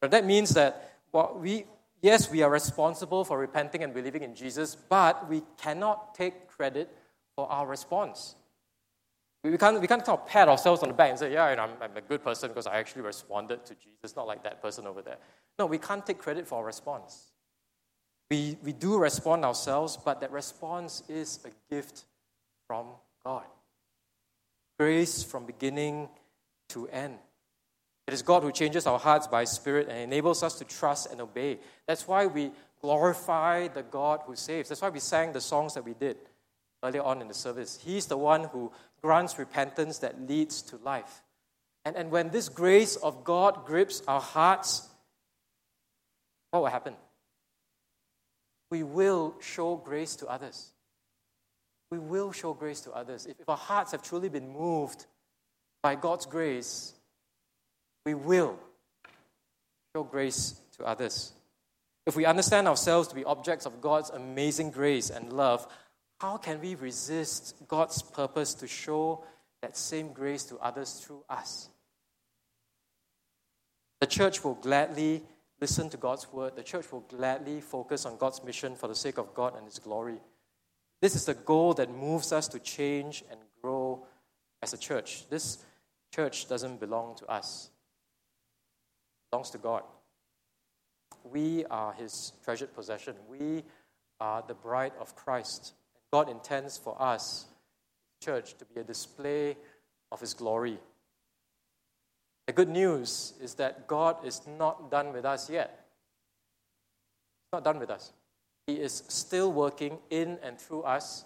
But 0.00 0.10
that 0.10 0.24
means 0.24 0.50
that 0.50 0.98
what 1.10 1.40
we, 1.40 1.64
yes, 2.00 2.30
we 2.30 2.42
are 2.42 2.50
responsible 2.50 3.24
for 3.24 3.38
repenting 3.38 3.82
and 3.82 3.94
believing 3.94 4.22
in 4.22 4.34
Jesus, 4.34 4.74
but 4.74 5.28
we 5.28 5.42
cannot 5.60 6.14
take 6.14 6.48
credit 6.48 6.94
for 7.36 7.50
our 7.50 7.66
response. 7.66 8.34
We 9.44 9.58
can't, 9.58 9.80
we 9.80 9.88
can't 9.88 10.04
kind 10.04 10.18
of 10.18 10.26
pat 10.26 10.48
ourselves 10.48 10.82
on 10.82 10.88
the 10.88 10.94
back 10.94 11.10
and 11.10 11.18
say, 11.18 11.32
yeah, 11.32 11.44
I'm, 11.44 11.70
I'm 11.80 11.96
a 11.96 12.00
good 12.00 12.22
person 12.22 12.48
because 12.48 12.66
I 12.66 12.78
actually 12.78 13.02
responded 13.02 13.64
to 13.66 13.74
Jesus, 13.74 14.14
not 14.14 14.26
like 14.26 14.44
that 14.44 14.62
person 14.62 14.86
over 14.86 15.02
there. 15.02 15.18
No, 15.58 15.66
we 15.66 15.78
can't 15.78 16.06
take 16.06 16.18
credit 16.18 16.46
for 16.46 16.58
our 16.58 16.64
response. 16.64 17.32
We, 18.30 18.56
we 18.62 18.72
do 18.72 18.98
respond 18.98 19.44
ourselves, 19.44 19.98
but 20.02 20.20
that 20.20 20.30
response 20.30 21.02
is 21.08 21.40
a 21.44 21.74
gift 21.74 22.04
from 22.66 22.86
God. 23.24 23.44
Grace 24.82 25.22
from 25.22 25.46
beginning 25.46 26.08
to 26.70 26.88
end. 26.88 27.14
It 28.08 28.14
is 28.14 28.22
God 28.22 28.42
who 28.42 28.50
changes 28.50 28.84
our 28.84 28.98
hearts 28.98 29.28
by 29.28 29.44
Spirit 29.44 29.86
and 29.88 29.96
enables 29.96 30.42
us 30.42 30.58
to 30.58 30.64
trust 30.64 31.08
and 31.12 31.20
obey. 31.20 31.60
That's 31.86 32.08
why 32.08 32.26
we 32.26 32.50
glorify 32.80 33.68
the 33.68 33.84
God 33.84 34.22
who 34.26 34.34
saves. 34.34 34.68
That's 34.68 34.82
why 34.82 34.88
we 34.88 34.98
sang 34.98 35.34
the 35.34 35.40
songs 35.40 35.74
that 35.74 35.84
we 35.84 35.94
did 35.94 36.16
earlier 36.82 37.04
on 37.04 37.22
in 37.22 37.28
the 37.28 37.32
service. 37.34 37.78
He's 37.80 38.06
the 38.06 38.16
one 38.16 38.42
who 38.42 38.72
grants 39.00 39.38
repentance 39.38 39.98
that 39.98 40.28
leads 40.28 40.62
to 40.62 40.76
life. 40.78 41.22
And, 41.84 41.94
and 41.94 42.10
when 42.10 42.30
this 42.30 42.48
grace 42.48 42.96
of 42.96 43.22
God 43.22 43.64
grips 43.64 44.02
our 44.08 44.20
hearts, 44.20 44.88
what 46.50 46.58
will 46.58 46.70
happen? 46.70 46.96
We 48.68 48.82
will 48.82 49.36
show 49.40 49.76
grace 49.76 50.16
to 50.16 50.26
others. 50.26 50.71
We 51.92 51.98
will 51.98 52.32
show 52.32 52.54
grace 52.54 52.80
to 52.80 52.92
others. 52.92 53.26
If, 53.26 53.46
our 53.46 53.54
hearts 53.54 53.92
have 53.92 54.02
truly 54.02 54.30
been 54.30 54.48
moved 54.48 55.04
by 55.82 55.94
God's 55.94 56.24
grace, 56.24 56.94
we 58.06 58.14
will 58.14 58.58
show 59.94 60.02
grace 60.02 60.58
to 60.78 60.86
others. 60.86 61.34
If 62.06 62.16
we 62.16 62.24
understand 62.24 62.66
ourselves 62.66 63.08
to 63.08 63.14
be 63.14 63.24
objects 63.24 63.66
of 63.66 63.82
God's 63.82 64.08
amazing 64.08 64.70
grace 64.70 65.10
and 65.10 65.34
love, 65.34 65.66
how 66.18 66.38
can 66.38 66.62
we 66.62 66.76
resist 66.76 67.56
God's 67.68 68.00
purpose 68.00 68.54
to 68.54 68.66
show 68.66 69.22
that 69.60 69.76
same 69.76 70.14
grace 70.14 70.44
to 70.44 70.56
others 70.60 70.94
through 70.94 71.22
us? 71.28 71.68
The 74.00 74.06
church 74.06 74.42
will 74.42 74.54
gladly 74.54 75.24
listen 75.60 75.90
to 75.90 75.98
God's 75.98 76.32
word. 76.32 76.56
The 76.56 76.62
church 76.62 76.90
will 76.90 77.00
gladly 77.00 77.60
focus 77.60 78.06
on 78.06 78.16
God's 78.16 78.42
mission 78.42 78.76
for 78.76 78.88
the 78.88 78.94
sake 78.94 79.18
of 79.18 79.34
God 79.34 79.56
and 79.58 79.66
His 79.66 79.78
glory. 79.78 80.22
This 81.02 81.16
is 81.16 81.24
the 81.24 81.34
goal 81.34 81.74
that 81.74 81.90
moves 81.90 82.32
us 82.32 82.46
to 82.48 82.60
change 82.60 83.24
and 83.28 83.40
grow 83.60 84.06
as 84.62 84.72
a 84.72 84.78
church. 84.78 85.28
This 85.28 85.58
church 86.14 86.48
doesn't 86.48 86.78
belong 86.78 87.16
to 87.16 87.26
us, 87.26 87.70
it 89.26 89.30
belongs 89.32 89.50
to 89.50 89.58
God. 89.58 89.82
We 91.24 91.64
are 91.66 91.92
His 91.92 92.32
treasured 92.44 92.72
possession. 92.74 93.16
We 93.28 93.64
are 94.20 94.44
the 94.46 94.54
bride 94.54 94.92
of 95.00 95.16
Christ. 95.16 95.74
And 95.94 96.02
God 96.12 96.28
intends 96.30 96.78
for 96.78 97.00
us, 97.00 97.46
church, 98.22 98.56
to 98.58 98.64
be 98.64 98.80
a 98.80 98.84
display 98.84 99.56
of 100.12 100.20
His 100.20 100.34
glory. 100.34 100.78
The 102.46 102.52
good 102.52 102.68
news 102.68 103.34
is 103.40 103.54
that 103.54 103.88
God 103.88 104.24
is 104.24 104.40
not 104.46 104.90
done 104.90 105.12
with 105.12 105.24
us 105.24 105.50
yet. 105.50 105.84
He's 107.44 107.52
not 107.52 107.64
done 107.64 107.78
with 107.80 107.90
us. 107.90 108.12
He 108.66 108.74
is 108.74 109.02
still 109.08 109.52
working 109.52 109.98
in 110.10 110.38
and 110.42 110.58
through 110.58 110.82
us, 110.82 111.24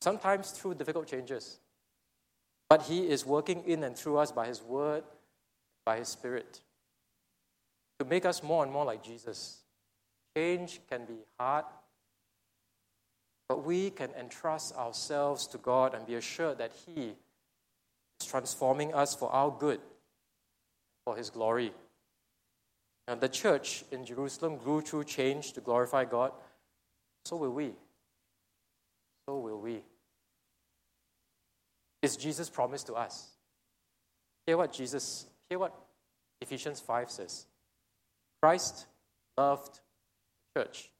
sometimes 0.00 0.50
through 0.50 0.74
difficult 0.74 1.06
changes. 1.06 1.58
But 2.68 2.82
He 2.82 3.08
is 3.08 3.26
working 3.26 3.62
in 3.64 3.82
and 3.84 3.96
through 3.96 4.18
us 4.18 4.32
by 4.32 4.46
His 4.46 4.62
Word, 4.62 5.04
by 5.84 5.98
His 5.98 6.08
Spirit, 6.08 6.60
to 7.98 8.04
make 8.04 8.24
us 8.24 8.42
more 8.42 8.62
and 8.62 8.72
more 8.72 8.84
like 8.84 9.02
Jesus. 9.02 9.58
Change 10.36 10.80
can 10.88 11.04
be 11.04 11.18
hard, 11.38 11.64
but 13.48 13.64
we 13.64 13.90
can 13.90 14.10
entrust 14.18 14.74
ourselves 14.76 15.46
to 15.48 15.58
God 15.58 15.94
and 15.94 16.06
be 16.06 16.14
assured 16.14 16.58
that 16.58 16.72
He 16.86 17.14
is 18.20 18.26
transforming 18.26 18.94
us 18.94 19.14
for 19.14 19.30
our 19.30 19.50
good, 19.50 19.80
for 21.04 21.16
His 21.16 21.28
glory. 21.28 21.72
And 23.10 23.20
the 23.20 23.28
church 23.28 23.82
in 23.90 24.04
Jerusalem 24.04 24.56
grew 24.56 24.80
through 24.80 25.02
change 25.02 25.54
to 25.54 25.60
glorify 25.60 26.04
God. 26.04 26.30
So 27.24 27.34
will 27.34 27.50
we. 27.50 27.72
So 29.26 29.40
will 29.40 29.60
we. 29.60 29.82
Is 32.02 32.16
Jesus 32.16 32.48
promised 32.48 32.86
to 32.86 32.94
us? 32.94 33.30
Hear 34.46 34.58
what 34.58 34.72
Jesus, 34.72 35.26
hear 35.48 35.58
what 35.58 35.74
Ephesians 36.40 36.78
5 36.78 37.10
says. 37.10 37.46
Christ 38.40 38.86
loved 39.36 39.80
the 40.54 40.60
church. 40.60 40.92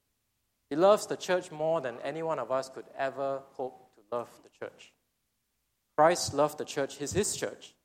He 0.69 0.75
loves 0.75 1.07
the 1.07 1.17
church 1.17 1.53
more 1.53 1.81
than 1.81 1.95
any 2.03 2.25
one 2.25 2.41
of 2.41 2.51
us 2.51 2.69
could 2.69 2.87
ever 2.99 3.43
hope 3.53 3.95
to 3.95 4.17
love 4.17 4.29
the 4.43 4.51
church. 4.59 4.93
Christ 5.97 6.35
loved 6.35 6.59
the 6.59 6.65
church, 6.65 6.97
He's 6.97 7.13
his 7.13 7.37
church. 7.37 7.77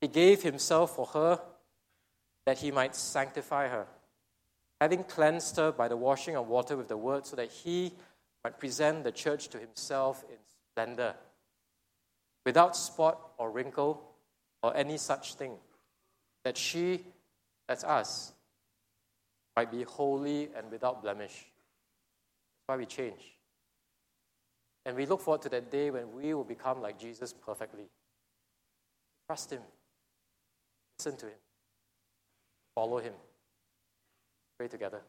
He 0.00 0.08
gave 0.08 0.42
himself 0.42 0.96
for 0.96 1.04
her 1.08 1.38
that 2.46 2.58
he 2.58 2.70
might 2.70 2.94
sanctify 2.94 3.68
her, 3.68 3.86
having 4.80 5.04
cleansed 5.04 5.56
her 5.56 5.72
by 5.72 5.88
the 5.88 5.96
washing 5.96 6.36
of 6.36 6.48
water 6.48 6.76
with 6.76 6.88
the 6.88 6.96
word, 6.96 7.26
so 7.26 7.36
that 7.36 7.50
he 7.50 7.92
might 8.44 8.58
present 8.58 9.04
the 9.04 9.12
church 9.12 9.48
to 9.48 9.58
himself 9.58 10.24
in 10.30 10.36
splendor, 10.72 11.14
without 12.46 12.76
spot 12.76 13.18
or 13.36 13.50
wrinkle 13.50 14.00
or 14.62 14.74
any 14.76 14.96
such 14.96 15.34
thing, 15.34 15.56
that 16.44 16.56
she, 16.56 17.04
that's 17.68 17.82
us, 17.82 18.32
might 19.56 19.70
be 19.70 19.82
holy 19.82 20.48
and 20.56 20.70
without 20.70 21.02
blemish. 21.02 21.32
That's 21.32 22.68
why 22.68 22.76
we 22.76 22.86
change. 22.86 23.34
And 24.84 24.96
we 24.96 25.06
look 25.06 25.20
forward 25.20 25.42
to 25.42 25.48
that 25.48 25.72
day 25.72 25.90
when 25.90 26.12
we 26.12 26.32
will 26.32 26.44
become 26.44 26.80
like 26.80 26.96
Jesus 26.96 27.32
perfectly. 27.32 27.86
Trust 29.26 29.50
Him, 29.50 29.62
listen 30.98 31.16
to 31.18 31.26
Him 31.26 31.45
follow 32.76 32.98
him. 32.98 33.14
Pray 34.58 34.68
together. 34.68 35.00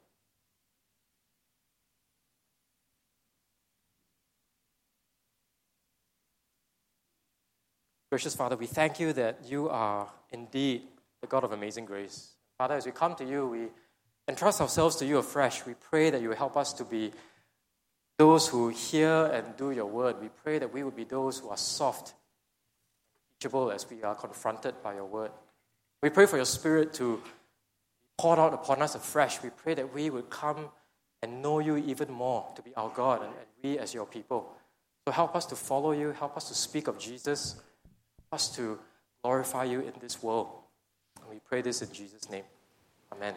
Gracious 8.09 8.35
Father, 8.35 8.55
we 8.55 8.67
thank 8.67 9.01
you 9.01 9.11
that 9.13 9.39
you 9.45 9.67
are 9.67 10.09
indeed 10.31 10.83
the 11.19 11.27
God 11.27 11.43
of 11.43 11.51
amazing 11.51 11.83
grace. 11.83 12.35
Father, 12.57 12.75
as 12.75 12.85
we 12.85 12.93
come 12.93 13.15
to 13.15 13.25
you, 13.25 13.45
we 13.47 13.67
entrust 14.29 14.61
ourselves 14.61 14.95
to 14.95 15.05
you 15.05 15.17
afresh. 15.17 15.65
We 15.65 15.73
pray 15.73 16.09
that 16.09 16.21
you 16.21 16.31
help 16.31 16.55
us 16.55 16.71
to 16.73 16.85
be 16.85 17.11
those 18.17 18.47
who 18.47 18.69
hear 18.69 19.25
and 19.25 19.57
do 19.57 19.71
your 19.71 19.87
word. 19.87 20.21
We 20.21 20.29
pray 20.29 20.57
that 20.59 20.73
we 20.73 20.83
will 20.83 20.91
be 20.91 21.03
those 21.03 21.39
who 21.39 21.49
are 21.49 21.57
soft, 21.57 22.13
teachable 23.39 23.71
as 23.71 23.89
we 23.89 24.03
are 24.03 24.15
confronted 24.15 24.75
by 24.81 24.95
your 24.95 25.05
word. 25.05 25.31
We 26.01 26.09
pray 26.09 26.27
for 26.27 26.37
your 26.37 26.45
spirit 26.45 26.93
to 26.95 27.21
poured 28.17 28.39
out 28.39 28.53
upon 28.53 28.81
us 28.81 28.95
afresh. 28.95 29.41
We 29.41 29.49
pray 29.49 29.73
that 29.75 29.93
we 29.93 30.09
would 30.09 30.29
come 30.29 30.69
and 31.21 31.41
know 31.41 31.59
you 31.59 31.77
even 31.77 32.11
more 32.11 32.47
to 32.55 32.61
be 32.61 32.75
our 32.75 32.89
God 32.89 33.21
and, 33.21 33.31
and 33.31 33.47
we 33.63 33.79
as 33.79 33.93
your 33.93 34.05
people. 34.05 34.53
So 35.05 35.11
help 35.11 35.35
us 35.35 35.45
to 35.47 35.55
follow 35.55 35.91
you, 35.91 36.11
help 36.11 36.35
us 36.35 36.47
to 36.49 36.53
speak 36.53 36.87
of 36.87 36.99
Jesus, 36.99 37.53
help 37.53 38.33
us 38.33 38.55
to 38.55 38.79
glorify 39.23 39.63
you 39.63 39.79
in 39.79 39.93
this 40.01 40.21
world. 40.21 40.49
And 41.21 41.29
we 41.29 41.39
pray 41.39 41.61
this 41.61 41.81
in 41.81 41.91
Jesus' 41.91 42.29
name. 42.29 42.43
Amen. 43.11 43.33